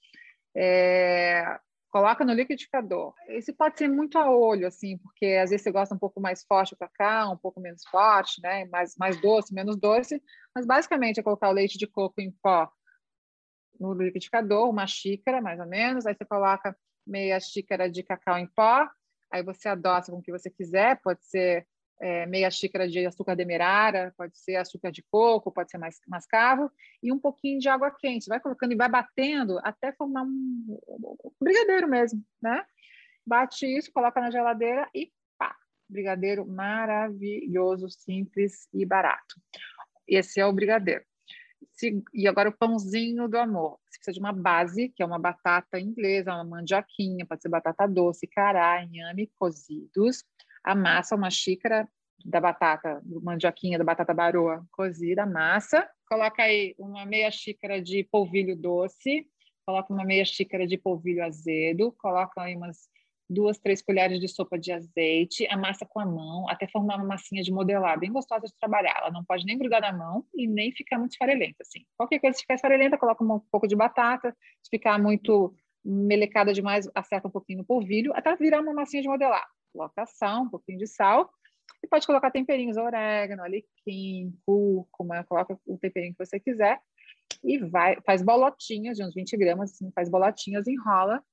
É, 0.56 1.60
coloca 1.92 2.24
no 2.24 2.34
liquidificador. 2.34 3.14
Esse 3.28 3.52
pode 3.52 3.78
ser 3.78 3.90
muito 3.90 4.18
a 4.18 4.32
olho, 4.32 4.66
assim, 4.66 4.98
porque 4.98 5.26
às 5.42 5.50
vezes 5.50 5.64
você 5.64 5.72
gosta 5.72 5.94
um 5.94 6.00
pouco 6.00 6.22
mais 6.22 6.44
forte 6.44 6.76
para 6.76 6.88
cá, 6.88 7.30
um 7.30 7.38
pouco 7.38 7.60
menos 7.60 7.84
forte, 7.86 8.42
né? 8.42 8.66
Mais, 8.66 8.96
mais 8.98 9.20
doce, 9.20 9.54
menos 9.54 9.78
doce. 9.78 10.22
Mas 10.56 10.66
basicamente 10.66 11.20
é 11.20 11.24
colocar 11.24 11.50
o 11.50 11.54
leite 11.54 11.78
de 11.78 11.86
coco 11.86 12.22
em 12.22 12.32
pó 12.42 12.72
no 13.80 13.94
liquidificador, 13.94 14.70
uma 14.70 14.88
xícara 14.88 15.42
mais 15.42 15.60
ou 15.60 15.68
menos. 15.68 16.06
Aí 16.06 16.16
você 16.16 16.24
coloca 16.24 16.76
meia 17.06 17.40
xícara 17.40 17.90
de 17.90 18.04
cacau 18.04 18.38
em 18.38 18.48
pó. 18.48 18.88
Aí 19.32 19.44
você 19.44 19.70
adoça 19.70 20.12
com 20.12 20.20
o 20.20 20.22
que 20.22 20.32
você 20.32 20.50
quiser, 20.50 21.00
pode 21.02 21.26
ser 21.26 21.66
é, 22.02 22.26
meia 22.26 22.50
xícara 22.50 22.88
de 22.88 23.06
açúcar 23.06 23.36
demerara, 23.36 24.14
pode 24.18 24.38
ser 24.38 24.56
açúcar 24.56 24.92
de 24.92 25.04
coco, 25.04 25.52
pode 25.52 25.70
ser 25.70 25.78
mais 25.78 26.00
mascavo, 26.08 26.72
e 27.02 27.12
um 27.14 27.20
pouquinho 27.20 27.60
de 27.60 27.70
água 27.70 27.92
quente. 27.92 28.28
Vai 28.28 28.40
colocando 28.40 28.74
e 28.74 28.76
vai 28.76 28.90
batendo 28.90 29.60
até 29.64 29.94
formar 29.94 30.24
um, 30.24 30.80
um 30.90 31.32
brigadeiro 31.40 31.88
mesmo, 31.88 32.24
né? 32.42 32.66
Bate 33.26 33.66
isso, 33.66 33.92
coloca 33.94 34.20
na 34.20 34.32
geladeira 34.32 34.90
e 34.96 35.12
pá! 35.38 35.56
Brigadeiro 35.88 36.46
maravilhoso, 36.46 37.88
simples 37.90 38.68
e 38.74 38.86
barato. 38.86 39.36
Esse 40.08 40.40
é 40.40 40.46
o 40.46 40.52
brigadeiro. 40.52 41.06
Se, 41.74 42.04
e 42.14 42.28
agora 42.28 42.50
o 42.50 42.58
pãozinho 42.58 43.28
do 43.28 43.38
amor. 43.38 43.80
Você 43.88 43.98
precisa 43.98 44.14
de 44.14 44.20
uma 44.20 44.34
base, 44.34 44.90
que 44.90 45.02
é 45.02 45.06
uma 45.06 45.20
batata 45.20 45.80
inglesa, 45.80 46.34
uma 46.34 46.44
mandioquinha, 46.44 47.26
pode 47.26 47.42
ser 47.42 47.50
batata 47.50 47.88
doce, 47.88 48.28
cará, 48.28 48.84
inhame 48.84 49.32
cozidos 49.40 50.24
a 50.64 50.76
massa, 50.76 51.16
uma 51.16 51.30
xícara 51.30 51.88
da 52.24 52.40
batata, 52.40 53.02
mandioquinha, 53.24 53.78
da 53.78 53.84
batata 53.84 54.14
baroa 54.14 54.64
cozida, 54.72 55.26
massa. 55.26 55.90
Coloca 56.08 56.44
aí 56.44 56.76
uma 56.78 57.06
meia 57.06 57.32
xícara 57.32 57.82
de 57.82 58.04
polvilho 58.04 58.56
doce, 58.56 59.28
coloca 59.66 59.92
uma 59.92 60.06
meia 60.06 60.24
xícara 60.24 60.68
de 60.68 60.78
polvilho 60.78 61.24
azedo, 61.24 61.92
coloca 61.94 62.42
aí 62.42 62.56
umas 62.56 62.90
duas, 63.32 63.58
três 63.58 63.82
colheres 63.82 64.20
de 64.20 64.28
sopa 64.28 64.60
de 64.60 64.72
azeite, 64.72 65.48
amassa 65.50 65.86
com 65.86 66.00
a 66.00 66.06
mão, 66.06 66.48
até 66.50 66.68
formar 66.68 66.98
uma 66.98 67.06
massinha 67.06 67.42
de 67.42 67.52
modelar, 67.52 67.98
bem 68.00 68.12
gostosa 68.12 68.46
de 68.46 68.54
trabalhar. 68.60 68.98
Ela 68.98 69.12
não 69.12 69.24
pode 69.24 69.46
nem 69.46 69.58
grudar 69.58 69.82
na 69.82 69.94
mão 69.94 70.26
e 70.36 70.48
nem 70.48 70.72
ficar 70.72 71.00
muito 71.00 71.12
esfarelenta, 71.12 71.58
assim. 71.62 71.86
Qualquer 71.98 72.20
coisa, 72.20 72.36
se 72.36 72.42
ficar 72.42 72.56
esfarelenta, 72.56 72.98
coloca 72.98 73.24
um 73.24 73.40
pouco 73.52 73.68
de 73.68 73.76
batata. 73.76 74.36
Se 74.62 74.70
ficar 74.70 75.00
muito 75.00 75.56
melecada 75.84 76.54
demais, 76.54 76.90
acerta 76.94 77.28
um 77.28 77.32
pouquinho 77.32 77.60
no 77.60 77.66
polvilho, 77.66 78.12
até 78.16 78.36
virar 78.36 78.62
uma 78.62 78.74
massinha 78.74 79.02
de 79.02 79.08
modelar. 79.08 79.48
Coloca 79.74 80.06
sal, 80.06 80.44
um 80.44 80.50
pouquinho 80.50 80.78
de 80.78 80.88
sal, 80.88 81.32
e 81.84 81.88
pode 81.88 82.06
colocar 82.06 82.30
temperinhos, 82.30 82.78
orégano, 82.78 83.44
alecrim, 83.44 84.38
cúrcuma, 84.46 85.24
coloca 85.24 85.58
o 85.66 85.78
temperinho 85.78 86.14
que 86.14 86.24
você 86.24 86.40
quiser, 86.40 86.80
e 87.44 87.58
vai, 87.58 88.00
faz 88.06 88.22
bolotinhas 88.22 88.98
de 88.98 89.04
uns 89.04 89.16
20 89.16 89.36
gramas, 89.38 89.72
assim, 89.72 89.92
faz 89.92 90.10
bolotinhas, 90.10 90.68
enrola 90.68 91.24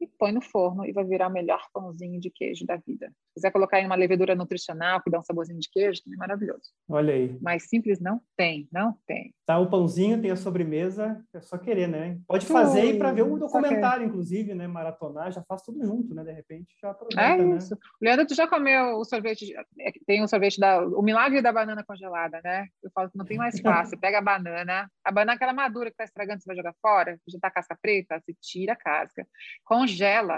e 0.00 0.06
põe 0.06 0.32
no 0.32 0.40
forno 0.40 0.84
e 0.84 0.92
vai 0.92 1.04
virar 1.04 1.28
o 1.28 1.32
melhor 1.32 1.60
pãozinho 1.72 2.20
de 2.20 2.30
queijo 2.30 2.64
da 2.64 2.76
vida. 2.76 3.08
Se 3.08 3.34
quiser 3.34 3.50
colocar 3.50 3.80
em 3.80 3.86
uma 3.86 3.94
levedura 3.94 4.34
nutricional 4.34 5.02
que 5.02 5.10
dá 5.10 5.18
um 5.18 5.22
saborzinho 5.22 5.58
de 5.58 5.68
queijo, 5.70 6.02
também 6.02 6.16
é 6.16 6.20
maravilhoso. 6.20 6.70
Olha 6.88 7.14
aí. 7.14 7.38
Mais 7.40 7.68
simples 7.68 8.00
não 8.00 8.20
tem, 8.36 8.68
não 8.72 8.96
tem. 9.06 9.34
Tá, 9.44 9.58
o 9.58 9.70
pãozinho, 9.70 10.20
tem 10.20 10.30
a 10.30 10.36
sobremesa, 10.36 11.22
é 11.34 11.40
só 11.40 11.56
querer, 11.58 11.88
né? 11.88 12.18
Pode 12.26 12.46
fazer 12.46 12.80
aí 12.80 12.98
para 12.98 13.12
ver 13.12 13.22
um 13.22 13.38
documentário, 13.38 14.06
inclusive, 14.06 14.54
né? 14.54 14.66
Maratonar, 14.66 15.32
já 15.32 15.42
faz 15.42 15.62
tudo 15.62 15.84
junto, 15.84 16.14
né? 16.14 16.22
De 16.22 16.32
repente 16.32 16.74
já 16.80 16.90
aproveita, 16.90 17.22
É 17.22 17.36
né? 17.36 17.56
isso. 17.56 17.76
Leandro, 18.00 18.26
tu 18.26 18.34
já 18.34 18.46
comeu 18.46 18.96
o 18.98 19.04
sorvete, 19.04 19.52
é 19.80 19.92
tem 20.06 20.22
o 20.22 20.28
sorvete 20.28 20.60
da, 20.60 20.84
o 20.84 21.02
milagre 21.02 21.40
da 21.42 21.52
banana 21.52 21.84
congelada, 21.84 22.40
né? 22.44 22.66
Eu 22.82 22.90
falo 22.94 23.10
que 23.10 23.18
não 23.18 23.24
tem 23.24 23.36
mais 23.36 23.58
fácil. 23.60 23.98
Pega 23.98 24.18
a 24.18 24.22
banana, 24.22 24.88
a 25.04 25.10
banana 25.10 25.34
aquela 25.34 25.52
madura 25.52 25.90
que 25.90 25.96
tá 25.96 26.04
estragando, 26.04 26.40
você 26.42 26.46
vai 26.46 26.56
jogar 26.56 26.74
fora, 26.80 27.18
já 27.26 27.38
tá 27.38 27.50
casca 27.50 27.76
preta, 27.80 28.20
você 28.20 28.34
tira 28.40 28.74
a 28.74 28.76
casca, 28.76 29.26
congela, 29.64 29.87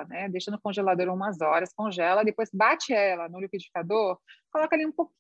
né? 0.09 0.28
Deixa 0.28 0.51
no 0.51 0.61
congelador 0.61 1.09
umas 1.09 1.40
horas, 1.40 1.72
congela, 1.72 2.24
depois 2.24 2.51
bate 2.53 2.92
ela 2.92 3.28
no 3.28 3.40
liquidificador, 3.40 4.18
coloca 4.53 4.76
ali 4.76 4.86
um 4.86 4.92
pouquinho, 4.92 5.16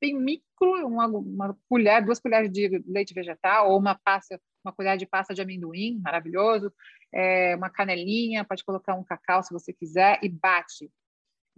bem 0.00 0.14
micro, 0.14 0.86
uma, 0.86 1.06
uma 1.06 1.58
colher, 1.68 2.04
duas 2.04 2.20
colheres 2.20 2.50
de 2.50 2.82
leite 2.86 3.12
vegetal 3.12 3.70
ou 3.70 3.78
uma 3.78 3.94
pasta, 3.94 4.40
uma 4.64 4.72
colher 4.72 4.96
de 4.96 5.06
pasta 5.06 5.34
de 5.34 5.42
amendoim, 5.42 6.00
maravilhoso, 6.02 6.72
é, 7.12 7.56
uma 7.56 7.70
canelinha, 7.70 8.44
pode 8.44 8.64
colocar 8.64 8.94
um 8.94 9.04
cacau 9.04 9.42
se 9.42 9.52
você 9.52 9.72
quiser 9.72 10.18
e 10.22 10.28
bate 10.28 10.90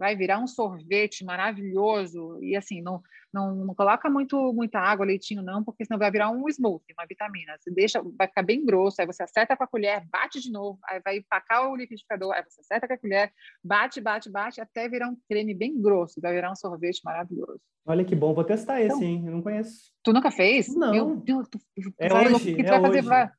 vai 0.01 0.15
virar 0.15 0.39
um 0.39 0.47
sorvete 0.47 1.23
maravilhoso. 1.23 2.39
E 2.41 2.55
assim, 2.55 2.81
não, 2.81 3.03
não, 3.31 3.53
não, 3.53 3.75
coloca 3.75 4.09
muito, 4.09 4.51
muita 4.51 4.79
água, 4.79 5.05
leitinho, 5.05 5.43
não, 5.43 5.63
porque 5.63 5.85
senão 5.85 5.99
vai 5.99 6.09
virar 6.09 6.31
um 6.31 6.49
smoothie, 6.49 6.95
uma 6.97 7.05
vitamina. 7.05 7.55
Você 7.59 7.69
deixa, 7.69 8.01
vai 8.17 8.27
ficar 8.27 8.41
bem 8.41 8.65
grosso, 8.65 8.99
aí 8.99 9.05
você 9.05 9.21
acerta 9.21 9.55
com 9.55 9.63
a 9.63 9.67
colher, 9.67 10.03
bate 10.11 10.41
de 10.41 10.51
novo, 10.51 10.79
aí 10.89 10.99
vai 11.05 11.17
empacar 11.17 11.69
o 11.69 11.75
liquidificador, 11.75 12.33
aí 12.33 12.43
você 12.43 12.61
acerta 12.61 12.87
com 12.87 12.95
a 12.95 12.97
colher, 12.97 13.31
bate, 13.63 14.01
bate, 14.01 14.27
bate, 14.27 14.59
até 14.59 14.89
virar 14.89 15.07
um 15.07 15.17
creme 15.29 15.53
bem 15.53 15.79
grosso, 15.79 16.19
vai 16.19 16.33
virar 16.33 16.51
um 16.51 16.55
sorvete 16.55 17.01
maravilhoso. 17.05 17.61
Olha 17.85 18.03
que 18.03 18.15
bom, 18.15 18.33
vou 18.33 18.43
testar 18.43 18.81
esse, 18.81 18.95
então, 18.95 19.07
hein? 19.07 19.23
Eu 19.27 19.33
não 19.33 19.41
conheço. 19.43 19.91
Tu 20.03 20.11
nunca 20.11 20.31
fez? 20.31 20.75
Não. 20.75 20.91
Meu 20.91 21.15
Deus, 21.15 21.47
tu, 21.47 21.59
tu 21.59 21.93
é 21.99 22.09
vai, 22.09 22.33
hoje, 22.33 22.55
que 22.55 22.63
tu 22.63 22.67
é 22.67 22.71
vai 22.71 22.81
fazer, 22.81 22.99
hoje. 22.99 23.07
Vai, 23.07 23.31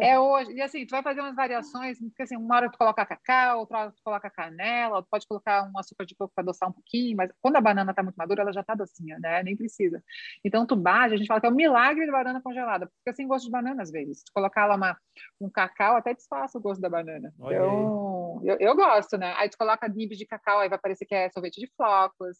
é 0.00 0.18
hoje. 0.18 0.52
E 0.52 0.60
assim, 0.60 0.86
tu 0.86 0.90
vai 0.90 1.02
fazer 1.02 1.20
umas 1.20 1.34
variações, 1.34 1.98
porque 1.98 2.22
assim, 2.22 2.36
uma 2.36 2.56
hora 2.56 2.70
tu 2.70 2.78
coloca 2.78 3.04
cacau, 3.04 3.60
outra 3.60 3.78
hora 3.78 3.90
tu 3.92 4.02
coloca 4.02 4.30
canela, 4.30 5.02
tu 5.02 5.08
pode 5.10 5.26
colocar 5.26 5.64
um 5.64 5.78
açúcar 5.78 6.04
de 6.04 6.14
coco 6.14 6.32
para 6.34 6.42
adoçar 6.42 6.68
um 6.68 6.72
pouquinho, 6.72 7.16
mas 7.16 7.30
quando 7.40 7.56
a 7.56 7.60
banana 7.60 7.90
está 7.90 8.02
muito 8.02 8.16
madura, 8.16 8.42
ela 8.42 8.52
já 8.52 8.60
está 8.60 8.74
docinha, 8.74 9.18
né? 9.18 9.42
Nem 9.42 9.56
precisa. 9.56 10.02
Então, 10.44 10.66
tu 10.66 10.76
bate, 10.76 11.14
a 11.14 11.16
gente 11.16 11.26
fala 11.26 11.40
que 11.40 11.46
é 11.46 11.50
o 11.50 11.52
um 11.52 11.56
milagre 11.56 12.04
de 12.04 12.12
banana 12.12 12.40
congelada, 12.40 12.86
porque 12.86 12.98
fica 12.98 13.12
sem 13.14 13.26
gosto 13.26 13.46
de 13.46 13.50
banana 13.50 13.82
às 13.82 13.90
vezes. 13.90 14.22
Tu 14.22 14.32
colocar 14.32 14.66
lá 14.66 14.76
uma, 14.76 14.96
um 15.40 15.48
cacau, 15.48 15.96
até 15.96 16.14
disfarça 16.14 16.58
o 16.58 16.60
gosto 16.60 16.80
da 16.80 16.88
banana. 16.88 17.32
Olha 17.38 17.56
então, 17.56 18.40
eu, 18.44 18.56
eu, 18.58 18.76
gosto, 18.76 19.16
né? 19.16 19.34
Aí 19.36 19.48
tu 19.48 19.56
coloca 19.56 19.88
nibs 19.88 20.18
de 20.18 20.26
cacau, 20.26 20.60
aí 20.60 20.68
vai 20.68 20.78
parecer 20.78 21.06
que 21.06 21.14
é 21.14 21.30
sorvete 21.30 21.60
de 21.60 21.70
flocos. 21.76 22.36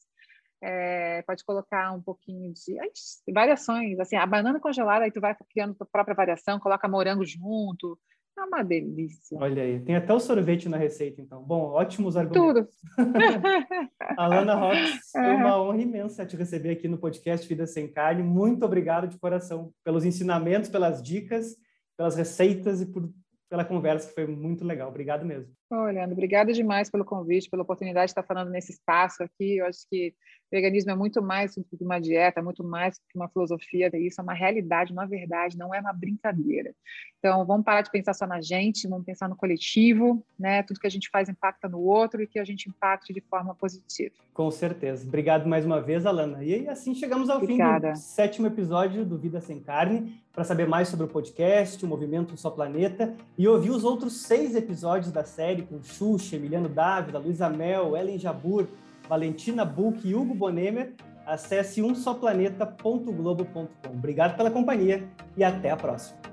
É, 0.62 1.22
pode 1.22 1.44
colocar 1.44 1.92
um 1.92 2.02
pouquinho 2.02 2.52
de 2.52 2.78
ai, 2.80 2.88
variações, 3.32 3.98
assim, 4.00 4.16
a 4.16 4.26
banana 4.26 4.58
congelada, 4.58 5.04
aí 5.04 5.12
tu 5.12 5.20
vai 5.20 5.36
criando 5.50 5.74
tua 5.74 5.86
própria 5.90 6.16
variação, 6.16 6.58
coloca 6.58 6.88
morango 6.88 7.24
junto, 7.24 7.98
é 8.38 8.44
uma 8.44 8.62
delícia. 8.62 9.36
Olha 9.38 9.62
aí, 9.62 9.80
tem 9.80 9.96
até 9.96 10.12
o 10.12 10.20
sorvete 10.20 10.68
na 10.68 10.76
receita, 10.76 11.20
então. 11.20 11.42
Bom, 11.42 11.70
ótimos 11.72 12.16
argumentos. 12.16 12.70
Tudo. 12.96 12.96
Alana 14.16 14.54
Rox, 14.54 14.78
foi 15.10 15.34
uma 15.34 15.60
honra 15.60 15.82
imensa 15.82 16.24
te 16.24 16.36
receber 16.36 16.70
aqui 16.70 16.86
no 16.86 16.98
podcast 16.98 17.46
Vida 17.48 17.66
Sem 17.66 17.88
Carne. 17.88 18.22
Muito 18.22 18.64
obrigado 18.64 19.08
de 19.08 19.18
coração 19.18 19.72
pelos 19.84 20.04
ensinamentos, 20.04 20.70
pelas 20.70 21.02
dicas, 21.02 21.56
pelas 21.96 22.16
receitas 22.16 22.80
e 22.80 22.86
por, 22.86 23.10
pela 23.50 23.64
conversa, 23.64 24.08
que 24.08 24.14
foi 24.14 24.26
muito 24.26 24.64
legal. 24.64 24.88
Obrigado 24.88 25.26
mesmo. 25.26 25.52
Olha, 25.70 26.06
obrigada 26.06 26.52
demais 26.52 26.90
pelo 26.90 27.04
convite, 27.04 27.50
pela 27.50 27.62
oportunidade 27.62 28.06
de 28.06 28.10
estar 28.12 28.22
falando 28.22 28.50
nesse 28.50 28.72
espaço 28.72 29.22
aqui. 29.22 29.58
Eu 29.58 29.66
acho 29.66 29.80
que 29.90 30.14
veganismo 30.50 30.90
é 30.90 30.96
muito 30.96 31.20
mais 31.22 31.54
do 31.54 31.64
que 31.64 31.84
uma 31.84 32.00
dieta, 32.00 32.42
muito 32.42 32.64
mais 32.64 32.94
do 32.94 33.02
que 33.08 33.18
uma 33.18 33.28
filosofia. 33.28 33.90
Isso 33.94 34.20
é 34.20 34.24
uma 34.24 34.32
realidade, 34.32 34.92
uma 34.92 35.06
verdade, 35.06 35.58
não 35.58 35.74
é 35.74 35.80
uma 35.80 35.92
brincadeira. 35.92 36.74
Então, 37.18 37.44
vamos 37.44 37.64
parar 37.64 37.82
de 37.82 37.90
pensar 37.90 38.14
só 38.14 38.26
na 38.26 38.40
gente, 38.40 38.88
vamos 38.88 39.04
pensar 39.04 39.28
no 39.28 39.36
coletivo, 39.36 40.24
né? 40.38 40.62
Tudo 40.62 40.80
que 40.80 40.86
a 40.86 40.90
gente 40.90 41.10
faz 41.10 41.28
impacta 41.28 41.68
no 41.68 41.80
outro 41.80 42.22
e 42.22 42.26
que 42.26 42.38
a 42.38 42.44
gente 42.44 42.68
impacte 42.68 43.12
de 43.12 43.20
forma 43.20 43.54
positiva. 43.54 44.14
Com 44.32 44.50
certeza. 44.50 45.06
Obrigado 45.06 45.48
mais 45.48 45.66
uma 45.66 45.80
vez, 45.80 46.06
Alana. 46.06 46.42
E 46.44 46.68
assim 46.68 46.94
chegamos 46.94 47.28
ao 47.28 47.38
Obrigada. 47.38 47.88
fim 47.88 47.92
do 47.94 47.98
sétimo 47.98 48.46
episódio 48.46 49.04
do 49.04 49.18
Vida 49.18 49.40
Sem 49.40 49.60
Carne. 49.60 50.18
Para 50.32 50.44
saber 50.44 50.68
mais 50.68 50.86
sobre 50.86 51.04
o 51.04 51.08
podcast, 51.08 51.84
o 51.84 51.88
Movimento 51.88 52.36
Só 52.36 52.48
Planeta 52.48 53.12
e 53.36 53.48
ouvir 53.48 53.70
os 53.70 53.82
outros 53.82 54.22
seis 54.22 54.54
episódios 54.54 55.10
da 55.10 55.24
série 55.24 55.57
com 55.62 55.82
Xuxa, 55.82 56.36
Emiliano 56.36 56.68
Dávila, 56.68 57.18
Luísa 57.18 57.48
Mel, 57.48 57.96
Ellen 57.96 58.18
Jabur, 58.18 58.68
Valentina 59.08 59.64
Buch 59.64 60.00
e 60.04 60.14
Hugo 60.14 60.34
Bonemer, 60.34 60.94
acesse 61.26 61.80
umsoplaneta.globo.com. 61.82 63.68
Obrigado 63.90 64.36
pela 64.36 64.50
companhia 64.50 65.08
e 65.36 65.44
até 65.44 65.70
a 65.70 65.76
próxima. 65.76 66.27